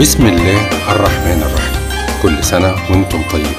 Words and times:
بسم 0.00 0.26
الله 0.26 0.90
الرحمن 0.92 1.42
الرحيم. 1.42 1.74
كل 2.22 2.44
سنة 2.44 2.70
وأنتم 2.90 3.22
طيبين. 3.32 3.54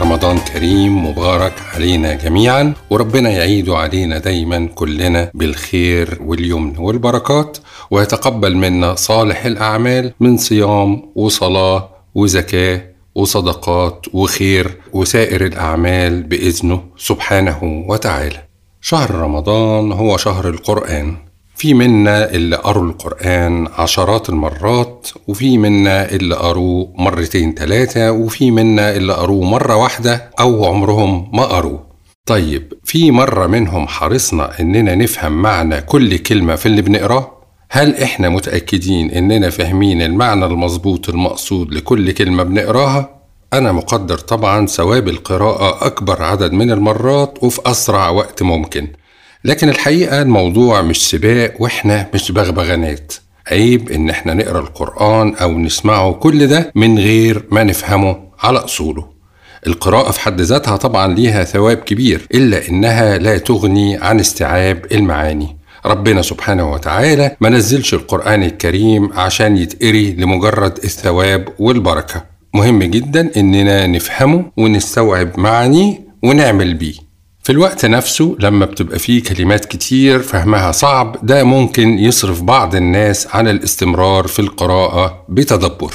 رمضان 0.00 0.38
كريم 0.38 1.06
مبارك 1.06 1.52
علينا 1.74 2.14
جميعا 2.14 2.74
وربنا 2.90 3.30
يعيد 3.30 3.70
علينا 3.70 4.18
دايما 4.18 4.66
كلنا 4.74 5.30
بالخير 5.34 6.18
واليمن 6.20 6.78
والبركات 6.78 7.58
ويتقبل 7.90 8.56
منا 8.56 8.94
صالح 8.94 9.44
الأعمال 9.44 10.12
من 10.20 10.36
صيام 10.36 11.12
وصلاة 11.14 11.88
وزكاة 12.14 12.82
وصدقات 13.14 14.06
وخير 14.12 14.80
وسائر 14.92 15.46
الأعمال 15.46 16.22
بإذنه 16.22 16.82
سبحانه 16.96 17.84
وتعالى. 17.88 18.42
شهر 18.80 19.10
رمضان 19.10 19.92
هو 19.92 20.16
شهر 20.16 20.48
القرآن. 20.48 21.16
في 21.56 21.74
منا 21.74 22.30
اللي 22.30 22.56
قروا 22.56 22.84
القرآن 22.84 23.68
عشرات 23.78 24.28
المرات 24.28 25.08
وفي 25.28 25.58
منا 25.58 26.10
اللي 26.10 26.34
قروه 26.34 26.92
مرتين 26.94 27.54
تلاتة 27.54 28.12
وفي 28.12 28.50
منا 28.50 28.96
اللي 28.96 29.12
قروه 29.12 29.44
مرة 29.44 29.76
واحدة 29.76 30.30
أو 30.40 30.64
عمرهم 30.64 31.30
ما 31.32 31.42
قروه 31.44 31.84
طيب 32.26 32.72
في 32.84 33.10
مرة 33.10 33.46
منهم 33.46 33.86
حرصنا 33.88 34.60
إننا 34.60 34.94
نفهم 34.94 35.42
معنى 35.42 35.80
كل 35.80 36.18
كلمة 36.18 36.54
في 36.54 36.66
اللي 36.66 36.82
بنقراه؟ 36.82 37.30
هل 37.70 37.96
إحنا 37.96 38.28
متأكدين 38.28 39.10
إننا 39.10 39.50
فاهمين 39.50 40.02
المعنى 40.02 40.44
المظبوط 40.46 41.08
المقصود 41.08 41.74
لكل 41.74 42.12
كلمة 42.12 42.42
بنقراها؟ 42.42 43.10
أنا 43.52 43.72
مقدر 43.72 44.18
طبعا 44.18 44.66
ثواب 44.66 45.08
القراءة 45.08 45.86
أكبر 45.86 46.22
عدد 46.22 46.52
من 46.52 46.70
المرات 46.70 47.38
وفي 47.42 47.60
أسرع 47.66 48.08
وقت 48.10 48.42
ممكن 48.42 48.88
لكن 49.44 49.68
الحقيقة 49.68 50.22
الموضوع 50.22 50.82
مش 50.82 51.08
سباق 51.10 51.54
وإحنا 51.58 52.06
مش 52.14 52.32
بغبغانات. 52.32 53.12
عيب 53.50 53.90
إن 53.90 54.10
إحنا 54.10 54.34
نقرأ 54.34 54.60
القرآن 54.60 55.34
أو 55.34 55.58
نسمعه 55.58 56.12
كل 56.12 56.46
ده 56.46 56.72
من 56.74 56.98
غير 56.98 57.44
ما 57.50 57.64
نفهمه 57.64 58.16
على 58.40 58.58
أصوله. 58.58 59.06
القراءة 59.66 60.10
في 60.10 60.20
حد 60.20 60.40
ذاتها 60.40 60.76
طبعا 60.76 61.14
ليها 61.14 61.44
ثواب 61.44 61.76
كبير 61.76 62.26
إلا 62.34 62.68
إنها 62.68 63.18
لا 63.18 63.38
تغني 63.38 63.96
عن 63.96 64.20
استيعاب 64.20 64.86
المعاني. 64.92 65.56
ربنا 65.86 66.22
سبحانه 66.22 66.72
وتعالى 66.72 67.36
ما 67.40 67.48
نزلش 67.48 67.94
القرآن 67.94 68.42
الكريم 68.42 69.12
عشان 69.12 69.56
يتقري 69.56 70.12
لمجرد 70.12 70.76
الثواب 70.84 71.48
والبركة. 71.58 72.24
مهم 72.54 72.82
جدا 72.82 73.30
إننا 73.36 73.86
نفهمه 73.86 74.44
ونستوعب 74.56 75.40
معانيه 75.40 76.00
ونعمل 76.22 76.74
بيه. 76.74 77.03
في 77.44 77.52
الوقت 77.52 77.84
نفسه 77.86 78.36
لما 78.40 78.66
بتبقى 78.66 78.98
فيه 78.98 79.22
كلمات 79.22 79.64
كتير 79.64 80.18
فهمها 80.22 80.72
صعب 80.72 81.16
ده 81.22 81.44
ممكن 81.44 81.98
يصرف 81.98 82.42
بعض 82.42 82.74
الناس 82.74 83.28
عن 83.36 83.48
الاستمرار 83.48 84.26
في 84.26 84.38
القراءة 84.38 85.24
بتدبر. 85.28 85.94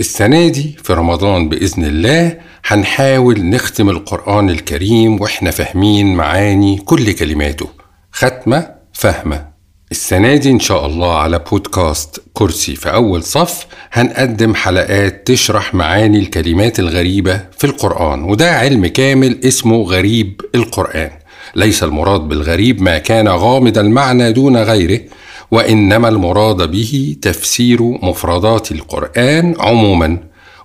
السنة 0.00 0.48
دي 0.48 0.76
في 0.82 0.92
رمضان 0.92 1.48
بإذن 1.48 1.84
الله 1.84 2.38
هنحاول 2.66 3.44
نختم 3.46 3.88
القرآن 3.90 4.50
الكريم 4.50 5.20
وإحنا 5.20 5.50
فاهمين 5.50 6.14
معاني 6.14 6.78
كل 6.78 7.12
كلماته. 7.12 7.68
ختمة 8.12 8.70
فهمة. 8.92 9.53
السنة 9.94 10.36
دي 10.36 10.50
إن 10.50 10.60
شاء 10.60 10.86
الله 10.86 11.14
على 11.18 11.38
بودكاست 11.50 12.22
كرسي 12.32 12.74
في 12.76 12.92
أول 12.94 13.22
صف 13.22 13.66
هنقدم 13.92 14.54
حلقات 14.54 15.26
تشرح 15.26 15.74
معاني 15.74 16.18
الكلمات 16.18 16.78
الغريبة 16.78 17.40
في 17.58 17.64
القرآن 17.64 18.22
وده 18.22 18.50
علم 18.58 18.86
كامل 18.86 19.38
اسمه 19.44 19.82
غريب 19.82 20.40
القرآن. 20.54 21.10
ليس 21.56 21.82
المراد 21.82 22.20
بالغريب 22.20 22.82
ما 22.82 22.98
كان 22.98 23.28
غامض 23.28 23.78
المعنى 23.78 24.32
دون 24.32 24.56
غيره 24.56 25.00
وإنما 25.50 26.08
المراد 26.08 26.70
به 26.70 27.16
تفسير 27.22 27.82
مفردات 27.82 28.72
القرآن 28.72 29.54
عموما. 29.60 30.18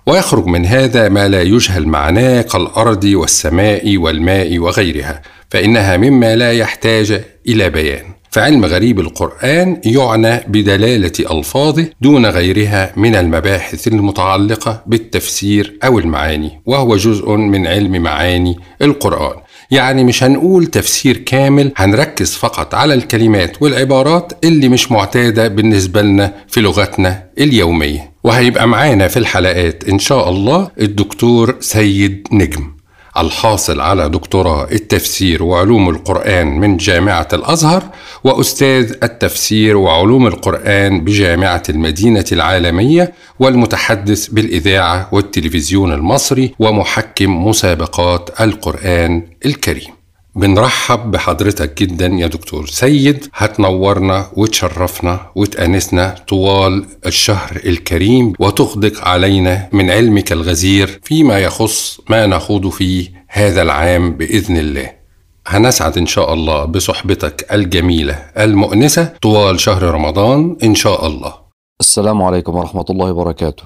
ويخرج 0.06 0.46
من 0.46 0.66
هذا 0.66 1.08
ما 1.08 1.28
لا 1.28 1.42
يجهل 1.42 1.86
معناه 1.88 2.42
كالأرض 2.42 3.04
والسماء 3.04 3.96
والماء 3.96 4.58
وغيرها 4.58 5.22
فإنها 5.50 5.96
مما 5.96 6.36
لا 6.36 6.52
يحتاج 6.52 7.24
إلى 7.48 7.70
بيان. 7.70 8.19
فعلم 8.30 8.64
غريب 8.64 9.00
القرآن 9.00 9.80
يعنى 9.84 10.40
بدلالة 10.48 11.12
ألفاظه 11.38 11.86
دون 12.00 12.26
غيرها 12.26 12.92
من 12.96 13.14
المباحث 13.16 13.88
المتعلقة 13.88 14.82
بالتفسير 14.86 15.78
أو 15.84 15.98
المعاني 15.98 16.60
وهو 16.66 16.96
جزء 16.96 17.30
من 17.30 17.66
علم 17.66 18.02
معاني 18.02 18.56
القرآن. 18.82 19.36
يعني 19.70 20.04
مش 20.04 20.24
هنقول 20.24 20.66
تفسير 20.66 21.16
كامل 21.16 21.72
هنركز 21.76 22.34
فقط 22.34 22.74
على 22.74 22.94
الكلمات 22.94 23.62
والعبارات 23.62 24.32
اللي 24.44 24.68
مش 24.68 24.92
معتادة 24.92 25.48
بالنسبة 25.48 26.02
لنا 26.02 26.34
في 26.48 26.60
لغتنا 26.60 27.24
اليومية. 27.38 28.10
وهيبقى 28.24 28.68
معانا 28.68 29.08
في 29.08 29.16
الحلقات 29.16 29.84
إن 29.88 29.98
شاء 29.98 30.30
الله 30.30 30.70
الدكتور 30.80 31.56
سيد 31.60 32.28
نجم. 32.32 32.79
الحاصل 33.20 33.80
على 33.80 34.08
دكتوراه 34.08 34.68
التفسير 34.72 35.42
وعلوم 35.42 35.88
القرآن 35.88 36.46
من 36.60 36.76
جامعة 36.76 37.28
الأزهر 37.32 37.82
وأستاذ 38.24 38.94
التفسير 39.02 39.76
وعلوم 39.76 40.26
القرآن 40.26 41.04
بجامعة 41.04 41.62
المدينة 41.68 42.24
العالمية 42.32 43.12
والمتحدث 43.38 44.26
بالإذاعة 44.26 45.08
والتلفزيون 45.12 45.92
المصري 45.92 46.54
ومحكم 46.58 47.46
مسابقات 47.46 48.40
القرآن 48.40 49.22
الكريم. 49.46 49.99
بنرحب 50.34 51.10
بحضرتك 51.10 51.82
جدا 51.82 52.06
يا 52.06 52.26
دكتور. 52.26 52.66
سيد 52.66 53.28
هتنورنا 53.34 54.26
وتشرفنا 54.36 55.26
وتأنسنا 55.34 56.14
طوال 56.28 56.86
الشهر 57.06 57.60
الكريم 57.66 58.32
وتغدق 58.38 59.08
علينا 59.08 59.68
من 59.72 59.90
علمك 59.90 60.32
الغزير 60.32 61.00
فيما 61.02 61.38
يخص 61.38 62.00
ما 62.10 62.26
نخوض 62.26 62.68
فيه 62.68 63.24
هذا 63.28 63.62
العام 63.62 64.16
بإذن 64.16 64.56
الله. 64.56 64.92
هنسعد 65.46 65.98
إن 65.98 66.06
شاء 66.06 66.34
الله 66.34 66.64
بصحبتك 66.64 67.52
الجميلة 67.52 68.14
المؤنسة 68.38 69.04
طوال 69.22 69.60
شهر 69.60 69.82
رمضان 69.82 70.56
إن 70.62 70.74
شاء 70.74 71.06
الله. 71.06 71.34
السلام 71.80 72.22
عليكم 72.22 72.56
ورحمة 72.56 72.84
الله 72.90 73.12
وبركاته. 73.12 73.64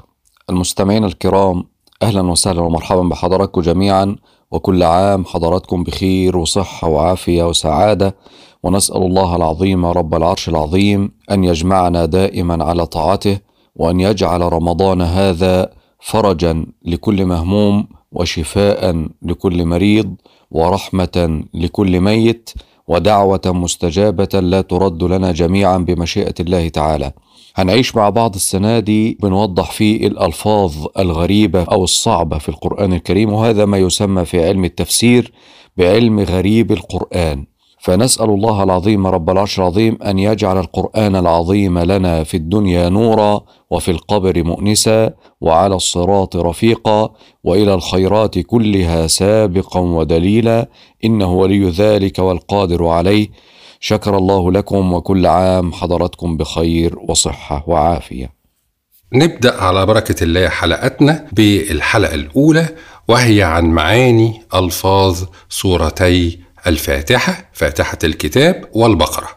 المستمعين 0.50 1.04
الكرام 1.04 1.64
أهلا 2.02 2.22
وسهلا 2.22 2.60
ومرحبا 2.60 3.02
بحضراتكم 3.02 3.60
جميعا. 3.60 4.16
وكل 4.50 4.82
عام 4.82 5.24
حضراتكم 5.24 5.84
بخير 5.84 6.36
وصحة 6.36 6.88
وعافية 6.88 7.48
وسعادة 7.48 8.16
ونسأل 8.62 9.02
الله 9.02 9.36
العظيم 9.36 9.86
رب 9.86 10.14
العرش 10.14 10.48
العظيم 10.48 11.10
أن 11.30 11.44
يجمعنا 11.44 12.04
دائما 12.06 12.64
على 12.64 12.86
طاعته 12.86 13.38
وأن 13.76 14.00
يجعل 14.00 14.52
رمضان 14.52 15.02
هذا 15.02 15.70
فرجا 16.00 16.66
لكل 16.84 17.24
مهموم 17.26 17.86
وشفاء 18.12 19.06
لكل 19.22 19.64
مريض 19.66 20.14
ورحمة 20.50 21.44
لكل 21.54 22.00
ميت 22.00 22.50
ودعوة 22.88 23.40
مستجابة 23.46 24.40
لا 24.40 24.60
ترد 24.60 25.02
لنا 25.04 25.32
جميعا 25.32 25.78
بمشيئة 25.78 26.34
الله 26.40 26.68
تعالى. 26.68 27.12
هنعيش 27.54 27.96
مع 27.96 28.10
بعض 28.10 28.34
السنة 28.34 28.78
دي 28.78 29.18
بنوضح 29.22 29.70
فيه 29.70 30.06
الألفاظ 30.06 30.72
الغريبة 30.98 31.62
أو 31.62 31.84
الصعبة 31.84 32.38
في 32.38 32.48
القرآن 32.48 32.92
الكريم 32.92 33.32
وهذا 33.32 33.64
ما 33.64 33.78
يسمى 33.78 34.24
في 34.24 34.46
علم 34.48 34.64
التفسير 34.64 35.32
بعلم 35.76 36.20
غريب 36.20 36.72
القرآن. 36.72 37.46
فنسأل 37.80 38.30
الله 38.30 38.62
العظيم 38.62 39.06
رب 39.06 39.30
العرش 39.30 39.58
العظيم 39.58 39.98
أن 40.02 40.18
يجعل 40.18 40.58
القرآن 40.58 41.16
العظيم 41.16 41.78
لنا 41.78 42.24
في 42.24 42.36
الدنيا 42.36 42.88
نورا 42.88 43.40
وفي 43.70 43.90
القبر 43.90 44.44
مؤنسا 44.44 45.12
وعلى 45.40 45.74
الصراط 45.74 46.36
رفيقا 46.36 47.10
وإلى 47.44 47.74
الخيرات 47.74 48.38
كلها 48.38 49.06
سابقا 49.06 49.80
ودليلا 49.80 50.68
إنه 51.04 51.32
ولي 51.32 51.68
ذلك 51.70 52.18
والقادر 52.18 52.86
عليه. 52.86 53.28
شكر 53.86 54.18
الله 54.18 54.52
لكم 54.52 54.92
وكل 54.92 55.26
عام 55.26 55.72
حضراتكم 55.72 56.36
بخير 56.36 56.98
وصحة 56.98 57.64
وعافية. 57.66 58.32
نبدأ 59.12 59.62
على 59.62 59.86
بركة 59.86 60.24
الله 60.24 60.48
حلقتنا 60.48 61.26
بالحلقة 61.32 62.14
الأولى 62.14 62.68
وهي 63.08 63.42
عن 63.42 63.64
معاني 63.64 64.42
ألفاظ 64.54 65.24
سورتي 65.48 66.38
الفاتحة 66.66 67.50
فاتحة 67.52 67.98
الكتاب 68.04 68.68
والبقرة. 68.72 69.28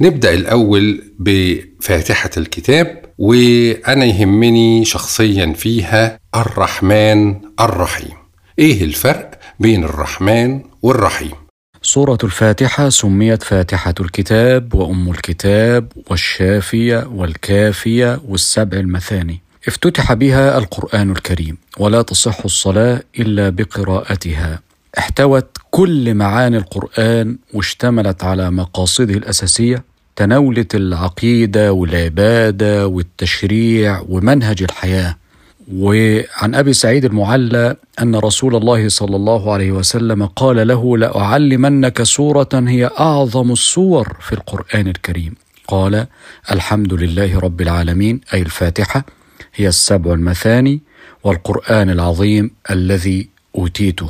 نبدأ 0.00 0.34
الأول 0.34 1.14
بفاتحة 1.18 2.30
الكتاب 2.36 3.04
وأنا 3.18 4.04
يهمني 4.04 4.84
شخصيا 4.84 5.52
فيها 5.52 6.18
الرحمن 6.36 7.40
الرحيم. 7.60 8.16
إيه 8.58 8.84
الفرق 8.84 9.30
بين 9.58 9.84
الرحمن 9.84 10.60
والرحيم؟ 10.82 11.39
سورة 11.82 12.18
الفاتحة 12.24 12.88
سميت 12.88 13.42
فاتحة 13.42 13.94
الكتاب 14.00 14.74
وأم 14.74 15.10
الكتاب 15.10 15.92
والشافية 16.10 17.08
والكافية 17.14 18.20
والسبع 18.28 18.78
المثاني. 18.78 19.40
افتتح 19.68 20.12
بها 20.12 20.58
القرآن 20.58 21.10
الكريم 21.10 21.58
ولا 21.78 22.02
تصح 22.02 22.44
الصلاة 22.44 23.02
إلا 23.18 23.48
بقراءتها. 23.48 24.60
احتوت 24.98 25.56
كل 25.70 26.14
معاني 26.14 26.56
القرآن 26.56 27.36
واشتملت 27.54 28.24
على 28.24 28.50
مقاصده 28.50 29.14
الأساسية 29.14 29.84
تناولت 30.16 30.74
العقيدة 30.74 31.72
والعبادة 31.72 32.86
والتشريع 32.86 34.02
ومنهج 34.08 34.62
الحياة. 34.62 35.16
وعن 35.74 36.54
أبي 36.54 36.72
سعيد 36.72 37.04
المعلى 37.04 37.76
أن 38.02 38.16
رسول 38.16 38.56
الله 38.56 38.88
صلى 38.88 39.16
الله 39.16 39.52
عليه 39.52 39.72
وسلم 39.72 40.26
قال 40.26 40.68
له 40.68 40.98
لأعلمنك 40.98 42.02
سورة 42.02 42.48
هي 42.54 42.90
أعظم 43.00 43.52
السور 43.52 44.16
في 44.20 44.32
القرآن 44.32 44.86
الكريم. 44.88 45.34
قال 45.68 46.06
الحمد 46.50 46.94
لله 46.94 47.38
رب 47.38 47.60
العالمين 47.60 48.20
أي 48.34 48.42
الفاتحة 48.42 49.04
هي 49.54 49.68
السبع 49.68 50.12
المثاني 50.12 50.80
والقرآن 51.24 51.90
العظيم 51.90 52.50
الذي 52.70 53.28
أوتيته. 53.58 54.08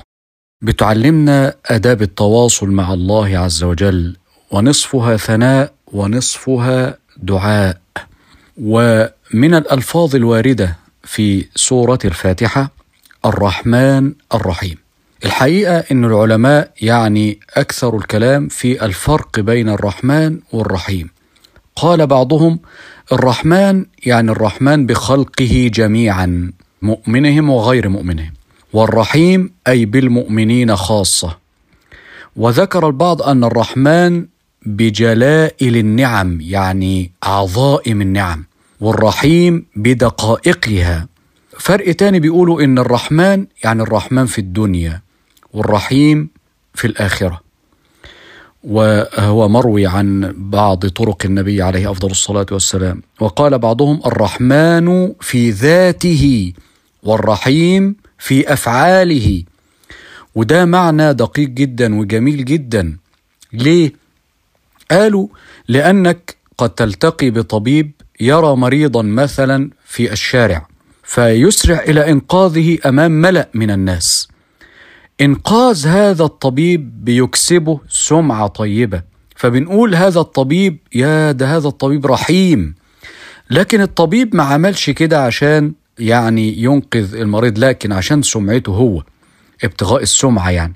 بتعلمنا 0.62 1.54
آداب 1.66 2.02
التواصل 2.02 2.70
مع 2.70 2.92
الله 2.94 3.38
عز 3.38 3.64
وجل 3.64 4.16
ونصفها 4.50 5.16
ثناء 5.16 5.72
ونصفها 5.92 6.98
دعاء. 7.16 7.80
ومن 8.62 9.54
الألفاظ 9.54 10.16
الواردة 10.16 10.76
في 11.04 11.46
سورة 11.54 11.98
الفاتحة 12.04 12.70
الرحمن 13.24 14.12
الرحيم. 14.34 14.76
الحقيقة 15.24 15.84
أن 15.92 16.04
العلماء 16.04 16.72
يعني 16.82 17.38
أكثر 17.56 17.96
الكلام 17.96 18.48
في 18.48 18.84
الفرق 18.84 19.40
بين 19.40 19.68
الرحمن 19.68 20.40
والرحيم. 20.52 21.10
قال 21.76 22.06
بعضهم 22.06 22.60
الرحمن 23.12 23.86
يعني 24.06 24.30
الرحمن 24.30 24.86
بخلقه 24.86 25.70
جميعا 25.74 26.52
مؤمنهم 26.82 27.50
وغير 27.50 27.88
مؤمنهم. 27.88 28.32
والرحيم 28.72 29.52
أي 29.68 29.84
بالمؤمنين 29.84 30.76
خاصة. 30.76 31.36
وذكر 32.36 32.86
البعض 32.86 33.22
أن 33.22 33.44
الرحمن 33.44 34.26
بجلائل 34.66 35.76
النعم 35.76 36.40
يعني 36.40 37.12
عظائم 37.22 38.02
النعم 38.02 38.44
والرحيم 38.80 39.66
بدقائقها. 39.76 41.08
فرق 41.58 41.92
تاني 41.92 42.20
بيقولوا 42.20 42.62
إن 42.62 42.78
الرحمن 42.78 43.46
يعني 43.64 43.82
الرحمن 43.82 44.26
في 44.26 44.38
الدنيا 44.38 45.02
والرحيم 45.52 46.28
في 46.74 46.86
الآخرة. 46.86 47.40
وهو 48.64 49.48
مروي 49.48 49.86
عن 49.86 50.34
بعض 50.36 50.86
طرق 50.86 51.24
النبي 51.24 51.62
عليه 51.62 51.90
أفضل 51.90 52.10
الصلاة 52.10 52.46
والسلام. 52.52 53.02
وقال 53.20 53.58
بعضهم 53.58 54.00
الرحمن 54.06 55.12
في 55.20 55.50
ذاته 55.50 56.52
والرحيم 57.02 57.96
في 58.18 58.52
أفعاله. 58.52 59.42
وده 60.34 60.64
معنى 60.64 61.12
دقيق 61.14 61.48
جدا 61.48 61.98
وجميل 61.98 62.44
جدا. 62.44 62.96
ليه؟ 63.52 63.92
قالوا 64.90 65.28
لأنك 65.68 66.36
قد 66.58 66.70
تلتقي 66.70 67.30
بطبيب 67.30 67.92
يرى 68.20 68.56
مريضا 68.56 69.02
مثلا 69.02 69.70
في 69.84 70.12
الشارع 70.12 70.66
فيسرع 71.02 71.78
إلى 71.80 72.10
إنقاذه 72.10 72.78
أمام 72.86 73.10
ملأ 73.12 73.48
من 73.54 73.70
الناس. 73.70 74.28
إنقاذ 75.20 75.86
هذا 75.86 76.24
الطبيب 76.24 77.04
بيكسبه 77.04 77.80
سمعة 77.88 78.46
طيبة. 78.46 79.02
فبنقول 79.36 79.94
هذا 79.94 80.20
الطبيب 80.20 80.78
يا 80.94 81.32
ده 81.32 81.56
هذا 81.56 81.68
الطبيب 81.68 82.06
رحيم. 82.06 82.74
لكن 83.50 83.80
الطبيب 83.80 84.36
ما 84.36 84.42
عملش 84.42 84.90
كده 84.90 85.24
عشان 85.24 85.72
يعني 85.98 86.62
ينقذ 86.62 87.14
المريض 87.14 87.58
لكن 87.58 87.92
عشان 87.92 88.22
سمعته 88.22 88.70
هو 88.70 89.02
ابتغاء 89.64 90.02
السمعة 90.02 90.50
يعني. 90.50 90.74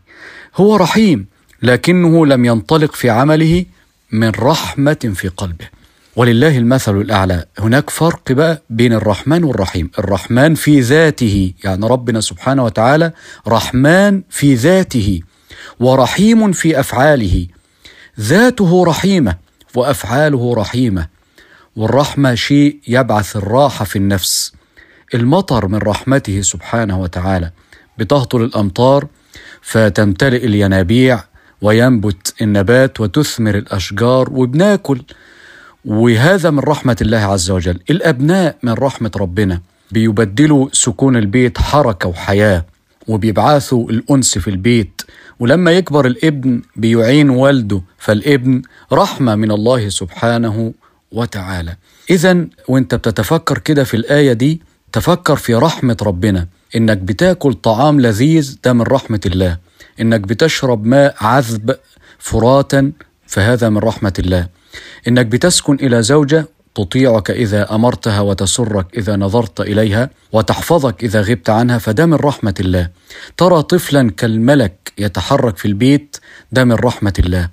هو 0.57 0.77
رحيم 0.77 1.27
لكنه 1.63 2.27
لم 2.27 2.45
ينطلق 2.45 2.95
في 2.95 3.11
عمله 3.11 3.65
من 4.13 4.29
رحمة 4.29 5.13
في 5.15 5.29
قلبه. 5.29 5.74
ولله 6.17 6.59
المثل 6.59 6.97
الأعلى. 6.97 7.45
هناك 7.59 7.91
فرق 7.91 8.33
بقى 8.33 8.63
بين 8.71 8.93
الرحمن 8.93 9.45
والرحيم. 9.45 9.91
الرحمن 9.99 10.55
في 10.55 10.81
ذاته 10.81 11.53
يعني 11.65 11.87
ربنا 11.87 12.21
سبحانه 12.21 12.65
وتعالى 12.65 13.13
رحمن 13.49 14.23
في 14.31 14.55
ذاته 14.55 15.21
ورحيم 15.81 16.53
في 16.53 16.81
أفعاله. 16.81 17.47
ذاته 18.21 18.85
رحيمة 18.85 19.37
وأفعاله 19.75 20.55
رحيمة. 20.55 21.07
والرحمة 21.77 22.35
شيء 22.35 22.79
يبعث 22.89 23.37
الراحة 23.37 23.85
في 23.85 23.97
النفس. 23.97 24.53
المطر 25.15 25.69
من 25.69 25.79
رحمته 25.79 26.41
سبحانه 26.41 27.01
وتعالى. 27.01 27.51
بتهطل 27.99 28.43
الأمطار 28.43 29.07
فتمتلئ 29.63 30.45
الينابيع 30.47 31.25
وينبت 31.63 32.35
النبات 32.43 33.01
وتثمر 33.01 33.55
الأشجار 33.55 34.29
وبناكل. 34.33 35.03
وهذا 35.85 36.51
من 36.51 36.59
رحمة 36.59 36.97
الله 37.01 37.19
عز 37.19 37.51
وجل. 37.51 37.81
الأبناء 37.91 38.57
من 38.63 38.73
رحمة 38.73 39.11
ربنا 39.17 39.61
بيبدلوا 39.91 40.69
سكون 40.73 41.17
البيت 41.17 41.59
حركة 41.59 42.09
وحياة 42.09 42.65
وبيبعثوا 43.09 43.91
الأنس 43.91 44.39
في 44.39 44.51
البيت. 44.51 45.03
ولما 45.41 45.71
يكبر 45.73 46.07
الابن 46.07 46.63
بيعين 46.77 47.31
والده 47.31 47.81
فالابن 47.99 48.63
رحمة 48.93 49.35
من 49.35 49.51
الله 49.51 49.89
سبحانه 49.89 50.73
وتعالى. 51.13 51.77
إذا 52.11 52.47
وانت 52.69 52.95
بتتفكر 52.95 53.59
كده 53.59 53.85
في 53.85 53.97
الآية 53.97 54.33
دي 54.33 54.63
تفكر 54.93 55.37
في 55.37 55.55
رحمة 55.55 55.97
ربنا. 56.03 56.47
إنك 56.77 56.99
بتاكل 56.99 57.55
طعام 57.55 58.01
لذيذ 58.01 58.59
ده 58.65 58.73
من 58.73 58.83
رحمة 58.83 59.21
الله. 59.27 59.59
إنك 60.01 60.21
بتشرب 60.21 60.87
ماء 60.87 61.15
عذب 61.21 61.77
فراتا 62.19 62.93
فهذا 63.27 63.69
من 63.69 63.79
رحمة 63.79 64.13
الله. 64.19 64.49
إنك 65.09 65.27
بتسكن 65.27 65.75
إلى 65.75 66.03
زوجة 66.03 66.47
تطيعك 66.75 67.31
إذا 67.31 67.75
أمرتها 67.75 68.21
وتسرك 68.21 68.87
إذا 68.99 69.17
نظرت 69.17 69.61
إليها 69.61 70.11
وتحفظك 70.33 71.05
إذا 71.05 71.21
غبت 71.23 71.51
عنها 71.51 71.79
فده 71.79 72.07
من 72.07 72.15
رحمة 72.15 72.55
الله. 72.61 72.89
ترى 73.37 73.63
طفلا 73.63 74.11
كالملك 74.11 74.93
يتحرك 74.99 75.57
في 75.57 75.69
البيت 75.69 76.17
ده 76.53 76.65
من 76.65 76.73
رحمة 76.73 77.13
الله. 77.19 77.49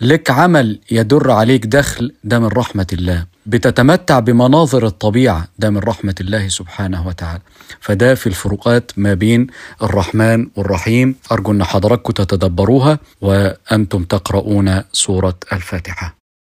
لك 0.00 0.30
عمل 0.30 0.80
يدر 0.90 1.30
عليك 1.30 1.66
دخل 1.66 2.12
ده 2.24 2.38
من 2.38 2.46
رحمة 2.46 2.86
الله. 2.92 3.24
بتتمتع 3.46 4.18
بمناظر 4.18 4.86
الطبيعة 4.86 5.48
ده 5.58 5.70
من 5.70 5.78
رحمة 5.78 6.14
الله 6.20 6.48
سبحانه 6.48 7.06
وتعالى. 7.06 7.40
فده 7.80 8.14
في 8.14 8.26
الفروقات 8.26 8.92
ما 8.96 9.14
بين 9.14 9.46
الرحمن 9.82 10.46
والرحيم. 10.56 11.16
أرجو 11.32 11.52
أن 11.52 11.64
حضراتكم 11.64 12.12
تتدبروها 12.12 12.98
وأنتم 13.20 14.04
تقرؤون 14.04 14.82
سورة 14.92 15.38
الفاتحة. 15.52 16.23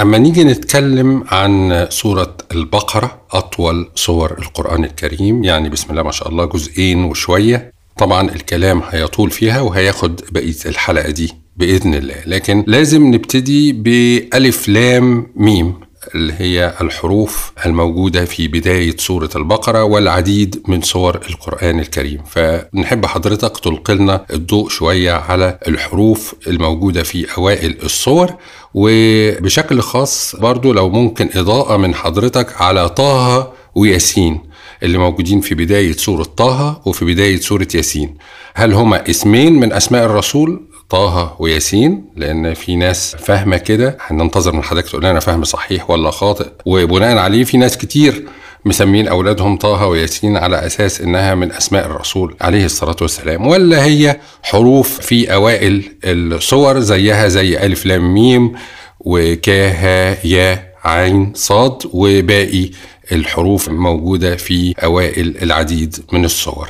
أما 0.00 0.18
نيجي 0.18 0.44
نتكلم 0.44 1.24
عن 1.28 1.86
سورة 1.90 2.36
البقرة 2.52 3.20
أطول 3.32 3.88
سور 3.94 4.38
القرآن 4.38 4.84
الكريم 4.84 5.44
يعني 5.44 5.68
بسم 5.68 5.90
الله 5.90 6.02
ما 6.02 6.10
شاء 6.10 6.28
الله 6.28 6.44
جزئين 6.44 7.04
وشوية. 7.04 7.72
طبعا 7.98 8.28
الكلام 8.30 8.82
هيطول 8.90 9.30
فيها 9.30 9.60
وهياخد 9.60 10.20
بقية 10.30 10.54
الحلقة 10.66 11.10
دي 11.10 11.32
بإذن 11.56 11.94
الله 11.94 12.14
لكن 12.26 12.64
لازم 12.66 13.14
نبتدي 13.14 13.72
بألف 13.72 14.68
لام 14.68 15.26
ميم. 15.36 15.74
اللي 16.14 16.34
هي 16.38 16.74
الحروف 16.80 17.52
الموجودة 17.66 18.24
في 18.24 18.48
بداية 18.48 18.96
سورة 18.96 19.30
البقرة 19.36 19.84
والعديد 19.84 20.62
من 20.68 20.82
سور 20.82 21.20
القرآن 21.30 21.80
الكريم. 21.80 22.20
فنحب 22.26 23.06
حضرتك 23.06 23.58
تلقي 23.58 23.94
لنا 23.94 24.26
الضوء 24.32 24.68
شوية 24.68 25.12
على 25.12 25.58
الحروف 25.68 26.34
الموجودة 26.46 27.02
في 27.02 27.26
أوائل 27.38 27.76
السور 27.82 28.30
وبشكل 28.74 29.80
خاص 29.80 30.36
برضو 30.36 30.72
لو 30.72 30.88
ممكن 30.88 31.28
إضاءة 31.34 31.76
من 31.76 31.94
حضرتك 31.94 32.60
على 32.62 32.88
طه 32.88 33.52
وياسين 33.74 34.40
اللي 34.82 34.98
موجودين 34.98 35.40
في 35.40 35.54
بداية 35.54 35.92
سورة 35.92 36.22
طه 36.22 36.82
وفي 36.86 37.04
بداية 37.04 37.36
سورة 37.40 37.68
ياسين. 37.74 38.16
هل 38.54 38.72
هما 38.72 39.10
اسمين 39.10 39.52
من 39.52 39.72
أسماء 39.72 40.04
الرسول 40.04 40.62
طه 40.90 41.36
وياسين 41.38 42.04
لأن 42.16 42.54
في 42.54 42.76
ناس 42.76 43.16
فاهمة 43.16 43.56
كده. 43.56 43.98
هننتظر 44.00 44.52
من 44.52 44.62
حضرتك 44.62 44.88
تقول 44.88 45.04
لنا 45.04 45.20
فهم 45.20 45.44
صحيح 45.44 45.90
ولا 45.90 46.10
خاطئ. 46.10 46.46
وبناء 46.66 47.16
عليه 47.16 47.44
في 47.44 47.56
ناس 47.56 47.78
كتير 47.78 48.24
مسمين 48.66 49.08
أولادهم 49.08 49.56
طه 49.56 49.86
وياسين 49.86 50.36
على 50.36 50.66
أساس 50.66 51.00
إنها 51.00 51.34
من 51.34 51.52
أسماء 51.52 51.86
الرسول 51.86 52.36
عليه 52.40 52.64
الصلاة 52.64 52.96
والسلام 53.00 53.46
ولا 53.46 53.84
هي 53.84 54.20
حروف 54.42 55.00
في 55.00 55.34
أوائل 55.34 55.82
الصور 56.04 56.80
زيها 56.80 57.28
زي 57.28 57.58
ألف 57.66 57.86
لام 57.86 58.14
ميم 58.14 58.52
وكاها 59.00 60.26
يا 60.26 60.72
عين 60.84 61.32
صاد 61.34 61.78
وباقي 61.92 62.70
الحروف 63.12 63.68
موجودة 63.68 64.36
في 64.36 64.74
أوائل 64.84 65.36
العديد 65.42 65.96
من 66.12 66.24
الصور. 66.24 66.68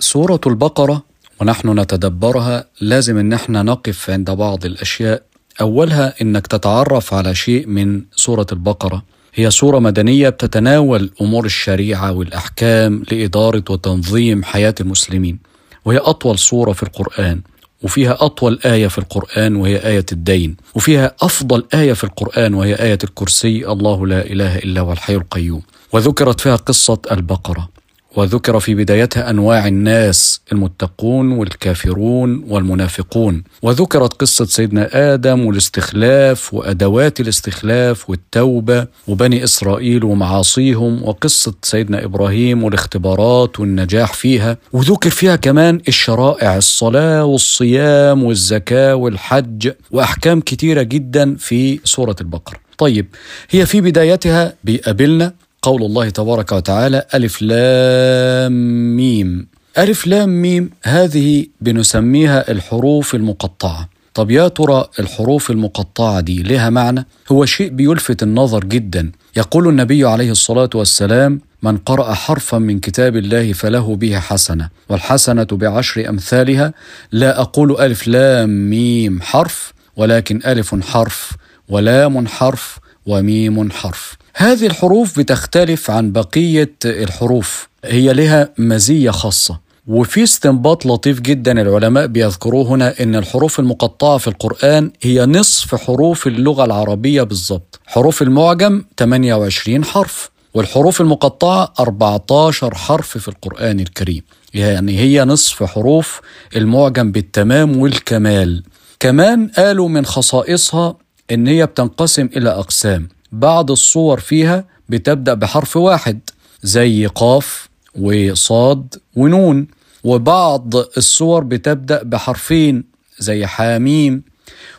سورة 0.00 0.40
البقرة 0.46 1.02
ونحن 1.40 1.78
نتدبرها 1.80 2.64
لازم 2.80 3.18
إن 3.18 3.32
إحنا 3.32 3.62
نقف 3.62 4.10
عند 4.10 4.30
بعض 4.30 4.64
الأشياء. 4.64 5.22
أولها 5.60 6.14
إنك 6.22 6.46
تتعرف 6.46 7.14
على 7.14 7.34
شيء 7.34 7.66
من 7.66 8.02
سورة 8.16 8.46
البقرة. 8.52 9.02
هي 9.34 9.50
سورة 9.50 9.78
مدنية 9.78 10.28
بتتناول 10.28 11.10
أمور 11.20 11.44
الشريعة 11.44 12.12
والأحكام 12.12 13.02
لإدارة 13.12 13.64
وتنظيم 13.70 14.44
حياة 14.44 14.74
المسلمين. 14.80 15.38
وهي 15.84 15.98
أطول 15.98 16.38
سورة 16.38 16.72
في 16.72 16.82
القرآن 16.82 17.40
وفيها 17.82 18.16
أطول 18.20 18.58
آية 18.64 18.88
في 18.88 18.98
القرآن 18.98 19.56
وهي 19.56 19.76
آية 19.76 20.06
الدين. 20.12 20.56
وفيها 20.74 21.14
أفضل 21.22 21.64
آية 21.74 21.92
في 21.92 22.04
القرآن 22.04 22.54
وهي 22.54 22.74
آية 22.74 22.98
الكرسي 23.04 23.66
الله 23.68 24.06
لا 24.06 24.26
إله 24.26 24.58
إلا 24.58 24.80
هو 24.80 24.92
الحي 24.92 25.14
القيوم. 25.14 25.62
وذكرت 25.92 26.40
فيها 26.40 26.56
قصة 26.56 26.98
البقرة. 27.12 27.68
وذكر 28.16 28.60
في 28.60 28.74
بدايتها 28.74 29.30
أنواع 29.30 29.66
الناس 29.66 30.40
المتقون 30.52 31.32
والكافرون 31.32 32.44
والمنافقون. 32.48 33.44
وذكرت 33.62 34.12
قصة 34.12 34.44
سيدنا 34.44 35.14
آدم 35.14 35.46
والاستخلاف 35.46 36.54
وأدوات 36.54 37.20
الاستخلاف 37.20 38.10
والتوبة 38.10 38.86
وبني 39.08 39.44
إسرائيل 39.44 40.04
ومعاصيهم 40.04 41.02
وقصة 41.02 41.54
سيدنا 41.62 42.04
إبراهيم 42.04 42.64
والاختبارات 42.64 43.60
والنجاح 43.60 44.12
فيها. 44.12 44.56
وذكر 44.72 45.10
فيها 45.10 45.36
كمان 45.36 45.80
الشرائع 45.88 46.56
الصلاة 46.56 47.24
والصيام 47.24 48.24
والزكاة 48.24 48.94
والحج 48.94 49.70
وأحكام 49.90 50.40
كتيرة 50.40 50.82
جدا 50.82 51.36
في 51.36 51.80
سورة 51.84 52.16
البقرة. 52.20 52.58
طيب 52.78 53.06
هي 53.50 53.66
في 53.66 53.80
بدايتها 53.80 54.54
بيقابلنا 54.64 55.32
قول 55.64 55.82
الله 55.82 56.10
تبارك 56.10 56.52
وتعالى 56.52 57.04
ألف 57.14 57.42
لام 57.42 58.52
ميم. 58.96 59.46
ألف 59.78 60.06
لام 60.06 60.42
ميم 60.42 60.70
هذه 60.82 61.46
بنسميها 61.60 62.50
الحروف 62.50 63.14
المقطعة. 63.14 63.88
طب 64.14 64.30
يا 64.30 64.48
ترى 64.48 64.84
الحروف 64.98 65.50
المقطعة 65.50 66.20
دي 66.20 66.42
لها 66.42 66.70
معنى؟ 66.70 67.06
هو 67.32 67.44
شيء 67.44 67.68
بيلفت 67.68 68.22
النظر 68.22 68.64
جدا. 68.64 69.12
يقول 69.36 69.68
النبي 69.68 70.04
عليه 70.04 70.30
الصلاة 70.30 70.70
والسلام 70.74 71.40
من 71.62 71.76
قرأ 71.76 72.14
حرفا 72.14 72.58
من 72.58 72.80
كتاب 72.80 73.16
الله 73.16 73.52
فله 73.52 73.96
به 73.96 74.18
حسنة 74.18 74.68
والحسنة 74.88 75.48
بعشر 75.52 76.08
أمثالها. 76.08 76.72
لا 77.12 77.40
أقول 77.40 77.80
ألف 77.80 78.08
لام 78.08 78.70
ميم 78.70 79.22
حرف 79.22 79.72
ولكن 79.96 80.40
ألف 80.46 80.74
حرف 80.84 81.32
ولام 81.68 82.26
حرف 82.26 82.78
وميم 83.06 83.70
حرف. 83.70 84.23
هذه 84.36 84.66
الحروف 84.66 85.18
بتختلف 85.18 85.90
عن 85.90 86.12
بقية 86.12 86.72
الحروف 86.84 87.68
هي 87.84 88.12
لها 88.12 88.48
مزية 88.58 89.10
خاصة. 89.10 89.60
وفي 89.86 90.22
استنباط 90.22 90.86
لطيف 90.86 91.20
جدا 91.20 91.60
العلماء 91.62 92.06
بيذكروه 92.06 92.68
هنا 92.68 93.02
إن 93.02 93.16
الحروف 93.16 93.60
المقطعة 93.60 94.18
في 94.18 94.28
القرآن 94.28 94.90
هي 95.02 95.26
نصف 95.26 95.74
حروف 95.74 96.26
اللغة 96.26 96.64
العربية 96.64 97.22
بالضبط. 97.22 97.80
حروف 97.86 98.22
المعجم 98.22 98.84
28 98.98 99.84
حرف 99.84 100.30
والحروف 100.54 101.00
المقطعة 101.00 101.72
14 101.80 102.74
حرف 102.74 103.18
في 103.18 103.28
القرآن 103.28 103.80
الكريم. 103.80 104.22
يعني 104.54 104.98
هي 104.98 105.24
نصف 105.24 105.62
حروف 105.62 106.20
المعجم 106.56 107.12
بالتمام 107.12 107.76
والكمال. 107.76 108.62
كمان 109.00 109.48
قالوا 109.48 109.88
من 109.88 110.06
خصائصها 110.06 110.96
إن 111.30 111.46
هي 111.46 111.66
بتنقسم 111.66 112.28
إلى 112.36 112.50
أقسام. 112.50 113.08
بعض 113.34 113.70
الصور 113.70 114.20
فيها 114.20 114.64
بتبدأ 114.88 115.34
بحرف 115.34 115.76
واحد 115.76 116.20
زي 116.62 117.06
قاف 117.06 117.68
وصاد 118.00 118.94
ونون. 119.16 119.66
وبعض 120.04 120.74
الصور 120.76 121.44
بتبدأ 121.44 122.02
بحرفين 122.02 122.84
زي 123.18 123.46
حاميم. 123.46 124.22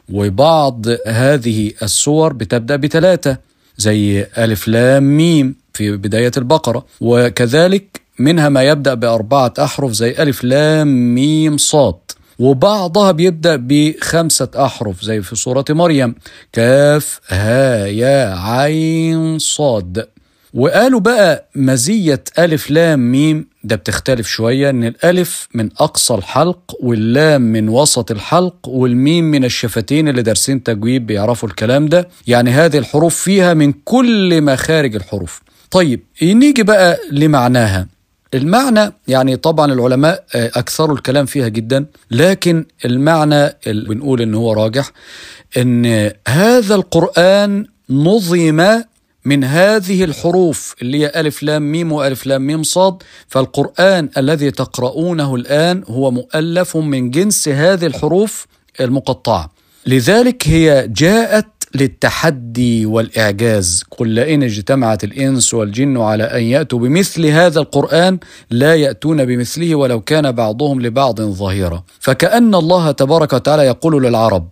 وبعض 0.09 0.85
هذه 1.07 1.71
الصور 1.83 2.33
بتبدأ 2.33 2.75
بثلاثة 2.75 3.38
زي 3.77 4.27
ألف 4.38 4.67
لام 4.67 5.03
ميم 5.03 5.55
في 5.74 5.97
بداية 5.97 6.31
البقرة. 6.38 6.85
وكذلك 7.01 8.01
منها 8.19 8.50
ما 8.50 8.63
يبدأ 8.63 8.93
بأربعة 8.93 9.53
أحرف 9.59 9.91
زي 9.91 10.12
ألف 10.19 10.43
لام 10.43 11.15
ميم 11.15 11.57
صاد. 11.57 11.95
وبعضها 12.39 13.11
بيبدأ 13.11 13.55
بخمسة 13.55 14.49
أحرف 14.55 15.01
زي 15.03 15.21
في 15.21 15.35
سورة 15.35 15.65
مريم 15.69 16.15
كاف 16.53 17.19
ها 17.29 17.85
يا 17.85 18.35
عين 18.39 19.39
صاد. 19.39 20.07
وقالوا 20.53 20.99
بقى 20.99 21.49
مزية 21.55 22.23
ألف 22.39 22.71
لام 22.71 23.11
ميم 23.11 23.47
ده 23.63 23.75
بتختلف 23.75 24.27
شوية 24.27 24.69
إن 24.69 24.83
الألف 24.83 25.47
من 25.53 25.69
أقصى 25.79 26.13
الحلق 26.13 26.59
واللام 26.79 27.41
من 27.41 27.69
وسط 27.69 28.11
الحلق 28.11 28.55
والميم 28.67 29.25
من 29.25 29.45
الشفتين 29.45 30.07
اللي 30.07 30.21
دارسين 30.21 30.63
تجويد 30.63 31.05
بيعرفوا 31.05 31.49
الكلام 31.49 31.87
ده. 31.87 32.07
يعني 32.27 32.51
هذه 32.51 32.77
الحروف 32.77 33.15
فيها 33.15 33.53
من 33.53 33.73
كل 33.85 34.41
مخارج 34.41 34.95
الحروف. 34.95 35.41
طيب 35.71 35.99
نيجي 36.23 36.63
بقى 36.63 36.97
لمعناها. 37.11 37.87
المعنى 38.34 38.94
يعني 39.08 39.36
طبعا 39.36 39.74
العلماء 39.74 40.25
أكثروا 40.36 40.96
الكلام 40.96 41.25
فيها 41.25 41.48
جدا 41.48 41.86
لكن 42.12 42.65
المعنى 42.86 43.58
اللي 43.67 43.89
بنقول 43.89 44.22
إن 44.22 44.34
هو 44.36 44.53
راجح 44.53 44.91
إن 45.58 46.12
هذا 46.27 46.75
القرآن 46.75 47.65
نظم 47.89 48.82
من 49.25 49.44
هذه 49.44 50.03
الحروف 50.03 50.75
اللي 50.82 50.98
هي 51.00 51.12
ألف 51.15 51.44
لام 51.44 51.72
ميم 51.72 51.91
وألف 51.91 52.25
لام 52.25 52.48
ميم 52.48 52.63
صاد 52.63 53.03
فالقرآن 53.27 54.10
الذي 54.17 54.51
تقرؤونه 54.51 55.36
الآن 55.36 55.84
هو 55.88 56.12
مؤلف 56.12 56.77
من 56.77 57.12
جنس 57.12 57.48
هذه 57.48 57.86
الحروف 57.86 58.48
المقطعة. 58.79 59.51
لذلك 59.86 60.48
هي 60.48 60.88
جاءت 60.88 61.54
للتحدي 61.75 62.86
والإعجاز. 62.86 63.84
قل 63.98 64.08
لئن 64.10 64.44
اجتمعت 64.44 65.03
الإنس 65.03 65.53
والجن 65.53 65.98
على 65.98 66.24
أن 66.24 66.44
يأتوا 66.44 66.79
بمثل 66.79 67.25
هذا 67.25 67.60
القرآن 67.60 68.20
لا 68.51 68.75
يأتون 68.75 69.25
بمثله 69.25 69.75
ولو 69.75 70.01
كان 70.01 70.32
بعضهم 70.32 70.82
لبعض 70.82 71.22
ظهيرا. 71.22 71.84
فكأن 72.00 72.55
الله 72.55 72.91
تبارك 72.91 73.34
وتعالى 73.34 73.63
يقول 73.63 74.03
للعرب 74.03 74.50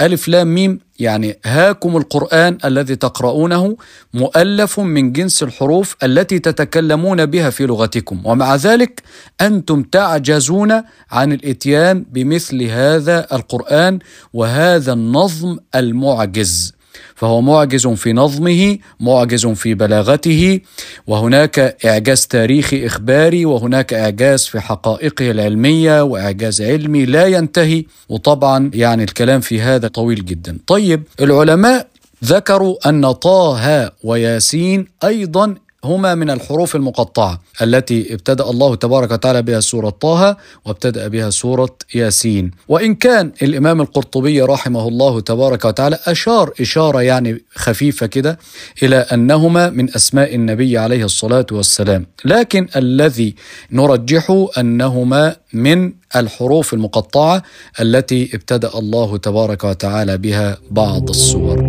ألف 0.00 0.28
لام 0.28 0.54
ميم 0.54 0.80
يعني 0.98 1.38
هاكم 1.44 1.96
القرآن 1.96 2.58
الذي 2.64 2.96
تقرؤونه 2.96 3.76
مؤلف 4.14 4.80
من 4.80 5.12
جنس 5.12 5.42
الحروف 5.42 5.96
التي 6.02 6.38
تتكلمون 6.38 7.26
بها 7.26 7.50
في 7.50 7.66
لغتكم. 7.66 8.26
ومع 8.26 8.56
ذلك 8.56 9.02
أنتم 9.40 9.82
تعجزون 9.82 10.82
عن 11.10 11.32
الإتيان 11.32 12.06
بمثل 12.12 12.62
هذا 12.62 13.26
القرآن 13.32 13.98
وهذا 14.32 14.92
النظم 14.92 15.58
المعجز. 15.74 16.77
فهو 17.14 17.40
معجز 17.40 17.86
في 17.86 18.12
نظمه 18.12 18.78
معجز 19.00 19.46
في 19.46 19.74
بلاغته 19.74 20.60
وهناك 21.06 21.76
إعجاز 21.84 22.26
تاريخي 22.26 22.86
إخباري 22.86 23.44
وهناك 23.44 23.92
إعجاز 23.92 24.44
في 24.44 24.60
حقائقه 24.60 25.30
العلمية 25.30 26.02
وإعجاز 26.02 26.62
علمي 26.62 27.04
لا 27.06 27.26
ينتهي 27.26 27.84
وطبعا 28.08 28.70
يعني 28.74 29.04
الكلام 29.04 29.40
في 29.40 29.60
هذا 29.60 29.88
طويل 29.88 30.24
جدا. 30.24 30.58
طيب 30.66 31.02
العلماء 31.20 31.86
ذكروا 32.24 32.88
أن 32.88 33.12
طه 33.12 33.92
وياسين 34.04 34.86
أيضا 35.04 35.54
هما 35.88 36.14
من 36.14 36.30
الحروف 36.30 36.76
المقطعة 36.76 37.40
التي 37.62 38.14
ابتدأ 38.14 38.50
الله 38.50 38.74
تبارك 38.74 39.10
وتعالى 39.10 39.42
بها 39.42 39.60
سورة 39.60 39.90
طه 39.90 40.36
وابتدأ 40.64 41.08
بها 41.08 41.30
سورة 41.30 41.76
ياسين. 41.94 42.50
وإن 42.68 42.94
كان 42.94 43.32
الإمام 43.42 43.80
القرطبي 43.80 44.42
رحمه 44.42 44.88
الله 44.88 45.20
تبارك 45.20 45.64
وتعالى 45.64 45.98
أشار 46.06 46.52
إشارة 46.60 47.02
يعني 47.02 47.42
خفيفة 47.54 48.06
كده 48.06 48.38
إلى 48.82 48.96
أنهما 48.96 49.70
من 49.70 49.94
أسماء 49.94 50.34
النبي 50.34 50.78
عليه 50.78 51.04
الصلاة 51.04 51.46
والسلام. 51.52 52.06
لكن 52.24 52.68
الذي 52.76 53.34
نرجحه 53.72 54.46
أنهما 54.58 55.36
من 55.52 55.92
الحروف 56.16 56.74
المقطعة 56.74 57.42
التي 57.80 58.30
ابتدأ 58.34 58.70
الله 58.78 59.16
تبارك 59.16 59.64
وتعالى 59.64 60.18
بها 60.18 60.58
بعض 60.70 61.08
السور. 61.08 61.67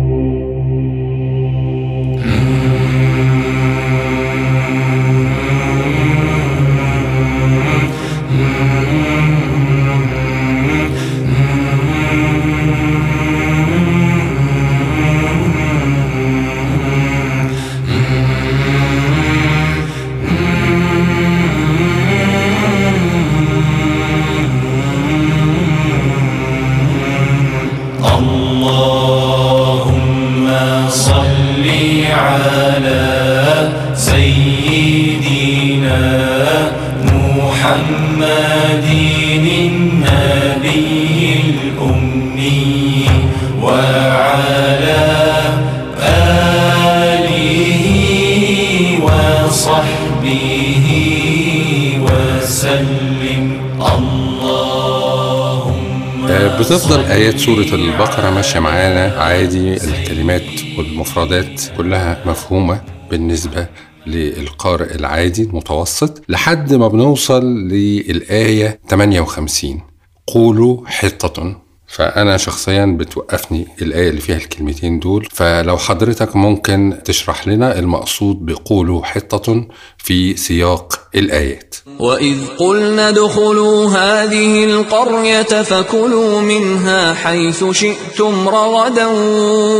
بتفضل 56.70 57.04
آيات 57.04 57.38
سورة 57.38 57.74
البقرة 57.74 58.30
ماشية 58.30 58.60
معانا. 58.60 59.22
عادي 59.22 59.74
الكلمات 59.74 60.42
والمفردات 60.78 61.62
كلها 61.76 62.22
مفهومة 62.26 62.80
بالنسبة 63.10 63.66
للقارئ 64.06 64.94
العادي 64.94 65.42
المتوسط. 65.42 66.22
لحد 66.28 66.74
ما 66.74 66.88
بنوصل 66.88 67.44
للآية 67.68 68.80
58 68.88 69.80
قولوا 70.26 70.86
حطة. 70.86 71.62
فأنا 71.90 72.36
شخصيا 72.36 72.96
بتوقفني 72.98 73.66
الآية 73.82 74.10
اللي 74.10 74.20
فيها 74.20 74.36
الكلمتين 74.36 74.98
دول. 74.98 75.28
فلو 75.32 75.78
حضرتك 75.78 76.36
ممكن 76.36 76.98
تشرح 77.04 77.48
لنا 77.48 77.78
المقصود 77.78 78.36
بقولوا 78.46 79.04
حطة 79.04 79.66
في 79.98 80.36
سياق 80.36 81.00
الآيات. 81.14 81.74
وإذ 81.98 82.36
قلنا 82.58 83.08
ادخلوا 83.08 83.88
هذه 83.88 84.64
القرية 84.64 85.62
فكلوا 85.62 86.40
منها 86.40 87.14
حيث 87.14 87.64
شئتم 87.70 88.48
رغدا 88.48 89.06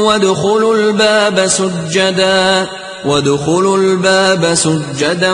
وادخلوا 0.06 0.74
الباب 0.74 1.46
سجدا 1.46 2.66
وادخلوا 3.06 3.76
الباب 3.78 4.54
سجدا 4.54 5.32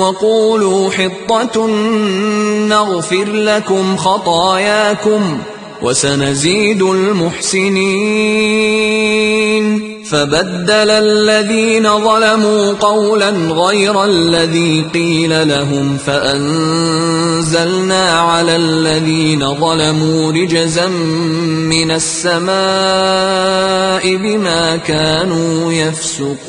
وقولوا 0.00 0.90
حطة 0.90 1.66
نغفر 2.68 3.24
لكم 3.24 3.96
خطاياكم. 3.96 5.38
وسنزيد 5.82 6.82
المحسنين. 6.82 8.28
فبدل 10.10 10.90
الذين 10.90 11.98
ظلموا 12.04 12.72
قولا 12.72 13.30
غير 13.30 14.04
الذي 14.04 14.84
قيل 14.94 15.48
لهم 15.48 15.96
فأنزلنا 16.06 17.00
على 18.20 18.56
الذين 18.56 19.54
ظلموا 19.54 20.32
رجزا 20.32 20.86
من 21.68 21.90
السماء 21.90 22.48
بما 24.16 24.76
كانوا 24.76 25.72
يفسقون. 25.72 26.48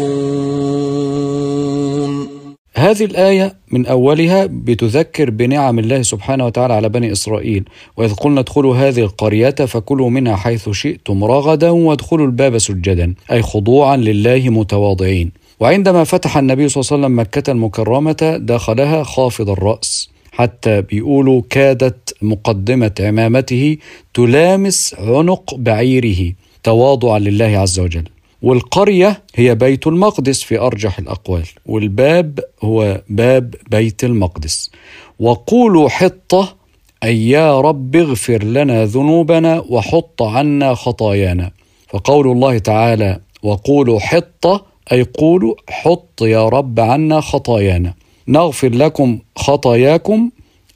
هذه 2.79 3.05
الآية 3.05 3.55
من 3.71 3.85
أولها 3.85 4.45
بتذكر 4.45 5.29
بنعم 5.29 5.79
الله 5.79 6.01
سبحانه 6.01 6.45
وتعالى 6.45 6.73
على 6.73 6.89
بني 6.89 7.11
إسرائيل 7.11 7.63
وإذ 7.97 8.13
قلنا 8.13 8.39
ادخلوا 8.39 8.75
هذه 8.75 8.99
القرية 8.99 9.49
فكلوا 9.49 10.09
منها 10.09 10.35
حيث 10.35 10.69
شئتم 10.69 11.23
رغدا 11.23 11.69
وادخلوا 11.69 12.25
الباب 12.25 12.57
سجدا 12.57 13.13
أي 13.31 13.41
خضوعا 13.41 13.97
لله 13.97 14.49
متواضعين. 14.49 15.31
وعندما 15.59 16.03
فتح 16.03 16.37
النبي 16.37 16.69
صلى 16.69 16.81
الله 16.81 16.91
عليه 16.91 17.03
وسلم 17.05 17.19
مكة 17.19 17.51
المكرمة 17.51 18.37
دخلها 18.41 19.03
خافض 19.03 19.49
الرأس 19.49 20.09
حتى 20.31 20.81
بيقولوا 20.81 21.41
كادت 21.49 22.15
مقدمة 22.21 22.91
عمامته 22.99 23.77
تلامس 24.13 24.95
عنق 24.99 25.55
بعيره 25.55 26.33
تواضعا 26.63 27.19
لله 27.19 27.45
عز 27.45 27.79
وجل. 27.79 28.03
والقرية 28.41 29.23
هي 29.35 29.55
بيت 29.55 29.87
المقدس 29.87 30.43
في 30.43 30.59
أرجح 30.59 30.99
الأقوال 30.99 31.47
والباب 31.65 32.39
هو 32.61 33.01
باب 33.09 33.55
بيت 33.71 34.03
المقدس. 34.03 34.71
وقولوا 35.19 35.89
حطة 35.89 36.55
أي 37.03 37.29
يا 37.29 37.61
رب 37.61 37.95
اغفر 37.95 38.43
لنا 38.43 38.85
ذنوبنا 38.85 39.63
وحط 39.69 40.21
عنا 40.21 40.73
خطايانا. 40.73 41.51
فقول 41.87 42.27
الله 42.31 42.57
تعالى 42.57 43.19
وقولوا 43.43 43.99
حطة 43.99 44.65
أي 44.91 45.03
قولوا 45.03 45.55
حط 45.69 46.21
يا 46.21 46.49
رب 46.49 46.79
عنا 46.79 47.21
خطايانا. 47.21 47.93
نغفر 48.27 48.69
لكم 48.69 49.19
خطاياكم 49.35 50.29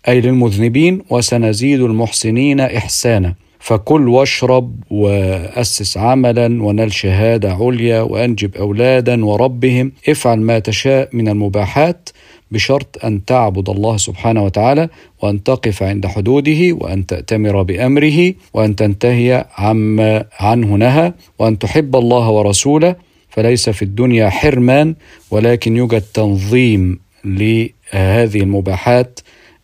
أي 0.07 0.21
للمذنبين 0.21 1.01
وسنزيد 1.09 1.81
المحسنين 1.81 2.59
إحسانا. 2.59 3.35
فكل 3.63 4.09
واشرب 4.09 4.75
وأسس 4.89 5.97
عملا 5.97 6.63
ونل 6.63 6.93
شهادة 6.93 7.53
عليا 7.53 8.01
وأنجب 8.01 8.55
أولادا 8.55 9.25
وربهم. 9.25 9.91
افعل 10.09 10.39
ما 10.39 10.59
تشاء 10.59 11.09
من 11.13 11.27
المباحات 11.27 12.09
بشرط 12.51 13.05
أن 13.05 13.25
تعبد 13.25 13.69
الله 13.69 13.97
سبحانه 13.97 14.43
وتعالى 14.43 14.89
وأن 15.21 15.43
تقف 15.43 15.83
عند 15.83 16.05
حدوده 16.05 16.73
وأن 16.73 17.05
تأتمر 17.05 17.63
بأمره 17.63 18.33
وأن 18.53 18.75
تنتهي 18.75 19.45
عما 19.57 20.25
عنه 20.39 20.75
نهى 20.75 21.13
وأن 21.39 21.59
تحب 21.59 21.95
الله 21.95 22.29
ورسوله. 22.29 22.95
فليس 23.29 23.69
في 23.69 23.81
الدنيا 23.81 24.29
حرمان 24.29 24.95
ولكن 25.31 25.77
يوجد 25.77 26.01
تنظيم 26.01 26.99
لهذه 27.25 28.39
المباحات 28.39 29.19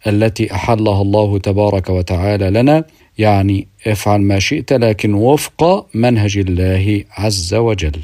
التي 0.07 0.53
أحلها 0.53 1.01
الله 1.01 1.39
تبارك 1.39 1.89
وتعالى 1.89 2.49
لنا. 2.49 2.83
يعني 3.19 3.67
افعل 3.87 4.21
ما 4.21 4.39
شئت 4.39 4.73
لكن 4.73 5.13
وفق 5.13 5.87
منهج 5.93 6.37
الله 6.37 7.03
عز 7.11 7.53
وجل. 7.53 7.99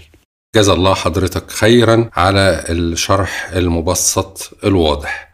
جزا 0.56 0.74
الله 0.74 0.94
حضرتك 0.94 1.52
خيرا 1.52 2.10
على 2.14 2.64
الشرح 2.70 3.50
المبسط 3.56 4.58
الواضح. 4.64 5.30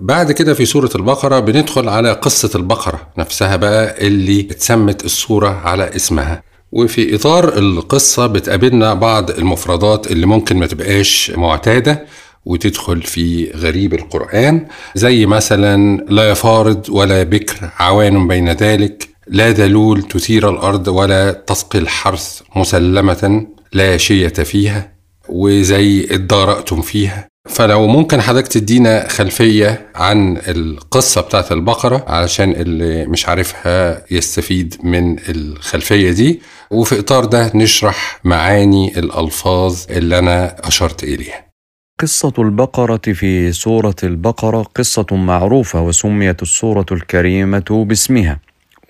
بعد 0.00 0.32
كده 0.32 0.54
في 0.54 0.64
سورة 0.64 0.90
البقرة 0.94 1.40
بندخل 1.40 1.88
على 1.88 2.12
قصة 2.12 2.50
البقرة 2.54 3.00
نفسها 3.18 3.56
بقى 3.56 4.06
اللي 4.06 4.40
اتسمت 4.40 5.04
السورة 5.04 5.48
على 5.48 5.96
اسمها. 5.96 6.42
وفي 6.72 7.14
إطار 7.14 7.58
القصة 7.58 8.26
بتقابلنا 8.26 8.94
بعض 8.94 9.30
المفردات 9.30 10.10
اللي 10.10 10.26
ممكن 10.26 10.56
ما 10.56 10.66
تبقاش 10.66 11.32
معتادة 11.36 12.06
وتدخل 12.44 13.02
في 13.02 13.50
غريب 13.50 13.94
القرآن 13.94 14.66
زي 14.94 15.26
مثلا 15.26 15.96
لا 16.08 16.30
يفارض 16.30 16.86
ولا 16.90 17.22
بكر 17.22 17.70
عوان 17.78 18.28
بين 18.28 18.48
ذلك 18.52 19.15
لا 19.28 19.50
دلول 19.50 20.02
تثير 20.02 20.50
الأرض 20.50 20.88
ولا 20.88 21.32
تسقي 21.32 21.78
الحرث 21.78 22.40
مسلمة 22.56 23.46
لا 23.72 23.96
شية 23.96 24.28
فيها 24.28 24.92
وزي 25.28 26.06
ادارأتم 26.10 26.82
فيها. 26.82 27.28
فلو 27.48 27.86
ممكن 27.86 28.20
حضرتك 28.20 28.48
تدينا 28.48 29.08
خلفية 29.08 29.86
عن 29.94 30.36
القصة 30.48 31.20
بتاعت 31.20 31.52
البقرة 31.52 32.04
علشان 32.08 32.50
اللي 32.50 33.06
مش 33.06 33.28
عارفها 33.28 34.04
يستفيد 34.10 34.76
من 34.82 35.16
الخلفية 35.28 36.10
دي 36.10 36.40
وفي 36.70 36.98
إطار 36.98 37.24
ده 37.24 37.52
نشرح 37.54 38.20
معاني 38.24 38.98
الألفاظ 38.98 39.78
اللي 39.90 40.18
أنا 40.18 40.56
أشرت 40.68 41.04
إليها. 41.04 41.46
قصة 42.00 42.32
البقرة 42.38 43.00
في 43.14 43.52
سورة 43.52 43.96
البقرة 44.02 44.62
قصة 44.62 45.06
معروفة 45.12 45.82
وسميت 45.82 46.42
السورة 46.42 46.86
الكريمة 46.92 47.64
باسمها. 47.88 48.40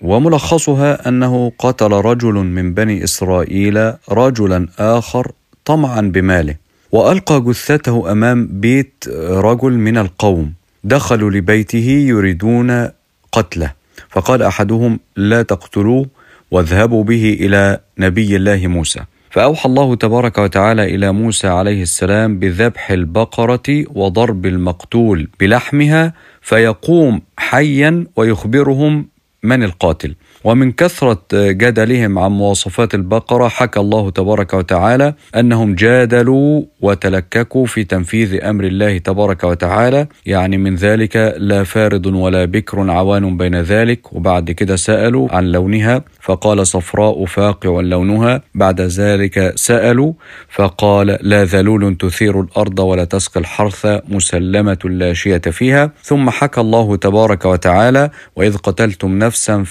وملخصها 0.01 1.09
أنه 1.09 1.51
قتل 1.59 1.91
رجل 1.91 2.33
من 2.33 2.73
بني 2.73 3.03
إسرائيل 3.03 3.93
رجلا 4.11 4.67
آخر 4.79 5.31
طمعا 5.65 6.01
بماله 6.01 6.55
وألقى 6.91 7.41
جثته 7.41 8.11
أمام 8.11 8.47
بيت 8.51 9.03
رجل 9.29 9.73
من 9.73 9.97
القوم 9.97 10.53
دخلوا 10.83 11.31
لبيته 11.31 11.89
يريدون 12.07 12.89
قتله 13.31 13.73
فقال 14.09 14.43
أحدهم 14.43 14.99
لا 15.15 15.41
تقتلوه 15.41 16.05
واذهبوا 16.51 17.03
به 17.03 17.37
إلى 17.39 17.79
نبي 17.97 18.35
الله 18.35 18.67
موسى 18.67 18.99
فأوحى 19.29 19.69
الله 19.69 19.95
تبارك 19.95 20.37
وتعالى 20.37 20.95
إلى 20.95 21.11
موسى 21.11 21.47
عليه 21.47 21.81
السلام 21.81 22.39
بذبح 22.39 22.91
البقرة 22.91 23.83
وضرب 23.95 24.45
المقتول 24.45 25.27
بلحمها 25.39 26.13
فيقوم 26.41 27.21
حيا 27.37 28.05
ويخبرهم 28.15 29.05
من 29.47 29.63
القاتل؟ 29.63 30.15
ومن 30.43 30.71
كثرة 30.71 31.21
جدلهم 31.33 32.19
عن 32.19 32.31
مواصفات 32.31 32.95
البقرة 32.95 33.47
حكى 33.47 33.79
الله 33.79 34.09
تبارك 34.09 34.53
وتعالى 34.53 35.13
أنهم 35.35 35.75
جادلوا 35.75 36.61
وتلككوا 36.81 37.65
في 37.65 37.83
تنفيذ 37.83 38.43
أمر 38.43 38.63
الله 38.63 38.97
تبارك 38.97 39.43
وتعالى 39.43 40.07
يعني 40.25 40.57
من 40.57 40.75
ذلك 40.75 41.35
لا 41.37 41.63
فارض 41.63 42.05
ولا 42.05 42.45
بكر 42.45 42.91
عوان 42.91 43.37
بين 43.37 43.61
ذلك. 43.61 44.13
وبعد 44.13 44.51
كده 44.51 44.75
سألوا 44.75 45.27
عن 45.31 45.51
لونها 45.51 46.03
فقال 46.21 46.67
صفراء 46.67 47.25
فاقع 47.25 47.81
لونها. 47.81 48.41
بعد 48.55 48.81
ذلك 48.81 49.53
سألوا 49.55 50.13
فقال 50.49 51.17
لا 51.21 51.43
ذلول 51.43 51.95
تثير 51.97 52.41
الأرض 52.41 52.79
ولا 52.79 53.03
تسقي 53.03 53.39
الحرث 53.39 53.85
مسلمة 54.09 54.77
لا 54.83 55.13
شية 55.13 55.37
فيها. 55.37 55.91
ثم 56.03 56.29
حكى 56.29 56.61
الله 56.61 56.95
تبارك 56.95 57.45
وتعالى 57.45 58.09
وإذ 58.35 58.57
قتلتم 58.57 59.19
نفسا 59.19 59.63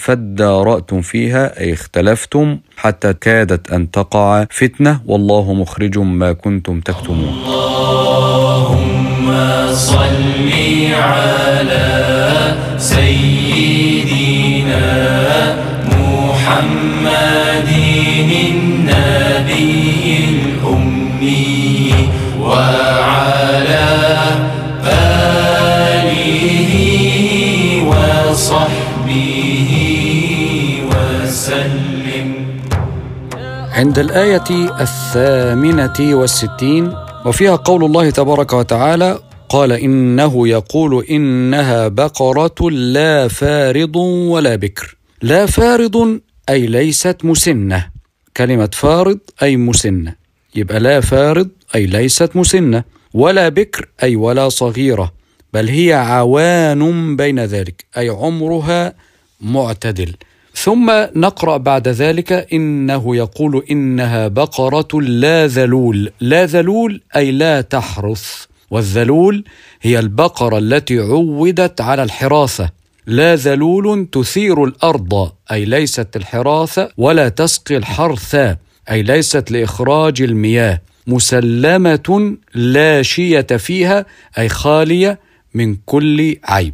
فادارأتم 0.57 1.01
فيها 1.01 1.59
أي 1.59 1.73
اختلفتم 1.73 2.57
حتى 2.77 3.13
كادت 3.13 3.71
أن 3.71 3.91
تقع 3.91 4.45
فتنة 4.49 5.01
والله 5.05 5.53
مخرج 5.53 5.99
ما 5.99 6.33
كنتم 6.33 6.79
تكتمون. 6.79 7.43
اللهم 7.45 9.27
صل 9.73 10.51
على 10.93 12.55
سيدنا 12.77 13.17
محمد 15.91 17.69
النبي 18.49 20.17
الأمي. 20.29 21.56
عند 33.77 33.99
الآية 33.99 34.79
الثامنة 34.81 36.15
والستين 36.15 36.93
وفيها 37.25 37.55
قول 37.55 37.83
الله 37.85 38.09
تبارك 38.09 38.53
وتعالى 38.53 39.19
قال 39.49 39.71
إنه 39.71 40.47
يقول 40.47 41.05
إنها 41.05 41.87
بقرة 41.87 42.69
لا 42.69 43.27
فارض 43.27 43.95
ولا 43.95 44.55
بكر. 44.55 44.97
لا 45.21 45.45
فارض 45.45 46.19
أي 46.49 46.67
ليست 46.67 47.17
مسنة. 47.23 47.89
كلمة 48.37 48.69
فارض 48.73 49.19
أي 49.41 49.57
مسنة. 49.57 50.15
يبقى 50.55 50.79
لا 50.79 51.01
فارض 51.01 51.49
أي 51.75 51.85
ليست 51.85 52.35
مسنة 52.35 52.83
ولا 53.13 53.49
بكر 53.49 53.87
أي 54.03 54.15
ولا 54.15 54.49
صغيرة 54.49 55.13
بل 55.53 55.69
هي 55.69 55.93
عوان 55.93 57.15
بين 57.15 57.39
ذلك 57.39 57.85
أي 57.97 58.09
عمرها 58.09 58.93
معتدل. 59.41 60.13
ثم 60.63 60.91
نقرأ 61.15 61.57
بعد 61.57 61.87
ذلك 61.87 62.31
إنه 62.53 63.15
يقول 63.15 63.63
إنها 63.71 64.27
بقرة 64.27 65.01
لا 65.01 65.47
ذلول. 65.47 66.11
لا 66.21 66.45
ذلول 66.45 67.01
أي 67.15 67.31
لا 67.31 67.61
تحرث. 67.61 68.45
والذلول 68.71 69.43
هي 69.81 69.99
البقرة 69.99 70.57
التي 70.57 70.99
عودت 70.99 71.81
على 71.81 72.03
الحراثه 72.03 72.69
لا 73.07 73.35
ذلول 73.35 74.07
تثير 74.11 74.63
الأرض 74.63 75.31
أي 75.51 75.65
ليست 75.65 76.15
الحراثه 76.15 76.89
ولا 76.97 77.29
تسقي 77.29 77.77
الحرث 77.77 78.35
أي 78.91 79.03
ليست 79.03 79.51
لإخراج 79.51 80.21
المياه. 80.21 80.81
مسلمة 81.07 82.37
لا 82.55 83.01
شية 83.01 83.41
فيها 83.41 84.05
أي 84.37 84.49
خالية 84.49 85.19
من 85.53 85.75
كل 85.85 86.37
عيب. 86.43 86.73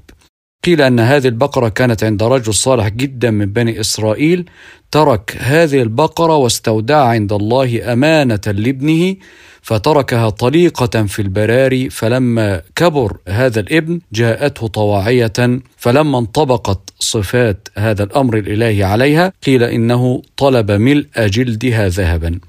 قيل 0.64 0.82
أن 0.82 1.00
هذه 1.00 1.28
البقرة 1.28 1.70
كانت 1.70 2.04
عند 2.04 2.24
رجل 2.24 2.54
صالح 2.54 2.88
جدا 2.88 3.32
من 3.32 3.46
بني 3.46 3.80
إسرائيل 3.80 4.50
ترك 4.92 5.38
هذه 5.40 5.82
البقرة 5.82 6.36
واستودعها 6.36 7.08
عند 7.08 7.34
الله 7.34 7.94
أمانة 7.94 8.42
لابنه 8.48 9.16
فتركها 9.62 10.30
طليقة 10.30 11.04
في 11.04 11.22
البراري 11.22 11.90
فلما 11.90 12.62
كبر 12.76 13.18
هذا 13.28 13.60
الابن 13.60 14.00
جاءته 14.14 14.68
طواعية 14.68 15.34
فلما 15.78 16.20
انطبقت 16.20 16.94
صفات 17.00 17.68
هذا 17.78 18.04
الأمر 18.04 18.38
الإلهي 18.38 18.84
عليها 18.84 19.34
قيل 19.46 19.64
إنه 19.64 20.22
طلب 20.38 20.72
ملء 20.72 21.08
جلدها 21.18 21.90
ذهبا. 21.90 22.40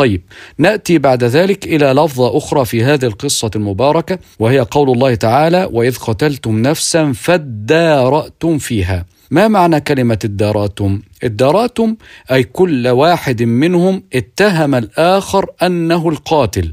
طيب 0.00 0.22
نأتي 0.58 0.98
بعد 0.98 1.24
ذلك 1.24 1.64
إلى 1.66 1.86
لفظة 1.86 2.36
أخرى 2.36 2.64
في 2.64 2.84
هذه 2.84 3.04
القصة 3.04 3.50
المباركة 3.56 4.18
وهي 4.38 4.60
قول 4.60 4.90
الله 4.90 5.14
تعالى 5.14 5.68
وإذ 5.72 5.96
قتلتم 5.96 6.62
نفسا 6.62 7.12
فادارأتم 7.12 8.58
فيها. 8.58 9.06
ما 9.30 9.48
معنى 9.48 9.80
كلمة 9.80 10.18
ادارأتم؟ 10.24 11.00
ادارأتم 11.22 11.96
أي 12.32 12.42
كل 12.42 12.88
واحد 12.88 13.42
منهم 13.42 14.02
اتهم 14.14 14.74
الآخر 14.74 15.46
أنه 15.62 16.08
القاتل 16.08 16.72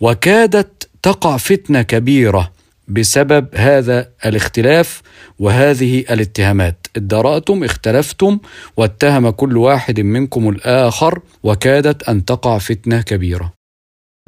وكادت 0.00 0.88
تقع 1.02 1.36
فتنة 1.36 1.82
كبيرة. 1.82 2.53
بسبب 2.88 3.48
هذا 3.54 4.08
الاختلاف 4.26 5.02
وهذه 5.38 5.98
الاتهامات. 6.10 6.86
ادارأتم 6.96 7.64
اختلفتم 7.64 8.38
واتهم 8.76 9.30
كل 9.30 9.56
واحد 9.56 10.00
منكم 10.00 10.48
الآخر 10.48 11.20
وكادت 11.42 12.02
أن 12.08 12.24
تقع 12.24 12.58
فتنة 12.58 13.02
كبيرة. 13.02 13.52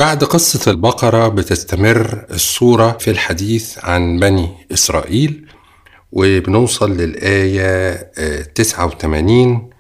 بعد 0.01 0.25
قصة 0.25 0.71
البقرة 0.71 1.29
بتستمر 1.29 2.27
الصورة 2.31 2.97
في 3.01 3.11
الحديث 3.11 3.79
عن 3.85 4.19
بني 4.19 4.49
إسرائيل 4.73 5.47
وبنوصل 6.13 6.97
للآية 6.97 7.93
آه، 8.19 8.43
89 8.43 9.71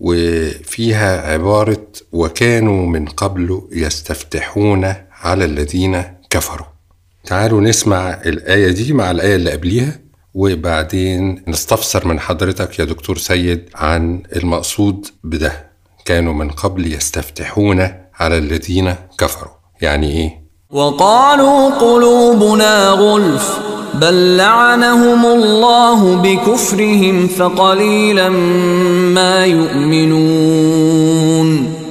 وفيها 0.00 1.32
عبارة 1.32 1.86
وكانوا 2.12 2.86
من 2.86 3.06
قبل 3.06 3.62
يستفتحون 3.72 4.94
على 5.12 5.44
الذين 5.44 6.02
كفروا. 6.30 6.69
تعالوا 7.26 7.60
نسمع 7.60 8.10
الآية 8.26 8.70
دي 8.70 8.92
مع 8.92 9.10
الآية 9.10 9.36
اللي 9.36 9.50
قبليها 9.50 9.98
وبعدين 10.34 11.42
نستفسر 11.48 12.08
من 12.08 12.20
حضرتك 12.20 12.78
يا 12.78 12.84
دكتور 12.84 13.18
سيد 13.18 13.68
عن 13.74 14.22
المقصود 14.36 15.06
بده. 15.24 15.70
كانوا 16.04 16.34
من 16.34 16.50
قبل 16.50 16.92
يستفتحون 16.94 17.80
على 18.14 18.38
الذين 18.38 18.94
كفروا. 19.18 19.52
يعني 19.80 20.12
إيه؟ 20.12 20.40
وقالوا 20.70 21.70
قلوبنا 21.70 22.88
غلف 22.88 23.58
بل 23.94 24.36
لعنهم 24.36 25.26
الله 25.26 26.16
بكفرهم 26.16 27.26
فقليلا 27.26 28.28
ما 28.28 29.46
يؤمنون. 29.46 31.00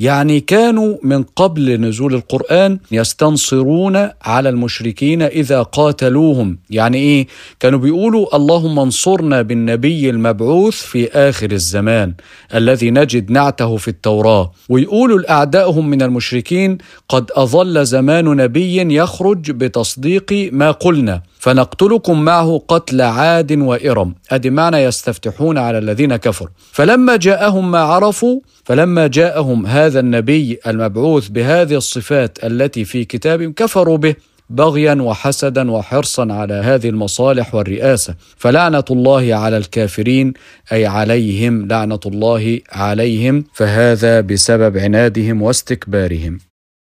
يعني 0.00 0.40
كانوا 0.40 0.96
من 1.02 1.22
قبل 1.22 1.80
نزول 1.80 2.14
القرآن 2.14 2.78
يستنصرون 2.92 4.08
على 4.22 4.48
المشركين 4.48 5.22
إذا 5.22 5.62
قاتلوهم. 5.62 6.58
يعني 6.70 6.98
إيه؟ 6.98 7.26
كانوا 7.60 7.78
بيقولوا 7.78 8.36
اللهم 8.36 8.78
انصرنا 8.78 9.42
بالنبي 9.42 10.10
المبعوث 10.10 10.74
في 10.74 11.08
آخر 11.08 11.50
الزمان 11.50 12.14
الذي 12.54 12.90
نجد 12.90 13.30
نعته 13.30 13.76
في 13.76 13.88
التوراة. 13.88 14.52
ويقولوا 14.68 15.18
لأعدائهم 15.18 15.90
من 15.90 16.02
المشركين 16.02 16.78
قد 17.08 17.30
أظل 17.30 17.86
زمان 17.86 18.24
نبي 18.24 18.94
يخرج 18.94 19.50
بتصديق 19.50 20.48
ما 20.52 20.70
قلنا. 20.70 21.22
فنقتلكم 21.42 22.24
معه 22.24 22.62
قتل 22.68 23.00
عاد 23.00 23.52
وإرم. 23.52 24.14
أدي 24.30 24.50
معنى 24.50 24.76
يستفتحون 24.76 25.58
على 25.58 25.78
الذين 25.78 26.16
كفروا. 26.16 26.50
فلما 26.72 27.16
جاءهم 27.16 27.70
ما 27.70 27.78
عرفوا 27.78 28.40
فلما 28.64 29.06
جاءهم 29.06 29.66
هذا 29.66 30.00
النبي 30.00 30.58
المبعوث 30.66 31.28
بهذه 31.28 31.74
الصفات 31.74 32.44
التي 32.44 32.84
في 32.84 33.04
كتابهم 33.04 33.52
كفروا 33.52 33.96
به 33.96 34.14
بغيا 34.50 34.94
وحسدا 34.94 35.70
وحرصا 35.70 36.32
على 36.32 36.54
هذه 36.54 36.88
المصالح 36.88 37.54
والرئاسة. 37.54 38.14
فلعنة 38.36 38.84
الله 38.90 39.34
على 39.34 39.56
الكافرين 39.56 40.32
أي 40.72 40.86
عليهم 40.86 41.68
لعنة 41.68 42.00
الله 42.06 42.60
عليهم. 42.72 43.44
فهذا 43.54 44.20
بسبب 44.20 44.78
عنادهم 44.78 45.42
واستكبارهم. 45.42 46.38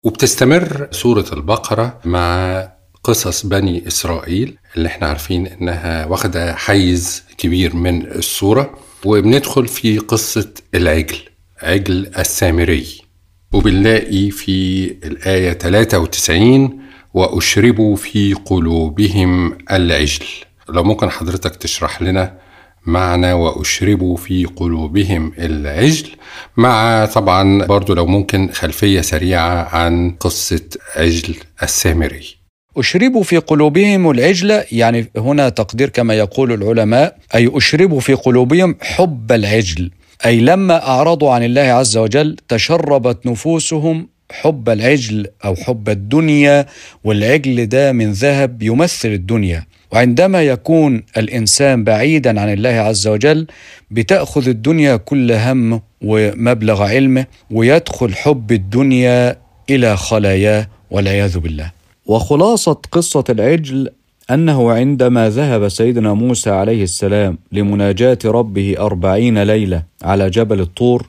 وبتستمر 0.03 0.87
سورة 0.91 1.25
البقرة 1.33 1.99
مع 2.05 2.76
قصص 3.07 3.45
بني 3.45 3.87
إسرائيل 3.87 4.57
اللي 4.77 4.87
إحنا 4.87 5.07
عارفين 5.07 5.47
إنها 5.47 6.05
واخدة 6.05 6.55
حيز 6.55 7.23
كبير 7.37 7.75
من 7.75 8.05
السورة 8.05 8.79
وبندخل 9.05 9.67
في 9.67 9.97
قصة 9.97 10.49
العجل 10.75 11.17
عجل 11.61 12.11
السامري. 12.19 13.01
وبنلاقي 13.53 14.31
في 14.31 14.85
الآية 15.03 15.53
93 15.53 16.79
وأشربوا 17.13 17.95
في 17.95 18.33
قلوبهم 18.33 19.57
العجل. 19.71 20.25
لو 20.69 20.83
ممكن 20.83 21.09
حضرتك 21.09 21.55
تشرح 21.55 22.01
لنا 22.01 22.37
معنى 22.85 23.33
وأشربوا 23.33 24.17
في 24.17 24.45
قلوبهم 24.45 25.33
العجل 25.39 26.07
مع 26.57 27.05
طبعا 27.05 27.65
برضو 27.65 27.93
لو 27.93 28.05
ممكن 28.05 28.49
خلفية 28.53 29.01
سريعة 29.01 29.75
عن 29.75 30.11
قصة 30.11 30.69
عجل 30.95 31.35
السامري. 31.63 32.36
أشربوا 32.77 33.23
في 33.23 33.37
قلوبهم 33.37 34.11
العجل 34.11 34.63
يعني 34.71 35.07
هنا 35.17 35.49
تقدير 35.49 35.89
كما 35.89 36.13
يقول 36.13 36.51
العلماء 36.53 37.17
أي 37.35 37.51
أشربوا 37.53 37.99
في 37.99 38.13
قلوبهم 38.13 38.75
حب 38.81 39.31
العجل 39.31 39.91
أي 40.25 40.39
لما 40.39 40.87
أعرضوا 40.87 41.31
عن 41.31 41.43
الله 41.43 41.61
عز 41.61 41.97
وجل 41.97 42.37
تشربت 42.47 43.25
نفوسهم 43.25 44.07
حب 44.31 44.69
العجل 44.69 45.27
أو 45.45 45.55
حب 45.55 45.89
الدنيا 45.89 46.65
والعجل 47.03 47.65
ده 47.69 47.91
من 47.91 48.11
ذهب 48.11 48.63
يمثل 48.63 49.09
الدنيا. 49.09 49.65
وعندما 49.91 50.41
يكون 50.41 51.03
الإنسان 51.17 51.83
بعيدا 51.83 52.41
عن 52.41 52.53
الله 52.53 52.69
عز 52.69 53.07
وجل 53.07 53.47
بتأخذ 53.91 54.47
الدنيا 54.47 54.95
كل 54.95 55.31
هم 55.31 55.81
ومبلغ 56.01 56.83
علمه 56.83 57.25
ويدخل 57.51 58.13
حب 58.15 58.51
الدنيا 58.51 59.35
إلى 59.69 59.97
خلاياه 59.97 60.67
والعياذ 60.91 61.37
بالله. 61.39 61.76
وخلاصة 62.07 62.77
قصة 62.91 63.23
العجل 63.29 63.89
أنه 64.31 64.71
عندما 64.71 65.29
ذهب 65.29 65.67
سيدنا 65.67 66.13
موسى 66.13 66.49
عليه 66.49 66.83
السلام 66.83 67.37
لمناجاة 67.51 68.17
ربه 68.25 68.75
أربعين 68.79 69.43
ليلة 69.43 69.83
على 70.03 70.29
جبل 70.29 70.61
الطور 70.61 71.07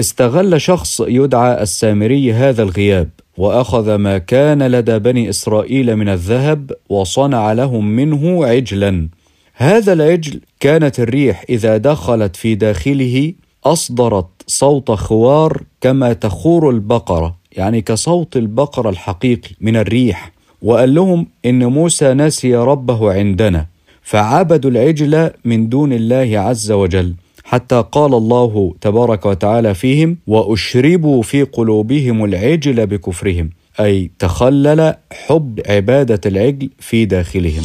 استغل 0.00 0.60
شخص 0.60 1.00
يدعى 1.08 1.62
السامري 1.62 2.32
هذا 2.32 2.62
الغياب 2.62 3.10
وأخذ 3.36 3.94
ما 3.94 4.18
كان 4.18 4.62
لدى 4.62 4.98
بني 4.98 5.30
إسرائيل 5.30 5.96
من 5.96 6.08
الذهب 6.08 6.72
وصنع 6.88 7.52
لهم 7.52 7.86
منه 7.88 8.46
عجلا. 8.46 9.08
هذا 9.54 9.92
العجل 9.92 10.40
كانت 10.60 11.00
الريح 11.00 11.44
إذا 11.48 11.76
دخلت 11.76 12.36
في 12.36 12.54
داخله 12.54 13.32
أصدرت 13.64 14.26
صوت 14.46 14.90
خوار 14.90 15.62
كما 15.80 16.12
تخور 16.12 16.70
البقرة. 16.70 17.41
يعني 17.52 17.80
كصوت 17.80 18.36
البقرة 18.36 18.90
الحقيقي 18.90 19.50
من 19.60 19.76
الريح 19.76 20.32
وقال 20.62 20.94
لهم 20.94 21.26
إن 21.44 21.66
موسى 21.66 22.14
نسي 22.14 22.56
ربه 22.56 23.12
عندنا 23.12 23.66
فعبدوا 24.02 24.70
العجل 24.70 25.30
من 25.44 25.68
دون 25.68 25.92
الله 25.92 26.38
عز 26.38 26.72
وجل 26.72 27.14
حتى 27.44 27.84
قال 27.92 28.14
الله 28.14 28.74
تبارك 28.80 29.26
وتعالى 29.26 29.74
فيهم 29.74 30.16
وأشربوا 30.26 31.22
في 31.22 31.42
قلوبهم 31.42 32.24
العجل 32.24 32.86
بكفرهم 32.86 33.50
أي 33.80 34.10
تخلل 34.18 34.94
حب 35.12 35.60
عبادة 35.66 36.20
العجل 36.26 36.70
في 36.78 37.04
داخلهم. 37.04 37.62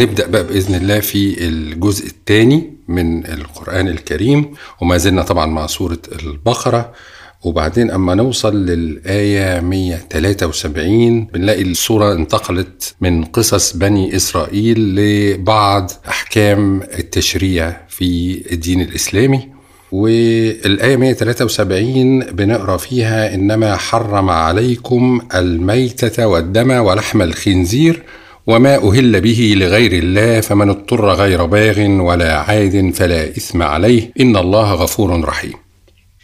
نبدأ 0.00 0.26
بقى 0.26 0.44
بإذن 0.44 0.74
الله 0.74 1.00
في 1.00 1.48
الجزء 1.48 2.06
الثاني 2.06 2.70
من 2.88 3.26
القرآن 3.26 3.88
الكريم 3.88 4.50
وما 4.80 4.96
زلنا 4.96 5.22
طبعا 5.22 5.46
مع 5.46 5.66
سورة 5.66 5.98
البقرة. 6.22 6.92
وبعدين 7.44 7.90
أما 7.90 8.14
نوصل 8.14 8.66
للآية 8.66 9.60
173 9.60 11.24
بنلاقي 11.24 11.62
السورة 11.62 12.12
انتقلت 12.12 12.94
من 13.00 13.24
قصص 13.24 13.76
بني 13.76 14.16
إسرائيل 14.16 14.94
لبعض 14.96 15.90
أحكام 16.08 16.82
التشريع 16.82 17.76
في 17.88 18.40
الدين 18.52 18.80
الإسلامي. 18.80 19.48
والآية 19.92 20.96
173 20.96 22.20
بنقرأ 22.20 22.76
فيها 22.76 23.34
إنما 23.34 23.76
حرم 23.76 24.30
عليكم 24.30 25.20
الميتة 25.34 26.26
والدم 26.26 26.70
ولحم 26.70 27.22
الخنزير 27.22 28.02
وما 28.46 28.76
أهل 28.76 29.20
به 29.20 29.54
لغير 29.56 29.92
الله 29.92 30.40
فمن 30.40 30.68
اضطر 30.70 31.10
غير 31.10 31.46
باغ 31.46 31.80
ولا 31.80 32.38
عاد 32.38 32.90
فلا 32.94 33.28
إثم 33.28 33.62
عليه. 33.62 34.12
إن 34.20 34.36
الله 34.36 34.74
غفور 34.74 35.24
رحيم. 35.24 35.52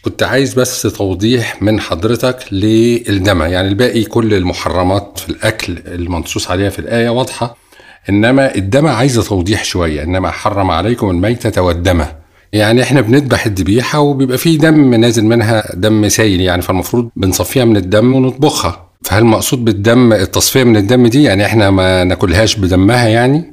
كنت 0.02 0.22
عايز 0.22 0.54
بس 0.54 0.82
توضيح 0.82 1.62
من 1.62 1.80
حضرتك 1.80 2.38
للدم 2.52 3.42
يعني 3.42 3.68
الباقي 3.68 4.04
كل 4.04 4.34
المحرمات 4.34 5.18
في 5.18 5.28
الأكل 5.28 5.78
المنصوص 5.86 6.50
عليها 6.50 6.70
في 6.70 6.78
الآية 6.78 7.08
واضحة. 7.08 7.56
إنما 8.10 8.54
الدم 8.54 8.86
عايزة 8.86 9.22
توضيح 9.22 9.64
شوية. 9.64 10.02
إنما 10.02 10.30
حرم 10.30 10.70
عليكم 10.70 11.10
الميتة 11.10 11.62
والدم. 11.62 12.04
يعني 12.52 12.82
إحنا 12.82 13.00
بنذبح 13.00 13.46
الذبيحة 13.46 14.00
وبيبقى 14.00 14.38
فيه 14.38 14.58
دم 14.58 14.94
نازل 14.94 15.24
منها 15.24 15.72
دم 15.74 16.08
سايل. 16.08 16.40
يعني 16.40 16.62
فالمفروض 16.62 17.10
بنصفيها 17.16 17.64
من 17.64 17.76
الدم 17.76 18.14
ونطبخها. 18.14 18.85
فهل 19.16 19.24
مقصود 19.24 19.64
بالدم 19.64 20.12
التصفية 20.12 20.64
من 20.64 20.76
الدم 20.76 21.06
دي؟ 21.06 21.22
يعني 21.22 21.46
إحنا 21.46 21.70
ما 21.70 22.04
ناكلهاش 22.04 22.56
بدمها 22.56 23.08
يعني؟ 23.08 23.52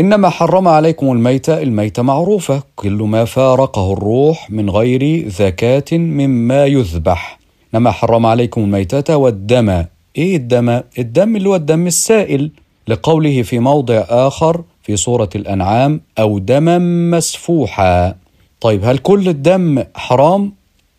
إنما 0.00 0.28
حرم 0.28 0.68
عليكم 0.68 1.12
الميتة 1.12 1.62
الميتة 1.62 2.02
معروفة. 2.02 2.62
كل 2.76 2.92
ما 2.92 3.24
فارقه 3.24 3.92
الروح 3.92 4.50
من 4.50 4.70
غير 4.70 5.28
زكاة 5.28 5.84
مما 5.92 6.66
يذبح. 6.66 7.38
إنما 7.74 7.90
حرم 7.90 8.26
عليكم 8.26 8.60
الميتة 8.60 9.16
والدم. 9.16 9.84
إيه 10.16 10.36
الدم؟ 10.36 10.80
الدم 10.98 11.36
اللي 11.36 11.48
هو 11.48 11.56
الدم 11.56 11.86
السائل. 11.86 12.50
لقوله 12.88 13.42
في 13.42 13.58
موضع 13.58 14.04
آخر 14.08 14.62
في 14.82 14.96
سورة 14.96 15.30
الأنعام 15.34 16.00
أو 16.18 16.38
دما 16.38 16.78
مسفوحا. 17.16 18.14
طيب 18.60 18.84
هل 18.84 18.98
كل 18.98 19.28
الدم 19.28 19.84
حرام؟ 19.94 20.52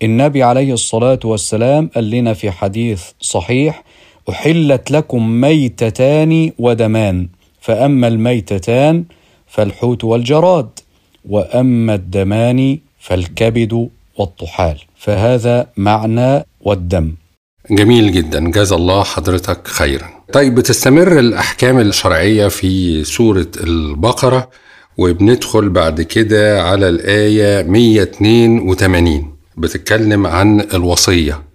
النبي 0.04 0.43
عليه 0.43 0.74
الصلاة 0.74 1.19
والسلام 1.24 1.89
قال 1.95 2.10
لنا 2.10 2.34
في 2.34 2.52
حديث 2.52 3.04
صحيح 3.19 3.84
أحلت 4.30 4.92
لكم 4.92 5.42
ميتتان 5.42 6.52
ودمان 6.60 7.28
فأما 7.62 8.08
الميتتان 8.08 9.04
فالحوت 9.48 10.04
والجراد 10.04 10.70
وأما 11.30 11.96
الدمان 11.96 12.78
فالكبد 13.00 13.89
والطحال. 14.18 14.78
فهذا 14.98 15.68
معنى 15.78 16.46
والدم. 16.62 17.13
جميل 17.72 18.12
جدا. 18.12 18.52
جزا 18.52 18.76
الله 18.76 19.04
حضرتك 19.04 19.68
خيرا. 19.68 20.10
طيب 20.34 20.56
بتستمر 20.56 21.20
الأحكام 21.20 21.80
الشرعية 21.80 22.48
في 22.48 23.04
سورة 23.04 23.48
البقرة 23.63 24.50
وبندخل 24.98 25.70
بعد 25.70 26.02
كده 26.02 26.63
على 26.63 26.89
الآية 26.89 27.63
182 27.63 29.34
بتتكلم 29.58 30.28
عن 30.28 30.62
الوصية. 30.74 31.49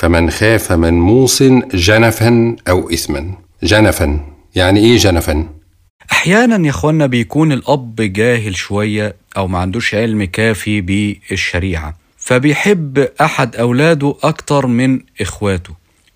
فمن 0.00 0.30
خاف 0.30 0.72
من 0.72 0.94
موص 1.00 1.42
جنفا 1.74 2.56
أو 2.68 2.90
إثما. 2.90 3.34
جنفا. 3.62 4.20
يعني 4.54 4.80
إيه 4.80 4.96
جنفا؟ 4.96 5.48
أحيانا 6.12 6.66
يا 6.66 6.70
إخوانا 6.70 7.06
بيكون 7.06 7.52
الأب 7.52 7.96
جاهل 7.96 8.56
شوية 8.56 9.16
أو 9.36 9.48
ما 9.48 9.58
عندوش 9.58 9.94
علم 9.94 10.24
كافي 10.24 10.80
بالشريعة 10.80 11.96
فبيحب 12.18 12.98
أحد 13.20 13.56
أولاده 13.56 14.14
أكتر 14.22 14.66
من 14.66 15.00
إخواته 15.20 15.74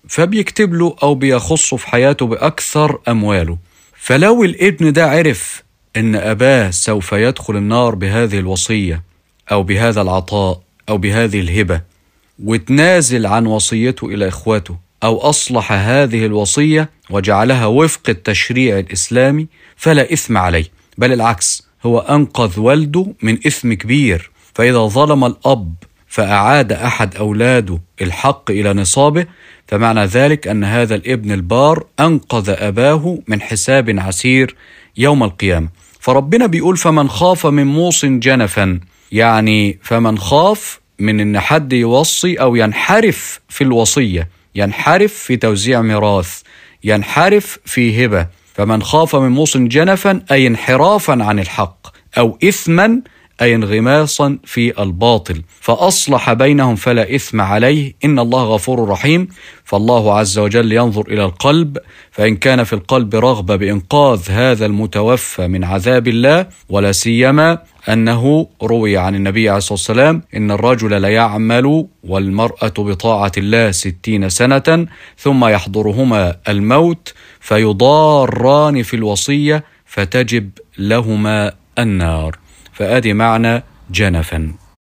فبيكتب 0.09 0.73
له 0.73 0.95
أو 1.03 1.15
بيخصه 1.15 1.77
في 1.77 1.87
حياته 1.87 2.25
بأكثر 2.25 2.99
أمواله. 3.07 3.57
فلو 3.97 4.43
الابن 4.43 4.93
ده 4.93 5.09
عرف 5.09 5.63
إن 5.97 6.15
أباه 6.15 6.69
سوف 6.69 7.11
يدخل 7.11 7.55
النار 7.55 7.95
بهذه 7.95 8.39
الوصية 8.39 9.03
أو 9.51 9.63
بهذا 9.63 10.01
العطاء 10.01 10.61
أو 10.89 10.97
بهذه 10.97 11.39
الهبة 11.39 11.94
وتنازل 12.43 13.25
عن 13.25 13.45
وصيته 13.45 14.07
إلى 14.07 14.27
إخواته 14.27 14.77
أو 15.03 15.17
أصلح 15.17 15.71
هذه 15.71 16.25
الوصية 16.25 16.89
وجعلها 17.09 17.65
وفق 17.65 18.09
التشريع 18.09 18.79
الإسلامي 18.79 19.47
فلا 19.75 20.13
إثم 20.13 20.37
عليه. 20.37 20.65
بل 20.97 21.13
العكس 21.13 21.67
هو 21.85 21.99
أنقذ 21.99 22.59
والده 22.59 23.07
من 23.21 23.33
إثم 23.47 23.73
كبير. 23.73 24.31
فإذا 24.53 24.79
ظلم 24.79 25.25
الأب 25.25 25.73
فأعاد 26.07 26.71
أحد 26.71 27.15
أولاده 27.15 27.81
الحق 28.01 28.51
إلى 28.51 28.73
نصابه 28.73 29.25
فمعنى 29.67 30.05
ذلك 30.05 30.47
أن 30.47 30.63
هذا 30.63 30.95
الابن 30.95 31.31
البار 31.31 31.85
أنقذ 31.99 32.49
أباه 32.49 33.19
من 33.27 33.41
حساب 33.41 33.99
عسير 33.99 34.55
يوم 34.97 35.23
القيامة. 35.23 35.69
فربنا 35.99 36.45
بيقول 36.45 36.77
فمن 36.77 37.09
خاف 37.09 37.47
من 37.47 37.67
موص 37.67 38.05
جنفا. 38.05 38.79
يعني 39.11 39.79
فمن 39.83 40.17
خاف 40.17 40.79
من 40.99 41.19
إن 41.19 41.39
حد 41.39 41.73
يوصي 41.73 42.35
أو 42.35 42.55
ينحرف 42.55 43.39
في 43.49 43.63
الوصية 43.63 44.29
ينحرف 44.55 45.13
في 45.13 45.37
توزيع 45.37 45.81
ميراث 45.81 46.41
ينحرف 46.83 47.59
في 47.65 48.05
هبة. 48.05 48.27
فمن 48.53 48.83
خاف 48.83 49.15
من 49.15 49.29
موص 49.29 49.57
جنفا 49.57 50.21
أي 50.31 50.47
انحرافا 50.47 51.23
عن 51.23 51.39
الحق 51.39 51.87
أو 52.17 52.37
اثما 52.43 53.01
أي 53.41 53.55
انغماصا 53.55 54.37
في 54.43 54.81
الباطل. 54.81 55.41
فأصلح 55.61 56.33
بينهم 56.33 56.75
فلا 56.75 57.15
إثم 57.15 57.41
عليه. 57.41 57.93
إن 58.05 58.19
الله 58.19 58.43
غفور 58.43 58.89
رحيم. 58.89 59.27
فالله 59.63 60.17
عز 60.17 60.39
وجل 60.39 60.71
ينظر 60.71 61.07
إلى 61.07 61.25
القلب. 61.25 61.77
فإن 62.11 62.35
كان 62.35 62.63
في 62.63 62.73
القلب 62.73 63.15
رغبة 63.15 63.55
بإنقاذ 63.55 64.31
هذا 64.31 64.65
المتوفى 64.65 65.47
من 65.47 65.63
عذاب 65.63 66.07
الله 66.07 66.47
ولا 66.69 66.91
سيما 66.91 67.57
أنه 67.89 68.47
روي 68.63 68.97
عن 68.97 69.15
النبي 69.15 69.49
عليه 69.49 69.57
الصلاة 69.57 69.73
والسلام 69.73 70.21
إن 70.35 70.51
الرجل 70.51 71.01
ليعمل 71.01 71.87
والمرأة 72.03 72.73
بطاعة 72.77 73.31
الله 73.37 73.71
ستين 73.71 74.29
سنة 74.29 74.87
ثم 75.17 75.45
يحضرهما 75.45 76.35
الموت 76.49 77.13
فيضاران 77.39 78.83
في 78.83 78.95
الوصية 78.95 79.63
فتجب 79.85 80.49
لهما 80.77 81.53
النار. 81.79 82.37
فآدي 82.79 83.13
معنى 83.13 83.63
جنفا. 83.91 84.51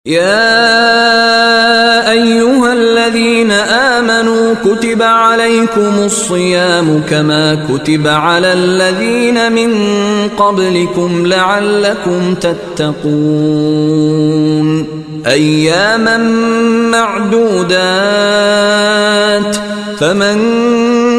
يا 0.05 0.61
أيها 2.11 2.73
الذين 2.73 3.51
آمنوا 3.51 4.53
كتب 4.65 5.01
عليكم 5.01 5.93
الصيام 6.05 7.03
كما 7.09 7.67
كتب 7.69 8.07
على 8.07 8.53
الذين 8.53 9.51
من 9.51 9.73
قبلكم 10.37 11.27
لعلكم 11.27 12.35
تتقون. 12.35 12.97
أياما 15.27 16.17
معدودات. 16.91 17.87
فمن 19.99 20.37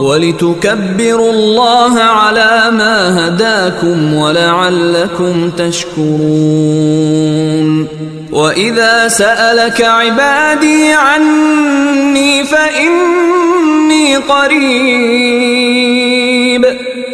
ولتكبروا 0.00 1.32
الله 1.32 2.00
على 2.00 2.70
ما 2.70 3.28
هداكم 3.28 4.14
ولعلكم 4.14 5.50
تشكرون. 5.50 6.10
وإذا 8.32 9.08
سألك 9.08 9.82
عبادي 9.82 10.92
عني 10.92 12.44
فإني 12.44 14.16
قريب. 14.16 15.40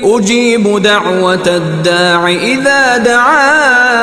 أجيب 0.02 0.82
دعوة 0.82 1.46
الداع 1.46 2.28
إذا 2.28 2.96
دعان. 2.96 3.96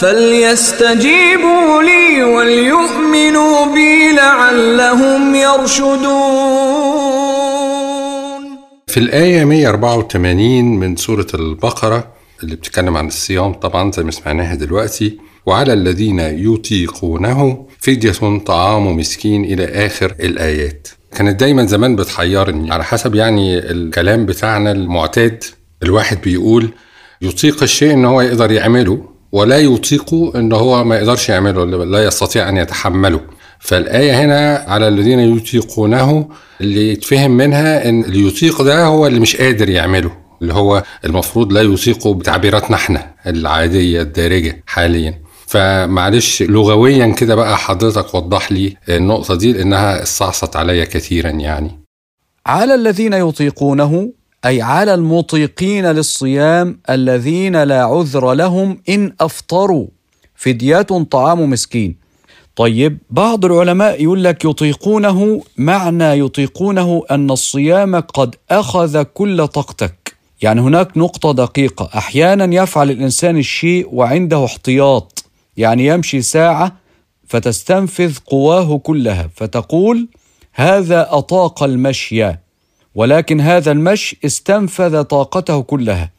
فليستجيبوا 0.00 1.82
لي 1.82 2.22
وليؤمنوا 2.24 3.74
بي 3.74 4.12
لعلهم 4.16 5.34
يرشدون 5.34 6.02
في 8.86 8.96
الآية 9.00 9.44
184 9.44 10.64
من 10.64 10.96
سورة 10.96 11.26
البقرة 11.34 12.12
اللي 12.42 12.56
بتتكلم 12.56 12.96
عن 12.96 13.06
الصيام 13.06 13.52
طبعا 13.52 13.92
زي 13.92 14.02
ما 14.02 14.10
سمعناها 14.10 14.54
دلوقتي 14.54 15.18
وعلى 15.46 15.72
الذين 15.72 16.20
يطيقونه 16.20 17.66
فدية 17.80 18.38
طعام 18.46 18.96
مسكين 18.96 19.44
إلى 19.44 19.64
آخر 19.86 20.14
الآيات. 20.20 20.88
كانت 21.16 21.40
دايما 21.40 21.66
زمان 21.66 21.96
بتحيرني. 21.96 22.72
على 22.72 22.84
حسب 22.84 23.14
يعني 23.14 23.58
الكلام 23.58 24.26
بتاعنا 24.26 24.72
المعتاد 24.72 25.44
الواحد 25.82 26.18
بيقول 26.22 26.70
يطيق 27.22 27.62
الشيء 27.62 27.92
إن 27.92 28.04
هو 28.04 28.20
يقدر 28.20 28.52
يعمله 28.52 29.11
ولا 29.32 29.58
يطيق 29.58 30.14
إن 30.36 30.52
هو 30.52 30.84
ما 30.84 30.96
يقدرش 30.96 31.28
يعمله 31.28 31.64
لا 31.84 32.04
يستطيع 32.04 32.48
أن 32.48 32.56
يتحمله. 32.56 33.20
فالآية 33.58 34.24
هنا 34.24 34.64
على 34.68 34.88
الذين 34.88 35.20
يطيقونه 35.20 36.28
اللي 36.60 36.92
يتفهم 36.92 37.30
منها 37.30 37.88
إن 37.88 38.04
اللي 38.04 38.26
يطيق 38.28 38.62
ده 38.62 38.84
هو 38.84 39.06
اللي 39.06 39.20
مش 39.20 39.36
قادر 39.36 39.68
يعمله 39.68 40.10
اللي 40.42 40.54
هو 40.54 40.82
المفروض 41.04 41.52
لا 41.52 41.60
يطيق 41.62 42.08
بتعبيراتنا 42.08 42.76
إحنا 42.76 43.14
العادية 43.26 44.02
الدارجة 44.02 44.62
حاليا. 44.66 45.22
فمعلش 45.46 46.42
لغويا 46.42 47.06
كده 47.06 47.34
بقى 47.34 47.56
حضرتك 47.58 48.14
وضح 48.14 48.52
لي 48.52 48.76
النقطة 48.88 49.34
دي 49.34 49.52
لأنها 49.52 50.02
استعصت 50.02 50.56
عليا 50.56 50.84
كثيرا 50.84 51.30
يعني. 51.30 51.80
على 52.46 52.74
الذين 52.74 53.12
يطيقونه 53.12 54.12
أي 54.44 54.62
على 54.62 54.94
المطيقين 54.94 55.86
للصيام 55.86 56.80
الذين 56.90 57.62
لا 57.62 57.84
عذر 57.84 58.32
لهم 58.32 58.78
إن 58.88 59.12
أفطروا. 59.20 59.86
فدية 60.34 60.82
طعام 61.10 61.50
مسكين. 61.50 61.96
طيب 62.56 62.98
بعض 63.10 63.44
العلماء 63.44 64.02
يقول 64.02 64.24
لك 64.24 64.44
يطيقونه 64.44 65.42
معنى 65.56 66.18
يطيقونه 66.18 67.02
أن 67.10 67.30
الصيام 67.30 67.96
قد 68.00 68.34
أخذ 68.50 69.02
كل 69.02 69.46
طاقتك. 69.48 70.14
يعني 70.42 70.60
هناك 70.60 70.96
نقطة 70.96 71.32
دقيقة. 71.32 71.90
أحيانا 71.98 72.62
يفعل 72.62 72.90
الإنسان 72.90 73.36
الشيء 73.36 73.88
وعنده 73.92 74.44
احتياط. 74.44 75.24
يعني 75.56 75.86
يمشي 75.86 76.22
ساعة 76.22 76.76
فتستنفذ 77.26 78.18
قواه 78.26 78.78
كلها 78.78 79.30
فتقول 79.36 80.08
هذا 80.52 81.08
أطاق 81.10 81.62
المشي. 81.62 82.41
ولكن 82.94 83.40
هذا 83.40 83.72
المشي 83.72 84.18
استنفذ 84.24 85.02
طاقته 85.02 85.62
كلها. 85.62 86.10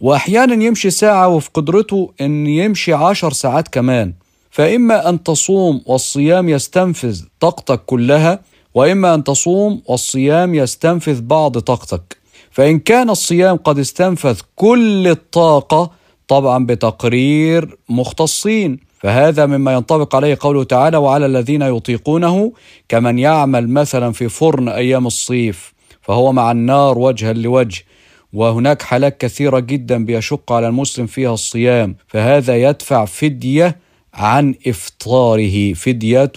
وأحيانا 0.00 0.64
يمشي 0.64 0.90
ساعة 0.90 1.28
وفي 1.28 1.50
قدرته 1.54 2.12
إن 2.20 2.46
يمشي 2.46 2.92
عشر 2.92 3.32
ساعات 3.32 3.68
كمان. 3.68 4.12
فإما 4.50 5.08
أن 5.08 5.22
تصوم 5.22 5.82
والصيام 5.86 6.48
يستنفذ 6.48 7.22
طاقتك 7.40 7.80
كلها 7.86 8.40
وإما 8.74 9.14
أن 9.14 9.24
تصوم 9.24 9.82
والصيام 9.86 10.54
يستنفذ 10.54 11.20
بعض 11.20 11.58
طاقتك. 11.58 12.16
فإن 12.50 12.78
كان 12.78 13.10
الصيام 13.10 13.56
قد 13.56 13.78
استنفذ 13.78 14.40
كل 14.56 15.08
الطاقة 15.08 15.90
طبعا 16.28 16.66
بتقرير 16.66 17.76
مختصين. 17.88 18.88
فهذا 18.98 19.46
مما 19.46 19.72
ينطبق 19.72 20.16
عليه 20.16 20.38
قوله 20.40 20.64
تعالى 20.64 20.96
وعلى 20.96 21.26
الذين 21.26 21.62
يطيقونه 21.62 22.52
كمن 22.88 23.18
يعمل 23.18 23.68
مثلا 23.68 24.12
في 24.12 24.28
فرن 24.28 24.68
أيام 24.68 25.06
الصيف 25.06 25.77
فهو 26.08 26.32
مع 26.32 26.50
النار 26.50 26.98
وجها 26.98 27.32
لوجه 27.32 27.84
وهناك 28.32 28.82
حالات 28.82 29.20
كثيرة 29.20 29.58
جدا 29.58 30.04
بيشق 30.04 30.52
على 30.52 30.68
المسلم 30.68 31.06
فيها 31.06 31.34
الصيام 31.34 31.96
فهذا 32.06 32.56
يدفع 32.56 33.04
فدية 33.04 33.76
عن 34.14 34.54
إفطاره 34.66 35.72
فدية 35.72 36.32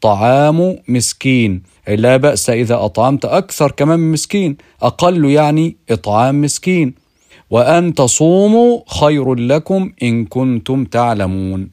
طعام 0.00 0.78
مسكين. 0.88 1.62
لا 1.88 2.16
بأس 2.16 2.50
إذا 2.50 2.84
أطعمت 2.84 3.24
أكثر 3.24 3.70
كمان 3.70 4.00
من 4.00 4.12
مسكين 4.12 4.56
أقل 4.82 5.24
يعني 5.24 5.76
إطعام 5.90 6.40
مسكين. 6.40 6.94
وأن 7.50 7.94
تصوموا 7.94 8.80
خير 9.00 9.34
لكم 9.34 9.92
إن 10.02 10.24
كنتم 10.24 10.84
تعلمون. 10.84 11.70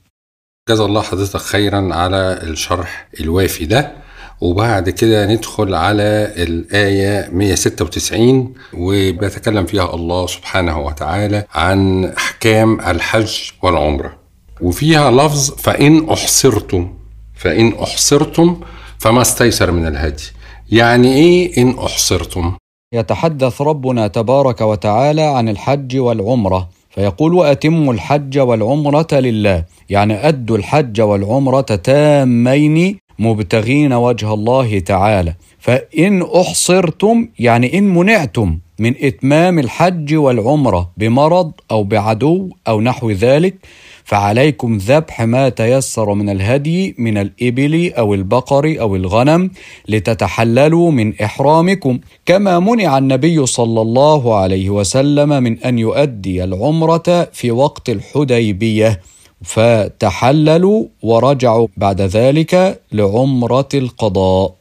جزا 0.70 0.86
الله 0.86 1.02
حضرتك 1.02 1.40
خيرا 1.40 1.94
على 1.94 2.40
الشرح 2.44 3.08
الوافي 3.20 3.66
ده. 3.66 4.07
وبعد 4.42 4.90
كده 4.90 5.26
ندخل 5.26 5.76
على 5.76 6.34
الآية 6.38 7.30
196 7.32 8.54
وبيتكلم 8.74 9.66
فيها 9.66 9.96
الله 9.96 10.28
سبحانه 10.28 10.80
وتعالى 10.80 11.46
عن 11.54 12.06
أحكام 12.06 12.82
الحج 12.82 13.36
والعمرة. 13.64 14.18
وفيها 14.62 15.12
لفظ 15.12 15.52
فإن 15.52 16.10
أحصرتم 16.10 16.94
فإن 17.36 17.74
أحصرتم 17.84 18.62
فما 19.00 19.22
استيسر 19.22 19.72
من 19.72 19.88
الهدي. 19.88 20.24
يعني 20.72 21.14
إيه 21.14 21.62
إن 21.62 21.70
أحصرتم؟ 21.80 22.54
يتحدث 22.94 23.62
ربنا 23.62 24.08
تبارك 24.08 24.62
وتعالى 24.62 25.22
عن 25.22 25.50
الحج 25.50 25.98
والعمرة 25.98 26.70
فيقول 26.90 27.34
واتموا 27.34 27.94
الحج 27.94 28.40
والعمرة 28.40 29.08
لله. 29.12 29.64
يعني 29.90 30.28
أدوا 30.28 30.58
الحج 30.58 31.02
والعمرة 31.02 31.62
تامين 31.62 33.00
مبتغين 33.20 33.94
وجه 33.94 34.34
الله 34.34 34.80
تعالى. 34.80 35.34
فإن 35.60 36.22
أحصرتم 36.22 37.28
يعني 37.40 37.78
إن 37.78 37.84
منعتم 37.94 38.60
من 38.80 38.94
إتمام 39.02 39.60
الحج 39.60 40.16
والعمرة 40.16 40.92
بمرض 40.98 41.52
أو 41.72 41.84
بعدو 41.84 42.50
أو 42.68 42.82
نحو 42.82 43.12
ذلك 43.12 43.56
فعليكم 44.04 44.78
ذبح 44.78 45.22
ما 45.22 45.50
تيسر 45.50 46.14
من 46.14 46.30
الهدي 46.30 46.96
من 46.98 47.18
الإبل 47.18 47.94
أو 47.98 48.14
البقر 48.14 48.76
أو 48.80 48.96
الغنم 48.96 49.52
لتتحللوا 49.88 50.92
من 50.92 51.22
إحرامكم. 51.22 52.00
كما 52.26 52.60
منع 52.60 52.98
النبي 52.98 53.46
صلى 53.46 53.82
الله 53.82 54.36
عليه 54.36 54.70
وسلم 54.70 55.30
من 55.44 55.60
أن 55.60 55.80
يؤدي 55.80 56.44
العمرة 56.44 57.30
في 57.34 57.52
وقت 57.52 57.90
الحديبية. 57.90 59.02
فتحللوا 59.44 60.86
ورجعوا 61.02 61.68
بعد 61.78 62.02
ذلك 62.02 62.82
لعمرة 62.92 63.70
القضاء. 63.74 64.54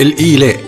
الإيلاء. 0.00 0.60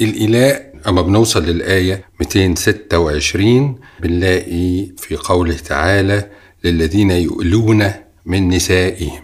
الإيلاء 0.00 0.73
أما 0.88 1.02
بنوصل 1.02 1.44
للآية 1.44 2.04
226 2.20 3.78
بنلاقي 4.00 4.86
في 4.96 5.16
قوله 5.16 5.56
تعالى 5.56 6.30
للذين 6.64 7.10
يؤلون 7.10 7.90
من 8.26 8.48
نسائهم 8.48 9.22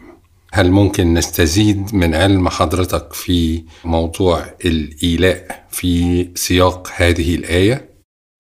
هل 0.53 0.71
ممكن 0.71 1.15
نستزيد 1.15 1.95
من 1.95 2.15
علم 2.15 2.49
حضرتك 2.49 3.13
في 3.13 3.63
موضوع 3.85 4.45
الإيلاء 4.65 5.65
في 5.71 6.29
سياق 6.35 6.89
هذه 6.97 7.35
الآية؟ 7.35 7.91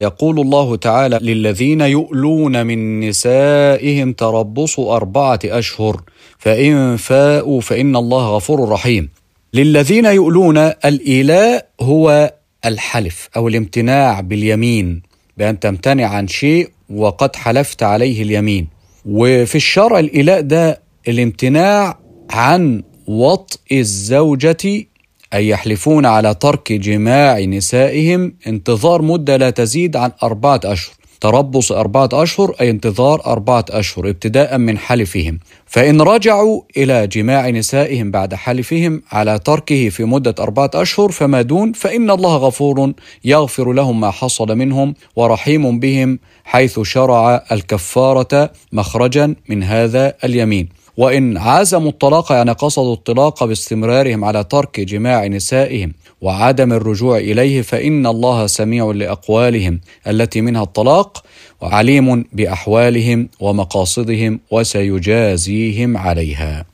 يقول 0.02 0.40
الله 0.40 0.76
تعالى 0.76 1.18
للذين 1.22 1.80
يؤلون 1.80 2.66
من 2.66 3.00
نسائهم 3.08 4.12
تربص 4.12 4.80
أربعة 4.80 5.38
أشهر 5.44 6.02
فإن 6.38 6.96
فاءوا 6.96 7.60
فإن 7.60 7.96
الله 7.96 8.36
غفور 8.36 8.68
رحيم 8.68 9.08
للذين 9.54 10.04
يؤلون 10.04 10.58
الإيلاء 10.58 11.68
هو 11.80 12.32
الحلف 12.64 13.28
أو 13.36 13.48
الامتناع 13.48 14.20
باليمين 14.20 15.02
بأن 15.36 15.60
تمتنع 15.60 16.06
عن 16.06 16.28
شيء 16.28 16.70
وقد 16.90 17.36
حلفت 17.36 17.82
عليه 17.82 18.22
اليمين. 18.22 18.68
وفي 19.06 19.54
الشرع 19.54 19.98
الإيلاء 19.98 20.40
ده 20.40 20.80
الامتناع 21.08 21.98
عن 22.30 22.82
وطء 23.06 23.58
الزوجة 23.72 24.86
أي 25.34 25.48
يحلفون 25.48 26.06
على 26.06 26.34
ترك 26.34 26.72
جماع 26.72 27.40
نسائهم 27.40 28.34
انتظار 28.46 29.02
مدة 29.02 29.36
لا 29.36 29.50
تزيد 29.50 29.96
عن 29.96 30.10
أربعة 30.22 30.60
أشهر. 30.64 30.94
تربص 31.20 31.72
أربعة 31.72 32.08
أشهر 32.12 32.54
أي 32.60 32.70
انتظار 32.70 33.26
أربعة 33.26 33.64
أشهر 33.70 34.08
ابتداء 34.08 34.58
من 34.58 34.78
حلفهم. 34.78 35.38
فإن 35.66 36.00
رجعوا 36.00 36.62
إلى 36.76 37.06
جماع 37.06 37.50
نسائهم 37.50 38.10
بعد 38.10 38.34
حلفهم 38.34 39.02
على 39.12 39.38
تركه 39.38 39.88
في 39.88 40.04
مدة 40.04 40.34
أربعة 40.40 40.70
أشهر 40.74 41.10
فما 41.10 41.42
دون 41.42 41.72
فإن 41.72 42.10
الله 42.10 42.36
غفور 42.36 42.92
يغفر 43.24 43.72
لهم 43.72 44.00
ما 44.00 44.10
حصل 44.10 44.56
منهم 44.56 44.94
ورحيم 45.16 45.80
بهم 45.80 46.18
حيث 46.44 46.80
شرع 46.80 47.44
الكفارة 47.52 48.50
مخرجا 48.72 49.34
من 49.48 49.62
هذا 49.62 50.14
اليمين. 50.24 50.80
وإن 50.96 51.36
عزموا 51.36 51.90
الطلاق 51.90 52.32
يعني 52.32 52.52
قصدوا 52.52 52.94
الطلاق 52.94 53.44
باستمرارهم 53.44 54.24
على 54.24 54.44
ترك 54.44 54.80
جماع 54.80 55.26
نسائهم 55.26 55.92
وعدم 56.20 56.72
الرجوع 56.72 57.18
إليه 57.18 57.62
فإن 57.62 58.06
الله 58.06 58.46
سميع 58.46 58.90
لأقوالهم 58.90 59.80
التي 60.06 60.40
منها 60.40 60.62
الطلاق 60.62 61.24
وعليم 61.60 62.24
بأحوالهم 62.32 63.28
ومقاصدهم 63.40 64.40
وسيجازيهم 64.50 65.96
عليها. 65.96 66.66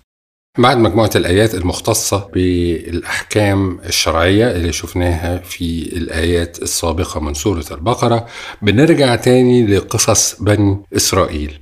بعد 0.58 0.76
مجموعة 0.78 1.10
الآيات 1.16 1.54
المختصة 1.54 2.28
بالأحكام 2.34 3.78
الشرعية 3.86 4.50
اللي 4.50 4.72
شفناها 4.72 5.38
في 5.38 5.96
الآيات 5.96 6.62
السابقة 6.62 7.20
من 7.20 7.34
سورة 7.34 7.64
البقرة 7.70 8.26
بنرجع 8.62 9.16
تاني 9.16 9.66
لقصص 9.66 10.42
بني 10.42 10.82
إسرائيل. 10.96 11.58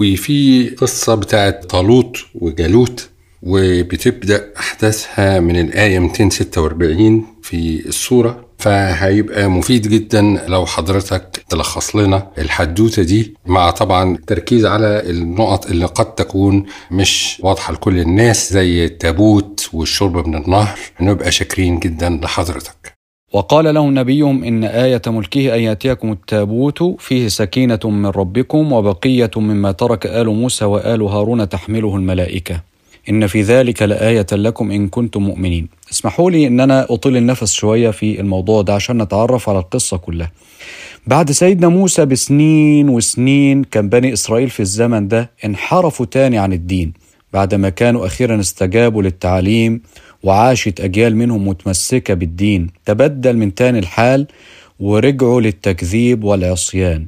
وفي 0.00 0.68
قصة 0.68 1.14
بتاعت 1.14 1.64
طالوت 1.64 2.18
وجالوت 2.34 3.08
وبتبدأ 3.46 4.44
أحداثها 4.60 5.40
من 5.40 5.60
الآية 5.60 5.98
246 5.98 7.24
في 7.42 7.86
السورة 7.86 8.44
فهيبقى 8.58 9.48
مفيد 9.50 9.88
جدا 9.88 10.22
لو 10.48 10.66
حضرتك 10.66 11.44
تلخص 11.48 11.96
لنا 11.96 12.30
الحدوتة 12.38 13.02
دي 13.02 13.34
مع 13.46 13.70
طبعا 13.70 14.14
التركيز 14.14 14.66
على 14.66 15.02
النقط 15.10 15.66
اللي 15.70 15.86
قد 15.86 16.14
تكون 16.14 16.66
مش 16.90 17.40
واضحة 17.42 17.72
لكل 17.72 17.98
الناس 17.98 18.52
زي 18.52 18.84
التابوت 18.84 19.68
والشرب 19.72 20.28
من 20.28 20.34
النهر. 20.34 20.78
نبقى 21.00 21.32
شاكرين 21.32 21.78
جدا 21.78 22.08
لحضرتك. 22.22 22.94
وقال 23.32 23.74
لهم 23.74 23.98
نبيهم 23.98 24.44
إن 24.44 24.64
آية 24.64 25.02
ملكه 25.06 25.54
أن 25.54 25.60
يأتيكم 25.60 26.12
التابوت 26.12 26.82
فيه 26.98 27.28
سكينة 27.28 27.80
من 27.84 28.06
ربكم 28.06 28.72
وبقية 28.72 29.30
مما 29.36 29.72
ترك 29.72 30.06
آل 30.06 30.26
موسى 30.28 30.64
وآل 30.64 31.02
هارون 31.02 31.48
تحمله 31.48 31.96
الملائكة. 31.96 32.73
إن 33.10 33.26
في 33.26 33.42
ذلك 33.42 33.82
لآية 33.82 34.26
لكم 34.32 34.70
إن 34.70 34.88
كنتم 34.88 35.22
مؤمنين. 35.22 35.68
اسمحوا 35.92 36.30
لي 36.30 36.46
أن 36.46 36.60
أنا 36.60 36.86
أطيل 36.90 37.16
النفس 37.16 37.52
شوية 37.52 37.90
في 37.90 38.20
الموضوع 38.20 38.62
ده 38.62 38.74
عشان 38.74 39.02
نتعرف 39.02 39.48
على 39.48 39.58
القصة 39.58 39.96
كلها. 39.96 40.32
بعد 41.06 41.30
سيدنا 41.32 41.68
موسى 41.68 42.04
بسنين 42.04 42.88
وسنين 42.88 43.64
كان 43.64 43.88
بني 43.88 44.12
إسرائيل 44.12 44.50
في 44.50 44.60
الزمن 44.60 45.08
ده 45.08 45.30
انحرفوا 45.44 46.06
تاني 46.06 46.38
عن 46.38 46.52
الدين. 46.52 46.92
بعدما 47.32 47.68
كانوا 47.68 48.06
أخيرا 48.06 48.40
استجابوا 48.40 49.02
للتعليم 49.02 49.82
وعاشت 50.22 50.80
أجيال 50.80 51.16
منهم 51.16 51.48
متمسكة 51.48 52.14
بالدين 52.14 52.70
تبدل 52.84 53.36
من 53.36 53.54
تاني 53.54 53.78
الحال 53.78 54.26
ورجعوا 54.80 55.40
للتكذيب 55.40 56.24
والعصيان. 56.24 57.06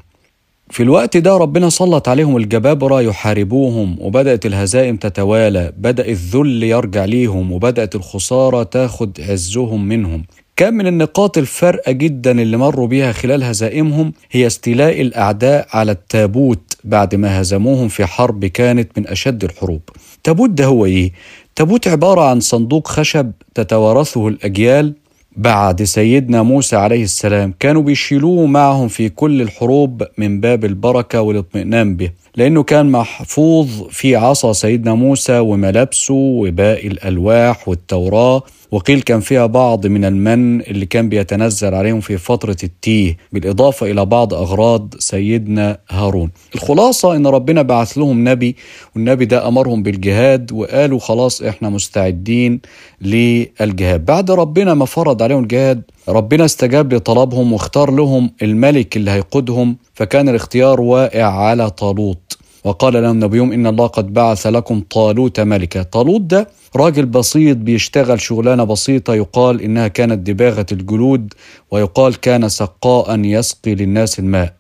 في 0.71 0.83
الوقت 0.83 1.17
ده 1.17 1.37
ربنا 1.37 1.69
سلط 1.71 2.09
عليهم 2.09 2.37
الجبابرة 2.37 3.01
يحاربوهم 3.01 3.97
وبدأت 4.01 4.47
الهزائم 4.47 4.97
تتوالى 4.97 5.73
بدأ 5.79 6.09
الذل 6.09 6.63
يرجع 6.63 7.05
ليهم 7.05 7.53
وبدأت 7.53 7.95
الخسارة 7.95 8.63
تاخد 8.63 9.21
عزهم 9.21 9.85
منهم 9.89 10.25
كان 10.57 10.75
من 10.75 10.87
النقاط 10.87 11.39
الفارقة 11.39 11.93
جدا 11.93 12.31
اللي 12.43 12.57
مروا 12.57 12.87
بيها 12.87 13.13
خلال 13.13 13.43
هزائمهم 13.45 14.13
هي 14.31 14.47
استيلاء 14.47 15.01
الأعداء 15.01 15.67
على 15.73 15.93
التابوت 15.93 16.77
بعد 16.85 17.15
ما 17.15 17.41
هزموهم 17.41 17.89
في 17.89 18.07
حرب 18.07 18.45
كانت 18.45 18.99
من 18.99 19.07
أشد 19.09 19.45
الحروب 19.45 19.81
التابوت 20.17 20.51
ده 20.51 20.65
هو 20.65 20.85
إيه؟ 20.87 21.13
تابوت 21.57 21.89
عبارة 21.89 22.21
عن 22.21 22.41
صندوق 22.41 22.89
خشب 22.89 23.33
تتوارثه 23.55 24.29
الأجيال 24.29 24.95
بعد 25.37 25.83
سيدنا 25.83 26.43
موسى 26.43 26.77
عليه 26.77 27.03
السلام 27.03 27.55
كانوا 27.61 27.83
بيشيلوه 27.83 28.47
معهم 28.47 28.89
في 28.89 29.09
كل 29.09 29.43
الحروب 29.43 30.03
من 30.19 30.41
باب 30.41 30.65
البركة 30.65 31.21
والاطمئنان 31.21 31.97
به. 31.97 32.11
لأنه 32.37 32.63
كان 32.63 32.91
محفوظ 32.91 33.83
في 33.91 34.17
عصا 34.17 34.53
سيدنا 34.53 34.95
موسى 34.95 35.39
وملابسه 35.39 36.15
وباقي 36.15 36.87
الألواح 36.89 37.69
والتوراة 37.69 38.43
وقيل 38.71 39.01
كان 39.03 39.21
فيها 39.21 39.47
بعض 39.47 39.87
من 39.87 40.05
المن 40.05 40.61
اللي 40.61 40.87
كان 40.87 41.09
بيتنزل 41.09 41.75
عليهم 41.75 42.01
في 42.01 42.19
فترة 42.19 42.57
التيه 42.65 43.17
بالإضافة 43.33 43.91
إلى 43.91 44.05
بعض 44.07 44.35
أغراض 44.35 44.95
سيدنا 44.99 45.79
هارون. 45.91 46.31
الخلاصة 46.55 47.17
إن 47.17 47.27
ربنا 47.27 47.63
بعث 47.63 47.99
لهم 47.99 48.29
نبي 48.29 48.57
والنبي 48.95 49.25
ده 49.25 49.49
أمرهم 49.49 49.83
بالجهاد 49.83 50.53
وقالوا 50.53 50.99
خلاص 50.99 51.43
إحنا 51.43 51.69
مستعدين 51.71 52.61
للجهاد. 53.03 54.05
بعد 54.05 54.31
ربنا 54.31 54.75
ما 54.75 54.85
فرض 54.85 55.23
عليهم 55.23 55.43
الجهاد 55.43 55.83
ربنا 56.09 56.45
استجاب 56.45 56.95
لطلبهم 56.95 57.53
واختار 57.53 57.91
لهم 57.91 58.31
الملك 58.43 58.97
اللي 58.97 59.11
هيقودهم 59.11 59.77
فكان 59.95 60.29
الاختيار 60.29 60.81
واقع 60.81 61.25
على 61.25 61.71
طالوت. 61.71 62.26
وقال 62.67 63.03
لهم 63.03 63.25
نبيهم 63.25 63.53
إن 63.53 63.67
الله 63.67 63.87
قد 63.87 64.13
بعث 64.13 64.47
لكم 64.47 64.81
طالوت 64.91 65.41
ملكا. 65.41 65.83
طالوت 65.83 66.21
ده 66.21 66.49
راجل 66.77 67.07
بسيط 67.07 67.57
بيشتغل 67.57 68.21
شغلانة 68.21 68.65
بسيطة 68.65 69.15
يقال 69.15 69.63
إنها 69.63 69.89
كانت 69.89 70.19
دباغة 70.31 70.67
الجلود 70.73 71.35
ويقال 71.71 72.21
كان 72.21 72.49
سقاء 72.49 73.21
يسقي 73.21 73.75
للناس 73.75 74.19
الماء. 74.19 74.55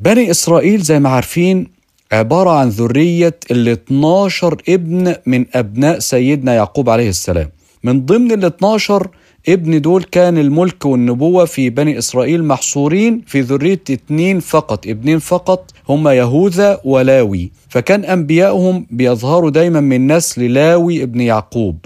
بني 0.00 0.30
إسرائيل 0.30 0.80
زي 0.80 0.98
ما 1.00 1.08
عارفين 1.08 1.66
عبارة 2.12 2.50
عن 2.50 2.68
ذرية 2.68 3.36
ال 3.50 3.68
12 3.68 4.62
ابن 4.68 5.14
من 5.26 5.46
أبناء 5.54 5.98
سيدنا 5.98 6.54
يعقوب 6.54 6.90
عليه 6.90 7.08
السلام. 7.08 7.50
من 7.84 8.06
ضمن 8.06 8.32
ال 8.32 8.44
12 8.44 9.08
ابن 9.48 9.80
دول 9.80 10.02
كان 10.02 10.38
الملك 10.38 10.84
والنبوة 10.86 11.44
في 11.44 11.70
بني 11.70 11.98
إسرائيل 11.98 12.44
محصورين 12.44 13.22
في 13.26 13.40
ذرية 13.40 13.80
اتنين 13.90 14.40
فقط 14.40 14.86
ابنين 14.86 15.18
فقط 15.18 15.70
هما 15.88 16.12
يهوذا 16.14 16.80
ولاوي. 16.84 17.52
فكان 17.68 18.04
أنبيائهم 18.04 18.86
بيظهروا 18.90 19.50
دايما 19.50 19.80
من 19.80 20.12
نسل 20.12 20.52
لاوي 20.52 21.02
ابن 21.02 21.20
يعقوب. 21.20 21.78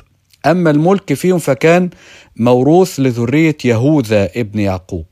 أما 0.46 0.70
الملك 0.70 1.14
فيهم 1.14 1.38
فكان 1.38 1.90
موروث 2.36 3.00
لذرية 3.00 3.56
يهوذا 3.64 4.28
ابن 4.36 4.58
يعقوب. 4.58 5.04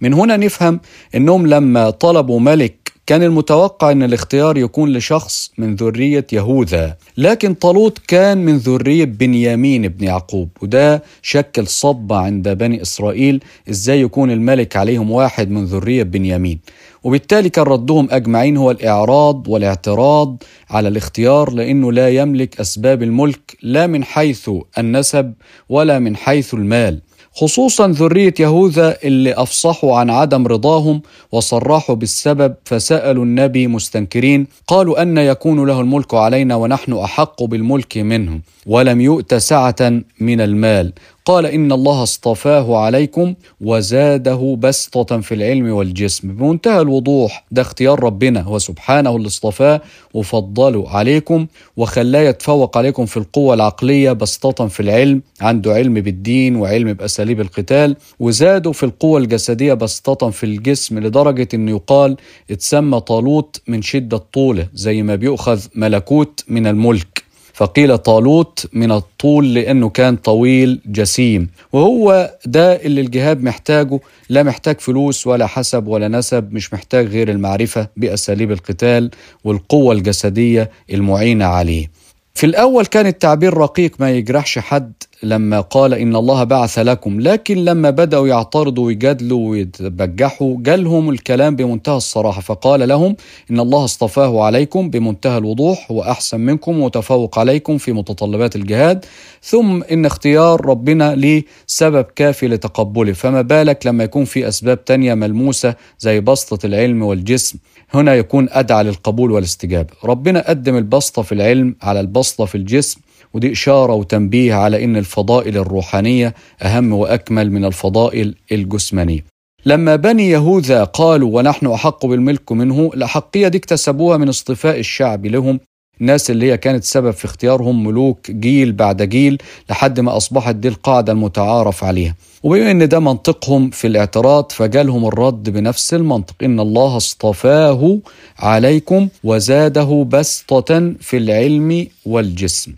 من 0.00 0.14
هنا 0.14 0.36
نفهم 0.36 0.80
إنهم 1.14 1.46
لما 1.46 1.90
طلبوا 1.90 2.40
ملك 2.40 2.79
كان 3.10 3.22
المتوقع 3.22 3.90
أن 3.90 4.02
الاختيار 4.02 4.56
يكون 4.56 4.92
لشخص 4.92 5.52
من 5.58 5.74
ذرية 5.76 6.26
يهوذا 6.32 6.96
لكن 7.16 7.54
طالوت 7.54 7.98
كان 8.08 8.38
من 8.38 8.56
ذرية 8.56 9.04
بنيامين 9.04 9.88
بن 9.88 10.04
يعقوب 10.04 10.48
وده 10.62 11.02
شكل 11.22 11.66
صدمة 11.66 12.16
عند 12.16 12.48
بني 12.48 12.82
إسرائيل 12.82 13.42
إزاي 13.70 14.00
يكون 14.00 14.30
الملك 14.30 14.76
عليهم 14.76 15.10
واحد 15.10 15.50
من 15.50 15.64
ذرية 15.64 16.02
بنيامين. 16.02 16.60
وبالتالي 17.04 17.48
كان 17.48 17.64
ردهم 17.64 18.08
أجمعين 18.10 18.56
هو 18.56 18.70
الإعراض 18.70 19.48
والاعتراض 19.48 20.42
على 20.70 20.88
الاختيار 20.88 21.52
لأنه 21.52 21.92
لا 21.92 22.08
يملك 22.08 22.60
أسباب 22.60 23.02
الملك 23.02 23.56
لا 23.62 23.86
من 23.86 24.04
حيث 24.04 24.50
النسب 24.78 25.32
ولا 25.68 25.98
من 25.98 26.16
حيث 26.16 26.54
المال. 26.54 27.00
خصوصا 27.34 27.88
ذرية 27.88 28.34
يهوذا 28.40 28.96
اللي 29.04 29.32
أفصحوا 29.32 29.96
عن 29.96 30.10
عدم 30.10 30.46
رضاهم 30.46 31.02
وصرحوا 31.32 31.94
بالسبب 31.94 32.54
فسألوا 32.64 33.24
النبي 33.24 33.66
مستنكرين 33.66 34.46
قالوا 34.66 35.02
أن 35.02 35.18
يكون 35.18 35.66
له 35.66 35.80
الملك 35.80 36.14
علينا 36.14 36.56
ونحن 36.56 36.92
أحق 36.92 37.42
بالملك 37.42 37.98
منه 37.98 38.40
ولم 38.66 39.00
يؤت 39.00 39.34
سعة 39.34 40.02
من 40.20 40.40
المال. 40.40 40.92
قال 41.24 41.46
إن 41.46 41.72
الله 41.72 42.02
اصطفاه 42.02 42.76
عليكم 42.76 43.34
وزاده 43.60 44.56
بسطة 44.60 45.20
في 45.20 45.34
العلم 45.34 45.70
والجسم. 45.72 46.28
بمنتهى 46.32 46.80
الوضوح 46.80 47.44
ده 47.50 47.62
اختيار 47.62 48.04
ربنا 48.04 48.40
هو 48.40 48.58
سبحانه 48.58 49.16
اللي 49.16 49.26
اصطفاه 49.26 49.80
وفضله 50.14 50.90
عليكم 50.90 51.46
وخلاه 51.76 52.20
يتفوق 52.20 52.78
عليكم 52.78 53.06
في 53.06 53.16
القوة 53.16 53.54
العقلية 53.54 54.12
بسطة 54.12 54.66
في 54.66 54.80
العلم 54.80 55.22
عنده 55.40 55.72
علم 55.72 55.94
بالدين 55.94 56.56
وعلم 56.56 56.92
بأساليب 56.92 57.40
القتال 57.40 57.96
وزاده 58.20 58.72
في 58.72 58.82
القوة 58.82 59.18
الجسدية 59.18 59.74
بسطة 59.74 60.30
في 60.30 60.44
الجسم 60.44 60.98
لدرجة 60.98 61.48
أنه 61.54 61.70
يقال 61.70 62.16
اتسمى 62.50 63.00
طالوت 63.00 63.60
من 63.68 63.82
شدة 63.82 64.16
طوله 64.32 64.66
زي 64.74 65.02
ما 65.02 65.14
بيؤخذ 65.14 65.60
ملكوت 65.74 66.44
من 66.48 66.66
الملك. 66.66 67.29
فقيل 67.52 67.98
طالوت 67.98 68.66
من 68.72 68.92
الطول 68.92 69.54
لأنه 69.54 69.88
كان 69.88 70.16
طويل 70.16 70.80
جسيم 70.86 71.48
وهو 71.72 72.30
ده 72.46 72.76
اللي 72.76 73.00
الجهاد 73.00 73.42
محتاجه 73.42 74.00
لا 74.28 74.42
محتاج 74.42 74.80
فلوس 74.80 75.26
ولا 75.26 75.46
حسب 75.46 75.86
ولا 75.86 76.08
نسب 76.08 76.52
مش 76.52 76.72
محتاج 76.74 77.06
غير 77.06 77.30
المعرفة 77.30 77.88
بأساليب 77.96 78.50
القتال 78.52 79.10
والقوة 79.44 79.94
الجسدية 79.94 80.70
المعينة 80.92 81.44
عليه. 81.44 81.90
في 82.34 82.46
الأول 82.46 82.86
كان 82.86 83.06
التعبير 83.06 83.54
رقيق 83.54 83.92
ما 83.98 84.10
يجرحش 84.10 84.58
حد 84.58 84.92
لما 85.22 85.60
قال 85.60 85.94
إن 85.94 86.16
الله 86.16 86.44
بعث 86.44 86.78
لكم 86.78 87.20
لكن 87.20 87.64
لما 87.64 87.90
بدأوا 87.90 88.28
يعترضوا 88.28 88.86
ويجادلوا 88.86 89.50
ويتبجحوا 89.50 90.56
جالهم 90.60 91.10
الكلام 91.10 91.56
بمنتهى 91.56 91.96
الصراحة 91.96 92.40
فقال 92.40 92.88
لهم 92.88 93.16
إن 93.50 93.60
الله 93.60 93.84
اصطفاه 93.84 94.42
عليكم 94.44 94.90
بمنتهى 94.90 95.38
الوضوح 95.38 95.90
هو 95.90 96.02
أحسن 96.02 96.40
منكم 96.40 96.80
وتفوق 96.80 97.38
عليكم 97.38 97.78
في 97.78 97.92
متطلبات 97.92 98.56
الجهاد 98.56 99.04
ثم 99.42 99.82
إن 99.82 100.06
اختيار 100.06 100.66
ربنا 100.66 101.14
ليه 101.14 101.44
سبب 101.66 102.04
كافي 102.16 102.48
لتقبله 102.48 103.12
فما 103.12 103.42
بالك 103.42 103.86
لما 103.86 104.04
يكون 104.04 104.24
في 104.24 104.48
أسباب 104.48 104.84
تانية 104.84 105.14
ملموسة 105.14 105.74
زي 105.98 106.20
بسطة 106.20 106.66
العلم 106.66 107.02
والجسم؟ 107.02 107.58
هنا 107.94 108.14
يكون 108.14 108.48
أدعى 108.50 108.84
للقبول 108.84 109.30
والاستجابة. 109.32 109.88
ربنا 110.04 110.48
قدم 110.48 110.76
البسطة 110.76 111.22
في 111.22 111.32
العلم 111.32 111.76
على 111.82 112.00
البسطة 112.00 112.44
في 112.44 112.54
الجسم 112.54 113.00
ودي 113.34 113.52
إشارة 113.52 113.92
وتنبيه 113.92 114.54
على 114.54 114.84
إن 114.84 114.96
الفضائل 114.96 115.56
الروحانية 115.56 116.34
أهم 116.62 116.92
وأكمل 116.92 117.52
من 117.52 117.64
الفضائل 117.64 118.34
الجسمانية. 118.52 119.24
لما 119.66 119.96
بني 119.96 120.30
يهوذا 120.30 120.84
قالوا 120.84 121.36
ونحن 121.38 121.66
أحق 121.66 122.06
بالملك 122.06 122.52
منه 122.52 122.90
الأحقية 122.94 123.48
دي 123.48 123.58
اكتسبوها 123.58 124.16
من 124.16 124.28
اصطفاء 124.28 124.78
الشعب 124.78 125.26
لهم 125.26 125.60
الناس 126.00 126.30
اللي 126.30 126.52
هي 126.52 126.56
كانت 126.56 126.84
سبب 126.84 127.10
في 127.10 127.24
اختيارهم 127.24 127.84
ملوك 127.86 128.30
جيل 128.30 128.72
بعد 128.72 129.02
جيل 129.02 129.38
لحد 129.70 130.00
ما 130.00 130.16
أصبحت 130.16 130.54
دي 130.54 130.68
القاعدة 130.68 131.12
المتعارف 131.12 131.84
عليها. 131.84 132.14
وبما 132.42 132.70
إن 132.70 132.88
ده 132.88 133.00
منطقهم 133.00 133.70
في 133.70 133.86
الاعتراض 133.86 134.52
فجالهم 134.52 135.06
الرد 135.06 135.50
بنفس 135.50 135.94
المنطق 135.94 136.34
إن 136.42 136.60
الله 136.60 136.96
اصطفاه 136.96 137.98
عليكم 138.38 139.08
وزاده 139.24 140.06
بسطة 140.10 140.92
في 141.00 141.16
العلم 141.16 141.86
والجسم. 142.06 142.72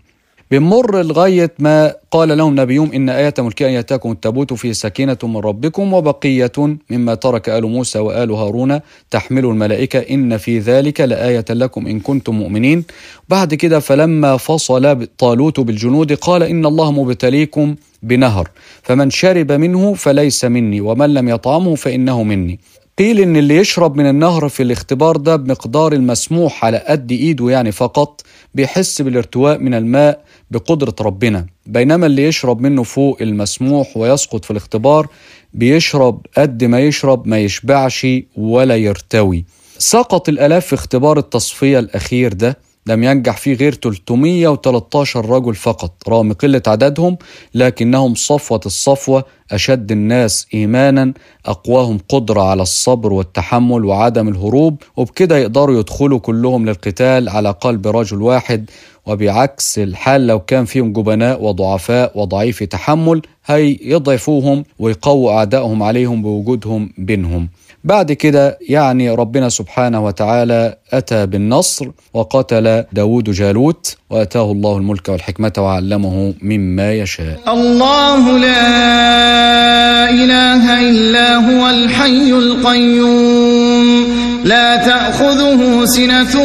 بنمر 0.53 1.01
لغاية 1.01 1.51
ما 1.59 1.95
قال 2.11 2.37
لهم 2.37 2.59
نبيهم 2.59 2.91
إن 2.91 3.09
آية 3.09 3.33
ملكي 3.39 3.67
أن 3.67 3.71
يأتاكم 3.71 4.11
التابوت 4.11 4.53
فيه 4.53 4.71
سكينة 4.71 5.17
من 5.23 5.37
ربكم 5.37 5.93
وبقية 5.93 6.51
مما 6.89 7.15
ترك 7.15 7.49
آل 7.49 7.63
موسى 7.65 7.99
وآل 7.99 8.31
هارون 8.31 8.79
تحمل 9.11 9.45
الملائكة 9.45 9.99
إن 9.99 10.37
في 10.37 10.59
ذلك 10.59 11.01
لآية 11.01 11.45
لكم 11.49 11.87
إن 11.87 11.99
كنتم 11.99 12.35
مؤمنين. 12.35 12.83
بعد 13.29 13.53
كده 13.53 13.79
فلما 13.79 14.37
فصل 14.37 15.07
طالوت 15.17 15.59
بالجنود 15.59 16.13
قال 16.13 16.43
إن 16.43 16.65
الله 16.65 16.91
مبتليكم 16.91 17.75
بنهر 18.03 18.49
فمن 18.83 19.09
شرب 19.09 19.51
منه 19.51 19.93
فليس 19.93 20.45
مني 20.45 20.81
ومن 20.81 21.13
لم 21.13 21.29
يطعمه 21.29 21.75
فإنه 21.75 22.23
مني. 22.23 22.59
قيل 22.99 23.19
إن 23.19 23.37
اللي 23.37 23.57
يشرب 23.57 23.95
من 23.95 24.09
النهر 24.09 24.49
في 24.49 24.63
الاختبار 24.63 25.17
ده 25.17 25.35
بمقدار 25.35 25.93
المسموح 25.93 26.65
على 26.65 26.77
قد 26.87 27.11
إيده 27.11 27.49
يعني 27.49 27.71
فقط 27.71 28.21
بيحس 28.55 29.01
بالارتواء 29.01 29.57
من 29.57 29.73
الماء 29.73 30.23
بقدرة 30.51 30.95
ربنا. 31.01 31.45
بينما 31.65 32.05
اللي 32.05 32.23
يشرب 32.27 32.61
منه 32.61 32.83
فوق 32.83 33.17
المسموح 33.21 33.97
ويسقط 33.97 34.45
في 34.45 34.51
الاختبار 34.51 35.07
بيشرب 35.53 36.25
قد 36.37 36.63
ما 36.63 36.79
يشرب 36.79 37.27
ما 37.27 37.39
يشبعش 37.39 38.07
ولا 38.37 38.75
يرتوي. 38.75 39.45
سقط 39.77 40.29
الآلاف 40.29 40.65
في 40.65 40.73
اختبار 40.73 41.17
التصفية 41.19 41.79
الأخير 41.79 42.33
ده 42.33 42.57
لم 42.87 43.03
ينجح 43.03 43.37
فيه 43.37 43.53
غير 43.53 43.73
313 43.73 45.29
رجل 45.29 45.55
فقط 45.55 45.91
رغم 46.09 46.33
قلة 46.33 46.61
عددهم 46.67 47.17
لكنهم 47.53 48.15
صفوة 48.15 48.61
الصفوة 48.65 49.25
أشد 49.51 49.91
الناس 49.91 50.47
إيمانا 50.53 51.13
أقواهم 51.45 51.99
قدرة 52.09 52.41
على 52.41 52.61
الصبر 52.61 53.13
والتحمل 53.13 53.85
وعدم 53.85 54.27
الهروب 54.27 54.81
وبكده 54.97 55.37
يقدروا 55.37 55.79
يدخلوا 55.79 56.19
كلهم 56.19 56.65
للقتال 56.65 57.29
على 57.29 57.51
قلب 57.51 57.87
رجل 57.87 58.21
واحد 58.21 58.69
وبعكس 59.05 59.79
الحال 59.79 60.27
لو 60.27 60.39
كان 60.39 60.65
فيهم 60.65 60.93
جبناء 60.93 61.43
وضعفاء 61.43 62.19
وضعيف 62.19 62.63
تحمل 62.63 63.21
هيضعفوهم 63.45 64.65
ويقووا 64.79 65.31
أعدائهم 65.31 65.83
عليهم 65.83 66.21
بوجودهم 66.21 66.89
بينهم. 66.97 67.49
بعد 67.83 68.11
كده 68.11 68.57
يعني 68.69 69.09
ربنا 69.09 69.49
سبحانه 69.49 70.05
وتعالى 70.05 70.77
أتى 70.93 71.25
بالنصر 71.25 71.87
وقتل 72.13 72.83
داود 72.93 73.29
جالوت 73.29 73.97
وأتاه 74.09 74.51
الله 74.51 74.77
الملك 74.77 75.09
والحكمة 75.09 75.53
وعلمه 75.57 76.33
مما 76.41 76.93
يشاء. 76.93 77.39
الله 77.47 78.37
لا 78.37 80.09
إله 80.09 80.89
إلا 80.89 81.35
هو 81.35 81.69
الحي 81.69 82.31
القيوم. 82.31 84.07
لا 84.43 84.75
تأخذه 84.75 85.85
سنة 85.85 86.41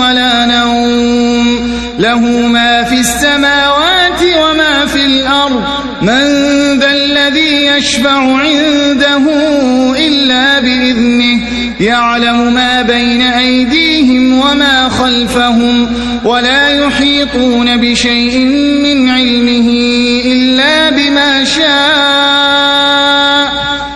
ولا 0.00 0.46
نوم. 0.46 1.72
له 1.98 2.20
ما 2.48 2.84
في 2.84 3.00
السماوات 3.00 4.22
وما 4.22 4.86
في 4.86 5.06
الأرض. 5.06 5.62
من 6.02 6.61
الذي 7.32 7.66
يشفع 7.66 8.36
عنده 8.36 9.24
إلا 9.98 10.60
بإذنه 10.60 11.40
يعلم 11.80 12.54
ما 12.54 12.82
بين 12.82 13.22
أيديهم 13.22 14.38
وما 14.38 14.88
خلفهم 14.88 15.88
ولا 16.24 16.68
يحيطون 16.68 17.76
بشيء 17.76 18.38
من 18.84 19.08
علمه 19.08 19.68
إلا 20.24 20.90
بما 20.90 21.44
شاء. 21.44 21.72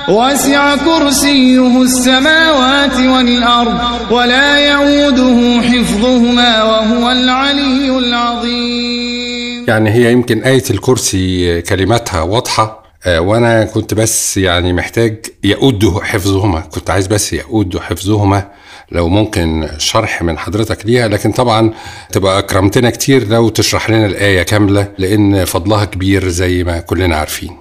وسع 0.08 0.76
كرسيه 0.76 1.82
السماوات 1.82 2.96
والأرض 2.96 3.78
ولا 4.10 4.58
يعوده 4.58 5.62
حفظهما 5.62 6.62
وهو 6.62 7.10
العلي 7.10 7.98
العظيم. 7.98 9.64
يعني 9.68 9.90
هي 9.90 10.12
يمكن 10.12 10.42
آية 10.42 10.64
الكرسي 10.70 11.62
كلماتها 11.62 12.20
واضحة 12.22 12.85
آه، 13.06 13.20
وأنا 13.20 13.64
كنت 13.64 13.94
بس 13.94 14.36
يعني 14.36 14.72
محتاج 14.72 15.26
يؤد 15.44 15.98
حفظهما. 16.02 16.60
كنت 16.60 16.90
عايز 16.90 17.06
بس 17.06 17.32
يؤد 17.32 17.78
حفظهما 17.78 18.50
لو 18.92 19.08
ممكن 19.08 19.68
شرح 19.78 20.22
من 20.22 20.38
حضرتك 20.38 20.86
ليها. 20.86 21.08
لكن 21.08 21.32
طبعا 21.32 21.72
تبقى 22.12 22.38
أكرمتنا 22.38 22.90
كتير 22.90 23.28
لو 23.28 23.48
تشرح 23.48 23.90
لنا 23.90 24.06
الآية 24.06 24.42
كاملة 24.42 24.88
لأن 24.98 25.44
فضلها 25.44 25.84
كبير 25.84 26.28
زي 26.28 26.64
ما 26.64 26.80
كلنا 26.80 27.16
عارفين. 27.16 27.56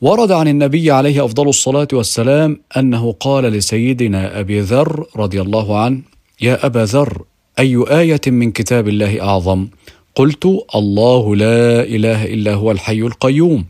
ورد 0.00 0.32
عن 0.32 0.48
النبي 0.48 0.90
عليه 0.90 1.24
أفضل 1.24 1.48
الصلاة 1.48 1.88
والسلام 1.92 2.60
أنه 2.76 3.12
قال 3.20 3.44
لسيدنا 3.44 4.40
أبي 4.40 4.60
ذر 4.60 5.06
رضي 5.16 5.40
الله 5.40 5.78
عنه 5.78 6.00
يا 6.40 6.66
أبا 6.66 6.84
ذر 6.84 7.22
أي 7.58 7.84
آية 7.90 8.20
من 8.26 8.50
كتاب 8.52 8.88
الله 8.88 9.22
أعظم؟ 9.22 9.66
قلت 10.14 10.44
الله 10.74 11.36
لا 11.36 11.82
إله 11.82 12.24
إلا 12.24 12.54
هو 12.54 12.70
الحي 12.70 13.00
القيوم. 13.00 13.64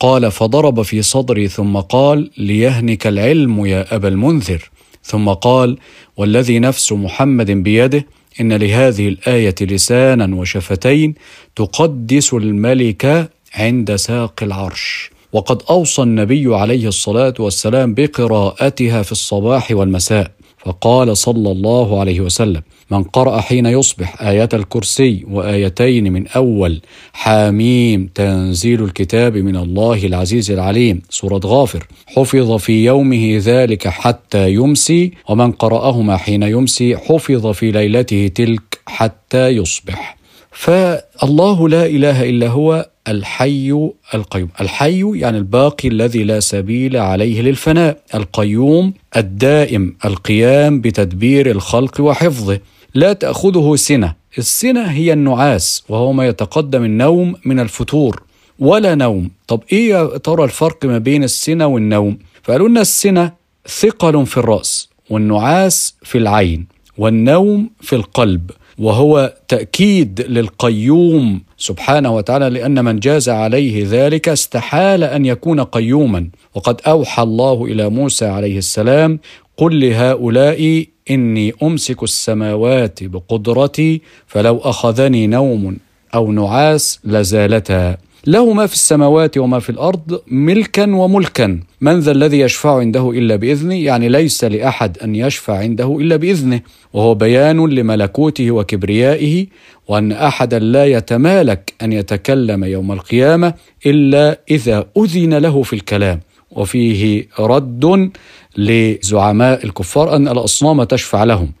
قال 0.00 0.30
فضرب 0.30 0.82
في 0.82 1.02
صدري 1.02 1.48
ثم 1.48 1.76
قال 1.76 2.30
ليهنك 2.38 3.06
العلم 3.06 3.66
يا 3.66 3.94
أبا 3.96 4.08
المنذر. 4.08 4.70
ثم 5.02 5.28
قال 5.28 5.78
والذي 6.16 6.58
نفس 6.58 6.92
محمد 6.92 7.50
بيده 7.50 8.06
إن 8.40 8.52
لهذه 8.52 9.08
الآية 9.08 9.54
لسانا 9.60 10.36
وشفتين 10.36 11.14
تقدس 11.56 12.34
الملك 12.34 13.30
عند 13.54 13.96
ساق 13.96 14.42
العرش. 14.42 15.10
وقد 15.32 15.62
أوصى 15.70 16.02
النبي 16.02 16.54
عليه 16.54 16.88
الصلاة 16.88 17.34
والسلام 17.38 17.94
بقراءتها 17.94 19.02
في 19.02 19.12
الصباح 19.12 19.70
والمساء. 19.70 20.30
فقال 20.64 21.16
صلى 21.16 21.52
الله 21.52 22.00
عليه 22.00 22.20
وسلم 22.20 22.62
من 22.90 23.02
قرأ 23.02 23.40
حين 23.40 23.66
يصبح 23.66 24.22
آية 24.22 24.48
الكرسي 24.54 25.24
وآيتين 25.30 26.12
من 26.12 26.28
أول 26.28 26.80
حاميم 27.12 28.10
تنزيل 28.14 28.84
الكتاب 28.84 29.36
من 29.36 29.56
الله 29.56 30.06
العزيز 30.06 30.50
العليم 30.50 31.02
سورة 31.10 31.40
غافر 31.44 31.86
حفظ 32.06 32.56
في 32.56 32.84
يومه 32.84 33.40
ذلك 33.44 33.88
حتى 33.88 34.52
يمسي 34.52 35.12
ومن 35.28 35.52
قرأهما 35.52 36.16
حين 36.16 36.42
يمسي 36.42 36.96
حفظ 36.96 37.46
في 37.46 37.70
ليلته 37.70 38.30
تلك 38.34 38.80
حتى 38.86 39.48
يصبح. 39.48 40.16
فالله 40.52 41.68
لا 41.68 41.86
إله 41.86 42.28
إلا 42.30 42.48
هو 42.48 42.88
الحي 43.10 43.90
القيوم، 44.14 44.48
الحي 44.60 45.18
يعني 45.18 45.38
الباقي 45.38 45.88
الذي 45.88 46.24
لا 46.24 46.40
سبيل 46.40 46.96
عليه 46.96 47.42
للفناء، 47.42 48.00
القيوم 48.14 48.94
الدائم 49.16 49.96
القيام 50.04 50.80
بتدبير 50.80 51.50
الخلق 51.50 52.00
وحفظه، 52.00 52.60
لا 52.94 53.12
تأخذه 53.12 53.76
سنة، 53.76 54.14
السنة 54.38 54.84
هي 54.84 55.12
النعاس 55.12 55.84
وهو 55.88 56.12
ما 56.12 56.26
يتقدم 56.26 56.84
النوم 56.84 57.34
من 57.44 57.60
الفتور، 57.60 58.22
ولا 58.58 58.94
نوم، 58.94 59.30
طب 59.48 59.60
إيه 59.72 59.90
يا 59.90 60.18
ترى 60.18 60.44
الفرق 60.44 60.84
ما 60.84 60.98
بين 60.98 61.24
السنة 61.24 61.66
والنوم؟ 61.66 62.18
فقالوا 62.42 62.68
لنا 62.68 62.80
السنة 62.80 63.32
ثقل 63.68 64.26
في 64.26 64.36
الرأس، 64.36 64.88
والنعاس 65.10 65.94
في 66.02 66.18
العين، 66.18 66.66
والنوم 66.98 67.70
في 67.80 67.96
القلب. 67.96 68.50
وهو 68.78 69.34
تأكيد 69.48 70.20
للقيوم 70.28 71.42
سبحانه 71.60 72.16
وتعالى 72.16 72.50
لأن 72.50 72.84
من 72.84 72.98
جاز 72.98 73.28
عليه 73.28 73.86
ذلك 73.88 74.28
استحال 74.28 75.04
أن 75.04 75.26
يكون 75.26 75.60
قيوما. 75.60 76.28
وقد 76.54 76.80
أوحى 76.86 77.22
الله 77.22 77.64
إلى 77.64 77.88
موسى 77.88 78.26
عليه 78.26 78.58
السلام 78.58 79.18
قل 79.56 79.80
لهؤلاء 79.80 80.86
إني 81.10 81.52
أمسك 81.62 82.02
السماوات 82.02 83.04
بقدرتي 83.04 84.02
فلو 84.26 84.58
أخذني 84.58 85.26
نوم 85.26 85.76
أو 86.14 86.32
نعاس 86.32 87.00
لزالتا. 87.04 87.96
له 88.26 88.52
ما 88.52 88.66
في 88.66 88.74
السماوات 88.74 89.38
وما 89.38 89.58
في 89.58 89.70
الأرض 89.70 90.20
ملكا 90.26 90.94
وملكا. 90.94 91.60
من 91.80 91.98
ذا 92.00 92.12
الذي 92.12 92.40
يشفع 92.40 92.78
عنده 92.78 93.10
إلا 93.10 93.36
بإذنه؟ 93.36 93.74
يعني 93.74 94.08
ليس 94.08 94.44
لأحد 94.44 94.98
أن 94.98 95.14
يشفع 95.14 95.58
عنده 95.58 95.98
إلا 96.00 96.16
بإذنه. 96.16 96.60
وهو 96.92 97.14
بيان 97.14 97.66
لملكوته 97.66 98.50
وكبريائه 98.50 99.46
وأن 99.88 100.12
أحدا 100.12 100.58
لا 100.58 100.86
يتمالك 100.86 101.74
أن 101.82 101.92
يتكلم 101.92 102.64
يوم 102.64 102.92
القيامة 102.92 103.54
إلا 103.86 104.40
إذا 104.50 104.86
أذن 104.96 105.34
له 105.34 105.62
في 105.62 105.72
الكلام. 105.72 106.20
وفيه 106.50 107.26
رد 107.38 108.10
لزعماء 108.56 109.64
الكفار 109.64 110.16
أن 110.16 110.28
الأصنام 110.28 110.82
تشفع 110.82 111.24
لهم. 111.24 111.52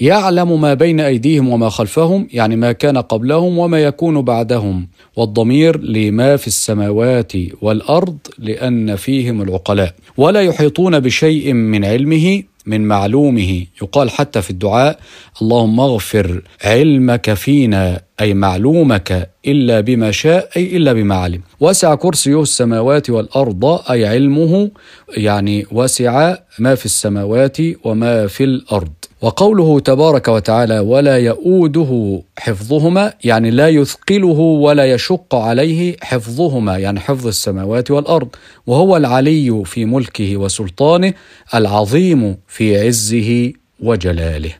يعلم 0.00 0.60
ما 0.60 0.74
بين 0.74 1.00
أيديهم 1.00 1.48
وما 1.48 1.68
خلفهم 1.68 2.28
يعني 2.32 2.56
ما 2.56 2.72
كان 2.72 2.98
قبلهم 2.98 3.58
وما 3.58 3.82
يكون 3.82 4.22
بعدهم. 4.22 4.88
والضمير 5.16 5.80
لما 5.80 6.36
في 6.36 6.46
السماوات 6.46 7.32
والأرض 7.62 8.18
لأن 8.38 8.96
فيهم 8.96 9.42
العقلاء. 9.42 9.94
ولا 10.16 10.40
يحيطون 10.40 11.00
بشيء 11.00 11.52
من 11.52 11.84
علمه 11.84 12.42
من 12.66 12.80
معلومه. 12.80 13.66
يقال 13.82 14.10
حتى 14.10 14.42
في 14.42 14.50
الدعاء 14.50 14.98
اللهم 15.42 15.80
اغفر 15.80 16.42
علمك 16.64 17.34
فينا 17.34 18.00
أي 18.20 18.34
معلومك 18.34 19.30
إلا 19.46 19.80
بما 19.80 20.10
شاء 20.10 20.48
أي 20.56 20.76
إلا 20.76 20.92
بما 20.92 21.14
علم. 21.14 21.40
وسع 21.60 21.94
كرسيه 21.94 22.42
السماوات 22.42 23.10
والأرض 23.10 23.64
أي 23.90 24.06
علمه 24.06 24.70
يعني 25.16 25.66
وسع 25.72 26.36
ما 26.58 26.74
في 26.74 26.84
السماوات 26.84 27.56
وما 27.84 28.26
في 28.26 28.44
الأرض. 28.44 28.92
وقوله 29.22 29.80
تبارك 29.80 30.28
وتعالى 30.28 30.78
ولا 30.78 31.16
يؤوده 31.18 32.22
حفظهما 32.38 33.12
يعني 33.24 33.50
لا 33.50 33.68
يثقله 33.68 34.40
ولا 34.40 34.92
يشق 34.92 35.34
عليه 35.34 35.96
حفظهما 36.02 36.78
يعني 36.78 37.00
حفظ 37.00 37.26
السماوات 37.26 37.90
والأرض. 37.90 38.28
وهو 38.66 38.96
العلي 38.96 39.62
في 39.64 39.84
ملكه 39.84 40.36
وسلطانه 40.36 41.14
العظيم 41.54 42.36
في 42.48 42.86
عزه 42.86 43.52
وجلاله. 43.80 44.52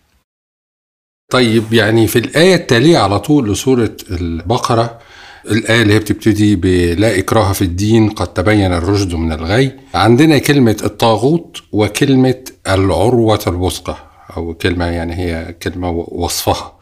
طيب 1.33 1.73
يعني 1.73 2.07
في 2.07 2.19
الآية 2.19 2.55
التالية 2.55 2.99
على 2.99 3.19
طول 3.21 3.53
لسورة 3.53 3.97
البقرة 4.11 4.99
الآية 5.51 5.83
اللي 5.83 5.95
هي 5.95 5.99
بتبتدي 5.99 6.57
بلا 6.57 7.19
إكراه 7.19 7.53
في 7.53 7.63
الدين 7.63 8.11
قد 8.11 8.27
تبين 8.27 8.73
الرشد 8.73 9.15
من 9.15 9.33
الغي 9.33 9.73
عندنا 9.95 10.39
كلمة 10.39 10.77
الطاغوت 10.85 11.57
وكلمة 11.73 12.45
العروة 12.69 13.41
الوثقى 13.47 14.12
أو 14.37 14.55
كلمة 14.55 14.85
يعني 14.85 15.15
هي 15.15 15.55
كلمة 15.63 15.91
وصفها. 15.91 16.73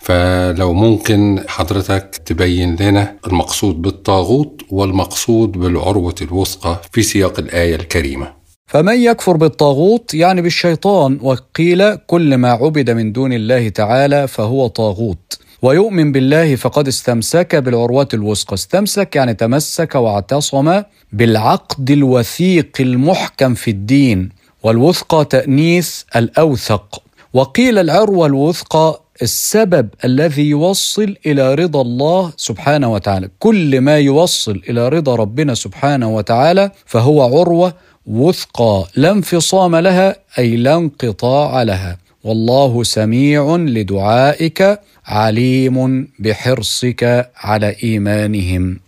فلو 0.00 0.72
ممكن 0.72 1.44
حضرتك 1.48 2.20
تبين 2.26 2.76
لنا 2.80 3.14
المقصود 3.26 3.82
بالطاغوت 3.82 4.62
والمقصود 4.70 5.52
بالعروة 5.52 6.14
الوثقى 6.22 6.80
في 6.92 7.02
سياق 7.02 7.38
الآية 7.38 7.74
الكريمة. 7.74 8.32
فمن 8.66 9.02
يكفر 9.02 9.36
بالطاغوت 9.36 10.14
يعني 10.14 10.42
بالشيطان 10.42 11.18
وقيل 11.22 11.94
كل 11.96 12.34
ما 12.34 12.50
عبد 12.50 12.90
من 12.90 13.12
دون 13.12 13.32
الله 13.32 13.68
تعالى 13.68 14.28
فهو 14.28 14.66
طاغوت. 14.66 15.38
ويؤمن 15.62 16.12
بالله 16.12 16.56
فقد 16.56 16.88
استمسك 16.88 17.56
بالعروة 17.56 18.08
الوثقى. 18.14 18.54
استمسك 18.54 19.16
يعني 19.16 19.34
تمسك 19.34 19.94
واعتصم 19.94 20.82
بالعقد 21.12 21.90
الوثيق 21.90 22.70
المحكم 22.80 23.54
في 23.54 23.70
الدين. 23.70 24.28
والوثقى 24.62 25.24
تأنيث 25.24 26.02
الأوثق. 26.16 27.02
وقيل 27.34 27.78
العروة 27.78 28.26
الوثقى 28.26 29.00
السبب 29.22 29.88
الذي 30.04 30.48
يوصل 30.48 31.16
إلى 31.26 31.54
رضا 31.54 31.82
الله 31.82 32.32
سبحانه 32.36 32.92
وتعالى. 32.92 33.30
كل 33.38 33.80
ما 33.80 33.98
يوصل 33.98 34.62
إلى 34.68 34.88
رضا 34.88 35.14
ربنا 35.14 35.54
سبحانه 35.54 36.16
وتعالى 36.16 36.70
فهو 36.86 37.22
عروة 37.22 37.74
وثقى. 38.06 38.86
لا 38.96 39.10
انفصام 39.10 39.76
لها 39.76 40.16
أي 40.38 40.56
لا 40.56 40.74
انقطاع 40.74 41.62
لها. 41.62 41.98
والله 42.24 42.82
سميع 42.82 43.56
لدعائك 43.56 44.80
عليم 45.06 46.08
بحرصك 46.18 47.30
على 47.36 47.76
إيمانهم. 47.82 48.80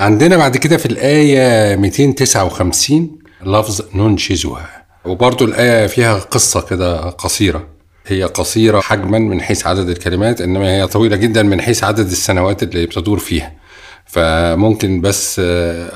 عندنا 0.00 0.36
بعد 0.36 0.56
كده 0.56 0.76
في 0.76 0.86
الآية 0.86 1.76
259 1.76 3.18
لفظ 3.46 3.80
ننشزها. 3.94 4.79
وبرضو 5.04 5.44
الآية 5.44 5.86
فيها 5.86 6.18
قصة 6.18 6.60
كده 6.60 7.00
قصيرة. 7.10 7.66
هي 8.06 8.24
قصيرة 8.24 8.80
حجما 8.80 9.18
من 9.18 9.40
حيث 9.40 9.66
عدد 9.66 9.88
الكلمات 9.88 10.40
إنما 10.40 10.76
هي 10.76 10.86
طويلة 10.86 11.16
جدا 11.16 11.42
من 11.42 11.60
حيث 11.60 11.84
عدد 11.84 12.06
السنوات 12.10 12.62
اللي 12.62 12.86
بتدور 12.86 13.18
فيها. 13.18 13.52
فممكن 14.06 15.00
بس 15.00 15.40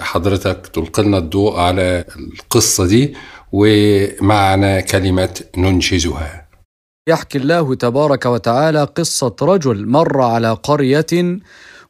حضرتك 0.01 0.67
تلقي 0.67 1.03
لنا 1.03 1.19
الضوء 1.19 1.59
على 1.59 2.05
القصة 2.17 2.87
دي 2.87 3.15
ومعنى 3.53 4.83
كلمة 4.83 5.41
ننشزها. 5.57 6.49
يحكي 7.09 7.39
الله 7.39 7.75
تبارك 7.75 8.27
وتعالى 8.27 8.85
قصة 8.85 9.37
رجل 9.43 9.89
مر 9.89 10.21
على 10.21 10.53
قرية 10.53 11.39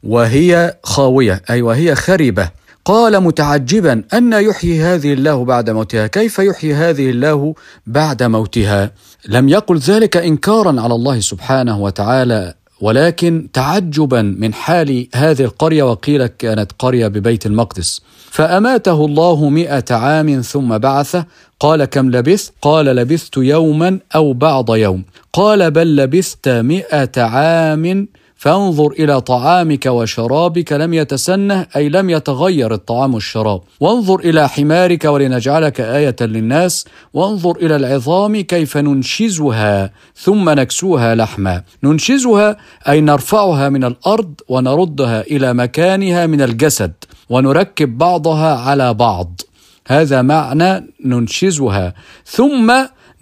وهي 0.03 0.79
خاوية 0.83 1.43
أي 1.51 1.63
وهي 1.63 1.95
خربة 1.95 2.51
قال 2.85 3.21
متعجبا 3.21 4.03
أن 4.15 4.33
يحيي 4.33 4.83
هذه 4.83 5.13
الله 5.13 5.45
بعد 5.45 5.71
موتها. 5.71 6.07
كيف 6.07 6.39
يحيي 6.39 6.75
هذه 6.75 7.11
الله 7.11 7.55
بعد 7.87 8.23
موتها؟ 8.23 8.91
لم 9.29 9.49
يقل 9.49 9.79
ذلك 9.79 10.17
إنكارا 10.17 10.81
على 10.81 10.95
الله 10.95 11.21
سبحانه 11.21 11.81
وتعالى 11.81 12.55
ولكن 12.81 13.49
تعجبا 13.53 14.23
من 14.23 14.55
حال 14.55 15.09
هذه 15.15 15.43
القرية 15.43 15.83
وقيل 15.83 16.27
كانت 16.27 16.73
قرية 16.79 17.09
ببيت 17.09 17.47
المقدس. 17.47 18.01
فأماته 18.31 19.05
الله 19.05 19.49
مئة 19.49 19.95
عام 19.95 20.41
ثم 20.41 20.79
بعثه. 20.79 21.25
قال 21.61 21.85
كم 21.85 22.11
لبثت؟ 22.11 22.53
قال 22.63 22.87
لبثت 22.87 23.37
يوما 23.37 23.99
أو 24.15 24.33
بعض 24.33 24.77
يوم. 24.77 25.05
قال 25.33 25.71
بل 25.71 25.97
لبثت 25.97 26.49
مئة 26.49 27.23
عام 27.23 28.09
فانظر 28.45 28.93
إلى 28.93 29.21
طعامك 29.21 29.87
وشرابك 29.87 30.73
لم 30.73 30.95
يتسنه 30.95 31.67
أي 31.77 31.89
لم 31.89 32.11
يتغير 32.11 32.75
الطعام 32.75 33.15
والشراب. 33.15 33.61
وانظر 33.81 34.21
إلى 34.21 34.49
حمارك 34.49 35.05
ولنجعلك 35.05 35.81
آية 35.81 36.17
للناس. 36.21 36.85
وانظر 37.15 37.57
إلى 37.57 37.77
العظام 37.77 38.41
كيف 38.41 38.77
ننشزها 38.77 39.91
ثم 40.17 40.51
نكسوها 40.51 41.15
لحما. 41.15 41.63
ننشزها 41.83 42.57
أي 42.89 43.01
نرفعها 43.01 43.69
من 43.69 43.85
الأرض 43.85 44.35
ونردها 44.49 45.21
إلى 45.21 45.55
مكانها 45.55 46.27
من 46.27 46.43
الجسد 46.43 46.93
ونركب 47.31 47.99
بعضها 47.99 48.57
على 48.57 48.95
بعض. 48.95 49.41
هذا 49.87 50.23
معنى 50.23 50.87
ننشزها. 51.05 51.95
ثم 52.27 52.73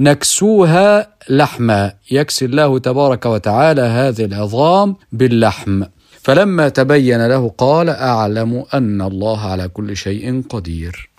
نكسوها 0.03 1.09
لحما. 1.29 1.93
يكسي 2.11 2.45
الله 2.45 2.79
تبارك 2.79 3.27
وتعالى 3.27 3.83
هذه 3.83 4.25
العظام 4.25 4.97
باللحم. 5.13 5.83
فلما 6.23 6.69
تبين 6.69 7.27
له 7.27 7.49
قال 7.59 7.89
أعلم 7.89 8.65
أن 8.75 9.03
الله 9.03 9.41
على 9.41 9.69
كل 9.69 9.97
شيء 9.97 10.43
قدير. 10.49 11.11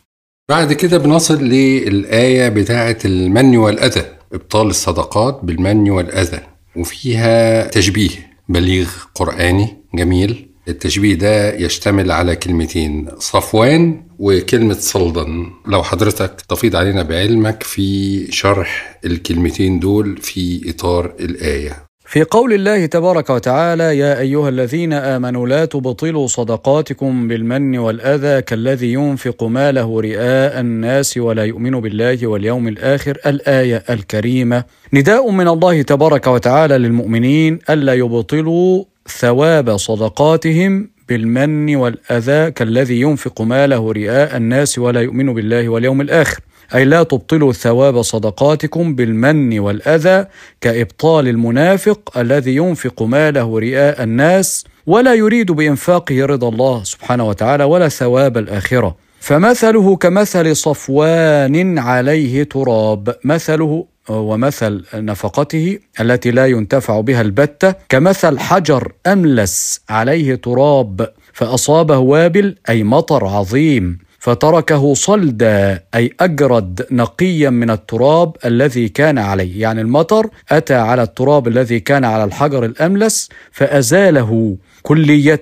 بعد 0.49 0.73
كده 0.73 0.97
بنصل 0.97 1.43
للآية 1.43 2.49
بتاعة 2.49 2.97
المن 3.05 3.57
والأذى 3.57 4.05
إبطال 4.33 4.67
الصدقات 4.67 5.39
بالمن 5.43 5.89
والأذى 5.89 6.39
وفيها 6.75 7.67
تشبيه 7.67 8.09
بليغ 8.49 8.89
قرآني 9.15 9.77
جميل. 9.95 10.52
التشبيه 10.67 11.13
ده 11.13 11.53
يشتمل 11.53 12.11
على 12.11 12.35
كلمتين 12.35 13.07
صفوان 13.19 14.03
وكلمة 14.19 14.77
صلدا. 14.79 15.25
لو 15.67 15.83
حضرتك 15.83 16.41
تفيض 16.49 16.75
علينا 16.75 17.03
بعلمك 17.03 17.63
في 17.63 18.31
شرح 18.31 18.99
الكلمتين 19.05 19.79
دول 19.79 20.17
في 20.17 20.69
إطار 20.69 21.13
الآية. 21.19 21.83
في 22.05 22.23
قول 22.23 22.53
الله 22.53 22.85
تبارك 22.85 23.29
وتعالى 23.29 23.97
يا 23.97 24.19
أيها 24.19 24.49
الذين 24.49 24.93
آمنوا 24.93 25.47
لا 25.47 25.65
تبطلوا 25.65 26.27
صدقاتكم 26.27 27.27
بالمن 27.27 27.77
والأذى 27.77 28.41
كالذي 28.41 28.93
ينفق 28.93 29.43
ماله 29.43 30.01
رئاء 30.01 30.59
الناس 30.59 31.17
ولا 31.17 31.45
يؤمن 31.45 31.81
بالله 31.81 32.27
واليوم 32.27 32.67
الآخر. 32.67 33.17
الآية 33.25 33.83
الكريمة. 33.89 34.63
نداء 34.93 35.31
من 35.31 35.47
الله 35.47 35.81
تبارك 35.81 36.27
وتعالى 36.27 36.77
للمؤمنين 36.77 37.59
ألا 37.69 37.93
يبطلوا 37.93 38.83
ثواب 39.07 39.77
صدقاتهم 39.77 40.89
بالمن 41.09 41.75
والأذى 41.75 42.51
كالذي 42.51 43.01
ينفق 43.01 43.41
ماله 43.41 43.91
رئاء 43.91 44.37
الناس 44.37 44.79
ولا 44.79 45.01
يؤمن 45.01 45.33
بالله 45.33 45.69
واليوم 45.69 46.01
الآخر. 46.01 46.39
أي 46.75 46.85
لا 46.85 47.03
تبطلوا 47.03 47.53
ثواب 47.53 48.01
صدقاتكم 48.01 48.95
بالمن 48.95 49.59
والأذى 49.59 50.25
كإبطال 50.61 51.27
المنافق 51.27 52.17
الذي 52.17 52.55
ينفق 52.55 53.03
ماله 53.03 53.59
رئاء 53.59 54.03
الناس 54.03 54.65
ولا 54.87 55.13
يريد 55.13 55.51
بإنفاقه 55.51 56.25
رضا 56.25 56.49
الله 56.49 56.83
سبحانه 56.83 57.27
وتعالى 57.27 57.63
ولا 57.63 57.89
ثواب 57.89 58.37
الآخرة. 58.37 58.95
فمثله 59.19 59.95
كمثل 59.95 60.55
صفوان 60.55 61.79
عليه 61.79 62.43
تراب. 62.43 63.15
مثله 63.23 63.85
ومثل 64.09 64.83
نفقته 64.93 65.79
التي 65.99 66.31
لا 66.31 66.45
ينتفع 66.45 66.99
بها 67.01 67.21
البتة 67.21 67.73
كمثل 67.89 68.39
حجر 68.39 68.91
أملس 69.07 69.81
عليه 69.89 70.35
تراب 70.35 71.09
فأصابه 71.33 71.97
وابل 71.97 72.55
أي 72.69 72.83
مطر 72.83 73.25
عظيم 73.25 73.97
فتركه 74.19 74.93
صلدا 74.93 75.83
أي 75.95 76.13
أجرد 76.19 76.85
نقيا 76.91 77.49
من 77.49 77.69
التراب 77.69 78.35
الذي 78.45 78.89
كان 78.89 79.17
عليه، 79.17 79.61
يعني 79.61 79.81
المطر 79.81 80.29
أتى 80.51 80.73
على 80.73 81.03
التراب 81.03 81.47
الذي 81.47 81.79
كان 81.79 82.05
على 82.05 82.23
الحجر 82.23 82.65
الأملس 82.65 83.29
فأزاله 83.51 84.57
كلية، 84.81 85.41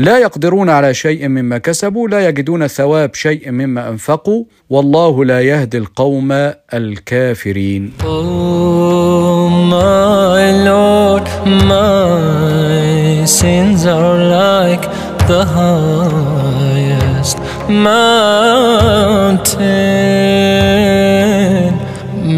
لا 0.00 0.18
يقدرون 0.18 0.70
على 0.70 0.94
شيء 0.94 1.28
مما 1.28 1.58
كسبوا، 1.58 2.08
لا 2.08 2.28
يجدون 2.28 2.66
ثواب 2.66 3.14
شيء 3.14 3.50
مما 3.50 3.88
أنفقوا، 3.88 4.44
والله 4.70 5.24
لا 5.24 5.40
يهدي 5.40 5.78
القوم 5.78 6.52
الكافرين. 6.74 7.92
Oh, 8.02 9.48
my 9.76 10.52
Lord, 10.70 11.28
my 11.44 13.24
sins 13.26 13.84
are 13.86 14.18
like 14.40 14.84
the 15.28 15.44
highest 15.58 17.38
mountain. 17.68 18.00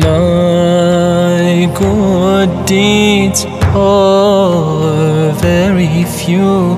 My 0.08 1.68
good 1.84 2.50
deeds 2.66 3.40
are 3.74 5.30
very 5.48 6.04
few, 6.20 6.76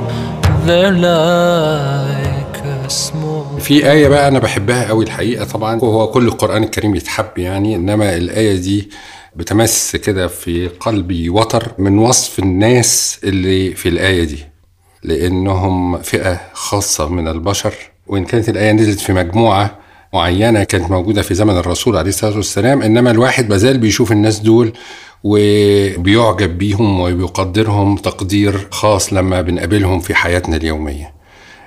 في 3.60 3.90
آية 3.92 4.08
بقى 4.08 4.28
أنا 4.28 4.38
بحبها 4.38 4.88
قوي 4.88 5.04
الحقيقة 5.04 5.44
طبعا 5.44 5.80
وهو 5.80 6.06
كل 6.10 6.26
القرآن 6.28 6.62
الكريم 6.64 6.94
يتحب 6.96 7.38
يعني 7.38 7.76
إنما 7.76 8.16
الآية 8.16 8.56
دي 8.56 8.90
بتمس 9.36 9.96
كده 9.96 10.26
في 10.28 10.68
قلبي 10.80 11.30
وتر 11.30 11.72
من 11.78 11.98
وصف 11.98 12.38
الناس 12.38 13.18
اللي 13.24 13.74
في 13.74 13.88
الآية 13.88 14.24
دي 14.24 14.38
لأنهم 15.02 15.98
فئة 16.02 16.40
خاصة 16.52 17.08
من 17.08 17.28
البشر. 17.28 17.74
وإن 18.06 18.24
كانت 18.24 18.48
الآية 18.48 18.72
نزلت 18.72 19.00
في 19.00 19.12
مجموعة 19.12 19.78
معينة 20.12 20.64
كانت 20.64 20.90
موجودة 20.90 21.22
في 21.22 21.34
زمن 21.34 21.56
الرسول 21.58 21.96
عليه 21.96 22.08
الصلاة 22.08 22.36
والسلام 22.36 22.82
إنما 22.82 23.10
الواحد 23.10 23.50
مازال 23.50 23.78
بيشوف 23.78 24.12
الناس 24.12 24.38
دول 24.38 24.72
وبيعجب 25.24 26.58
بيهم 26.58 27.00
وبيقدرهم 27.00 27.96
تقدير 27.96 28.68
خاص 28.70 29.12
لما 29.12 29.40
بنقابلهم 29.40 30.00
في 30.00 30.14
حياتنا 30.14 30.56
اليومية. 30.56 31.14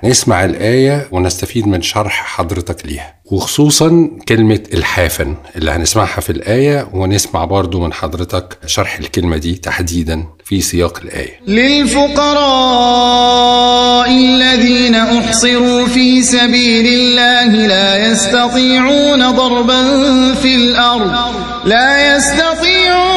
نسمع 0.03 0.45
الآية 0.45 1.07
ونستفيد 1.11 1.67
من 1.67 1.81
شرح 1.81 2.23
حضرتك 2.25 2.85
ليها. 2.85 3.13
وخصوصا 3.25 4.09
كلمة 4.27 4.59
الحافن 4.73 5.35
اللي 5.55 5.71
هنسمعها 5.71 6.21
في 6.21 6.29
الآية 6.29 6.89
ونسمع 6.93 7.45
برضو 7.45 7.79
من 7.79 7.93
حضرتك 7.93 8.57
شرح 8.65 8.97
الكلمة 8.99 9.37
دي 9.37 9.53
تحديدا 9.55 10.23
في 10.45 10.61
سياق 10.61 10.99
الآية. 11.03 11.39
للفقراء 12.67 14.09
الذين 14.11 14.95
أحصروا 14.95 15.87
في 15.87 16.21
سبيل 16.21 16.87
الله 16.87 17.67
لا 17.67 18.11
يستطيعون 18.11 19.31
ضربا 19.31 19.83
في 20.33 20.55
الأرض 20.55 21.11
لا 21.65 22.15
يستطيعون 22.15 22.76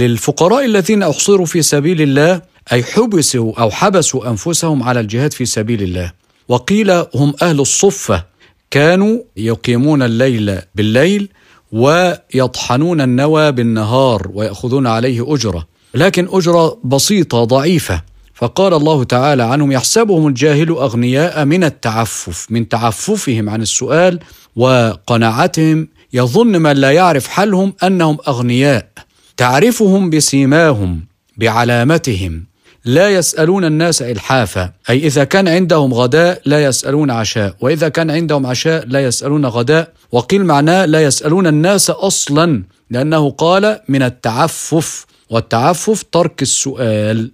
للفقراء 0.00 0.64
الذين 0.64 1.02
احصروا 1.02 1.46
في 1.46 1.62
سبيل 1.62 2.02
الله 2.02 2.42
أي 2.72 2.82
حبسوا 2.82 3.60
أو 3.60 3.70
حبسوا 3.70 4.30
أنفسهم 4.30 4.82
على 4.82 5.00
الجهاد 5.00 5.32
في 5.32 5.44
سبيل 5.44 5.82
الله. 5.82 6.12
وقيل 6.48 6.90
هم 6.90 7.34
أهل 7.42 7.60
الصفة. 7.60 8.24
كانوا 8.70 9.18
يقيمون 9.36 10.02
الليل 10.02 10.58
بالليل 10.74 11.28
ويطحنون 11.72 13.00
النوى 13.00 13.52
بالنهار 13.52 14.30
ويأخذون 14.34 14.86
عليه 14.86 15.34
أجرة. 15.34 15.66
لكن 15.94 16.28
أجرة 16.30 16.78
بسيطة 16.84 17.44
ضعيفة. 17.44 18.02
فقال 18.34 18.74
الله 18.74 19.04
تعالى 19.04 19.42
عنهم 19.42 19.72
يحسبهم 19.72 20.26
الجاهل 20.26 20.68
أغنياء 20.68 21.44
من 21.44 21.64
التعفف 21.64 22.46
من 22.50 22.68
تعففهم 22.68 23.48
عن 23.50 23.62
السؤال 23.62 24.18
وقناعتهم. 24.56 25.88
يظن 26.12 26.62
من 26.62 26.72
لا 26.72 26.90
يعرف 26.90 27.28
حالهم 27.28 27.72
أنهم 27.82 28.18
أغنياء. 28.28 28.88
تعرفهم 29.40 30.10
بسيماهم 30.10 31.06
بعلامتهم. 31.36 32.44
لا 32.84 33.10
يسألون 33.10 33.64
الناس 33.64 34.02
إلحافا. 34.02 34.72
أي 34.90 35.06
إذا 35.06 35.24
كان 35.24 35.48
عندهم 35.48 35.94
غداء 35.94 36.42
لا 36.44 36.64
يسألون 36.64 37.10
عشاء 37.10 37.56
وإذا 37.60 37.88
كان 37.88 38.10
عندهم 38.10 38.46
عشاء 38.46 38.86
لا 38.86 39.04
يسألون 39.04 39.46
غداء. 39.46 39.92
وقيل 40.12 40.44
معناه 40.44 40.84
لا 40.84 41.02
يسألون 41.02 41.46
الناس 41.46 41.90
أصلا 41.90 42.64
لأنه 42.90 43.30
قال 43.30 43.80
من 43.88 44.02
التعفف 44.02 45.06
والتعفف 45.30 46.02
ترك 46.12 46.42
السؤال. 46.42 47.32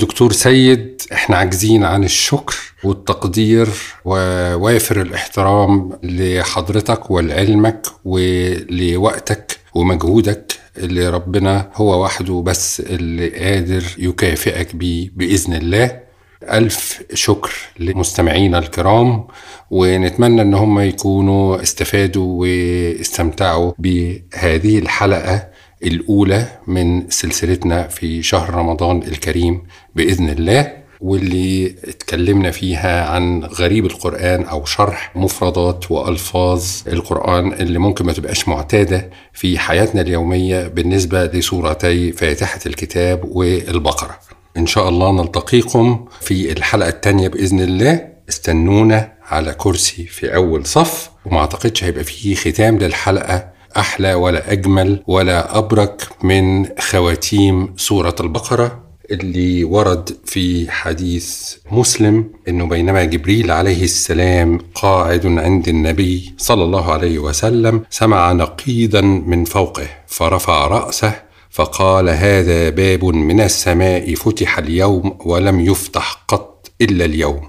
دكتور 0.00 0.32
سيد 0.32 1.02
إحنا 1.12 1.36
عاجزين 1.36 1.84
عن 1.84 2.04
الشكر 2.04 2.56
والتقدير 2.84 3.68
ووافر 4.04 5.00
الاحترام 5.02 5.92
لحضرتك 6.02 7.10
ولعلمك 7.10 7.86
ولوقتك. 8.04 9.65
ومجهودك 9.80 10.52
اللي 10.78 11.08
ربنا 11.08 11.70
هو 11.74 12.04
وحده 12.04 12.42
بس 12.46 12.80
اللي 12.80 13.28
قادر 13.28 13.84
يكافئك 13.98 14.76
بيه 14.76 15.10
بإذن 15.16 15.54
الله. 15.54 16.00
ألف 16.42 17.02
شكر 17.14 17.52
لمستمعينا 17.78 18.58
الكرام 18.58 19.26
ونتمنى 19.70 20.42
إن 20.42 20.54
هم 20.54 20.80
يكونوا 20.80 21.62
استفادوا 21.62 22.40
واستمتعوا 22.40 23.72
بهذه 23.78 24.78
الحلقة 24.78 25.48
الأولى 25.82 26.46
من 26.66 27.10
سلسلتنا 27.10 27.88
في 27.88 28.22
شهر 28.22 28.54
رمضان 28.54 29.02
الكريم 29.02 29.62
بإذن 29.94 30.28
الله. 30.28 30.85
واللي 31.00 31.66
اتكلمنا 31.84 32.50
فيها 32.50 33.06
عن 33.10 33.44
غريب 33.44 33.86
القرآن 33.86 34.42
أو 34.44 34.64
شرح 34.64 35.16
مفردات 35.16 35.90
وألفاظ 35.90 36.64
القرآن 36.88 37.52
اللي 37.52 37.78
ممكن 37.78 38.06
ما 38.06 38.12
تبقاش 38.12 38.48
معتادة 38.48 39.10
في 39.32 39.58
حياتنا 39.58 40.00
اليومية 40.00 40.68
بالنسبة 40.68 41.24
لسورتي 41.24 42.12
فاتحة 42.12 42.60
الكتاب 42.66 43.24
والبقرة. 43.24 44.18
إن 44.56 44.66
شاء 44.66 44.88
الله 44.88 45.12
نلتقيكم 45.22 46.04
في 46.20 46.52
الحلقة 46.52 46.88
التانية 46.88 47.28
بإذن 47.28 47.60
الله. 47.60 48.08
استنونا 48.28 49.12
على 49.28 49.52
كرسي 49.54 50.04
في 50.06 50.34
أول 50.34 50.66
صف 50.66 51.10
وما 51.26 51.38
أعتقدش 51.38 51.84
هيبقى 51.84 52.04
فيه 52.04 52.34
ختام 52.34 52.78
للحلقة 52.78 53.48
أحلى 53.76 54.14
ولا 54.14 54.52
أجمل 54.52 55.02
ولا 55.06 55.58
أبرك 55.58 56.02
من 56.22 56.66
خواتيم 56.78 57.74
سورة 57.76 58.14
البقرة. 58.20 58.85
اللي 59.10 59.64
ورد 59.64 60.16
في 60.24 60.70
حديث 60.70 61.54
مسلم 61.70 62.30
إنه 62.48 62.66
بينما 62.66 63.04
جبريل 63.04 63.50
عليه 63.50 63.84
السلام 63.84 64.58
قاعد 64.74 65.26
عند 65.26 65.68
النبي 65.68 66.34
صلى 66.38 66.64
الله 66.64 66.92
عليه 66.92 67.18
وسلم 67.18 67.82
سمع 67.90 68.32
نقيضا 68.32 69.00
من 69.00 69.44
فوقه 69.44 69.86
فرفع 70.06 70.66
رأسه 70.66 71.12
فقال 71.50 72.08
هذا 72.08 72.70
باب 72.70 73.04
من 73.04 73.40
السماء 73.40 74.14
فتح 74.14 74.58
اليوم 74.58 75.18
ولم 75.24 75.60
يفتح 75.60 76.24
قط 76.28 76.70
إلا 76.80 77.04
اليوم 77.04 77.40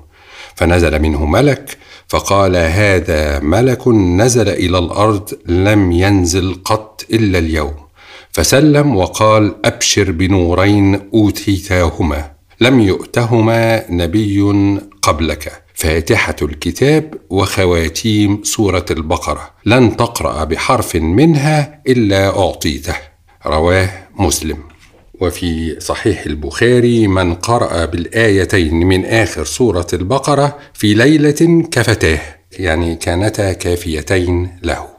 فنزل 0.56 1.00
منه 1.00 1.26
ملك 1.26 1.78
فقال 2.08 2.56
هذا 2.56 3.40
ملك 3.40 3.88
نزل 3.88 4.50
إلى 4.50 4.78
الأرض 4.78 5.30
لم 5.46 5.92
ينزل 5.92 6.56
قط 6.66 7.06
إلا 7.12 7.40
اليوم 7.40 7.87
فسلم 8.38 8.96
وقال 8.96 9.56
أبشر 9.66 10.12
بنورين 10.12 11.10
أوتيتاهما 11.14 12.32
لم 12.62 12.80
يؤتهما 12.80 13.92
نبي 13.92 14.42
قبلك. 15.02 15.64
فاتحة 15.74 16.36
الكتاب 16.42 17.14
وخواتيم 17.30 18.44
سورة 18.44 18.86
البقرة 18.92 19.50
لن 19.66 19.98
تقرأ 19.98 20.44
بحرف 20.44 20.96
منها 20.96 21.82
إلا 21.88 22.40
أعطيته. 22.40 22.96
رواه 23.46 23.90
مسلم. 24.20 24.58
وفي 25.22 25.80
صحيح 25.80 26.26
البخاري 26.26 27.08
من 27.08 27.34
قرأ 27.34 27.86
بالآيتين 27.86 28.76
من 28.76 29.06
آخر 29.06 29.44
سورة 29.44 29.88
البقرة 29.94 30.58
في 30.74 30.94
ليلة 30.94 31.68
كفتاه 31.72 32.20
يعني 32.60 32.96
كانتا 32.96 33.54
كافيتين 33.54 34.58
له. 34.64 34.97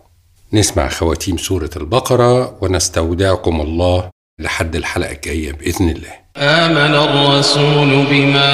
نسمع 0.52 0.88
خواتيم 0.88 1.36
سورة 1.36 1.70
البقرة 1.76 2.58
ونستودعكم 2.60 3.60
الله 3.60 4.10
لحد 4.40 4.76
الحلقة 4.76 5.12
الجاية 5.12 5.52
بإذن 5.52 5.88
الله. 5.90 6.12
آمن 6.36 6.94
الرسول 6.94 8.04
بما 8.10 8.52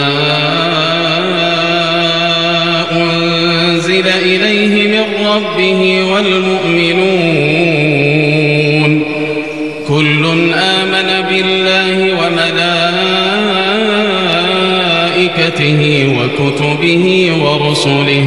أنزل 2.93 4.09
إليه 4.09 4.89
من 4.89 5.05
ربه 5.27 6.05
والمؤمنون. 6.13 7.05
كل 9.89 10.53
آمن 10.55 11.09
بالله 11.29 11.97
وملائكته 12.21 12.63
وكتبه 16.19 17.07
ورسله. 17.43 18.27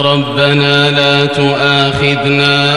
ربنا 0.00 0.90
لا 0.90 1.26
تؤاخذنا 1.26 2.76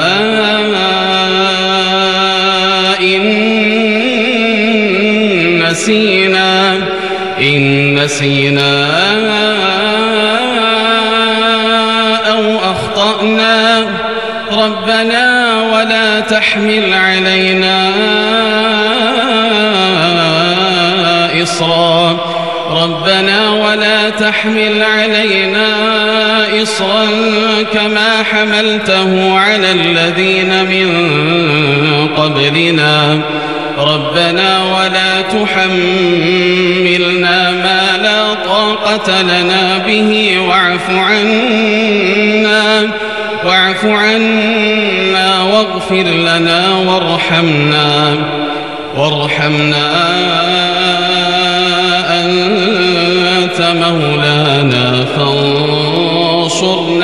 إن 3.00 3.24
نسينا 5.70 6.78
إن 7.40 7.96
نسينا 7.96 8.88
أو 12.32 12.58
أخطأنا. 12.72 13.86
ربنا 14.52 15.62
ولا 15.74 16.20
تحمل 16.20 16.94
علينا 16.94 17.90
إصرا. 21.44 22.20
ربنا 22.72 23.50
ولا 23.50 24.10
تحمل 24.10 24.84
علينا 24.84 25.53
إصرا 26.74 27.06
كما 27.74 28.24
حملته 28.24 29.40
على 29.40 29.72
الذين 29.72 30.66
من 30.66 30.88
قبلنا. 32.18 33.22
ربنا 33.78 34.64
ولا 34.64 35.22
تحملنا 35.22 36.42
ما 37.52 37.98
لا 38.04 38.34
طاقة 38.34 39.22
لنا 39.22 39.78
به 39.88 40.40
واعف 40.40 40.90
عنا 40.90 42.90
واعف 43.46 43.86
عنا 43.86 45.44
واغفر 45.44 46.04
لنا 46.04 46.74
وارحمنا 46.88 48.18
وارحمنا. 48.98 50.43
مولانا 56.63 57.02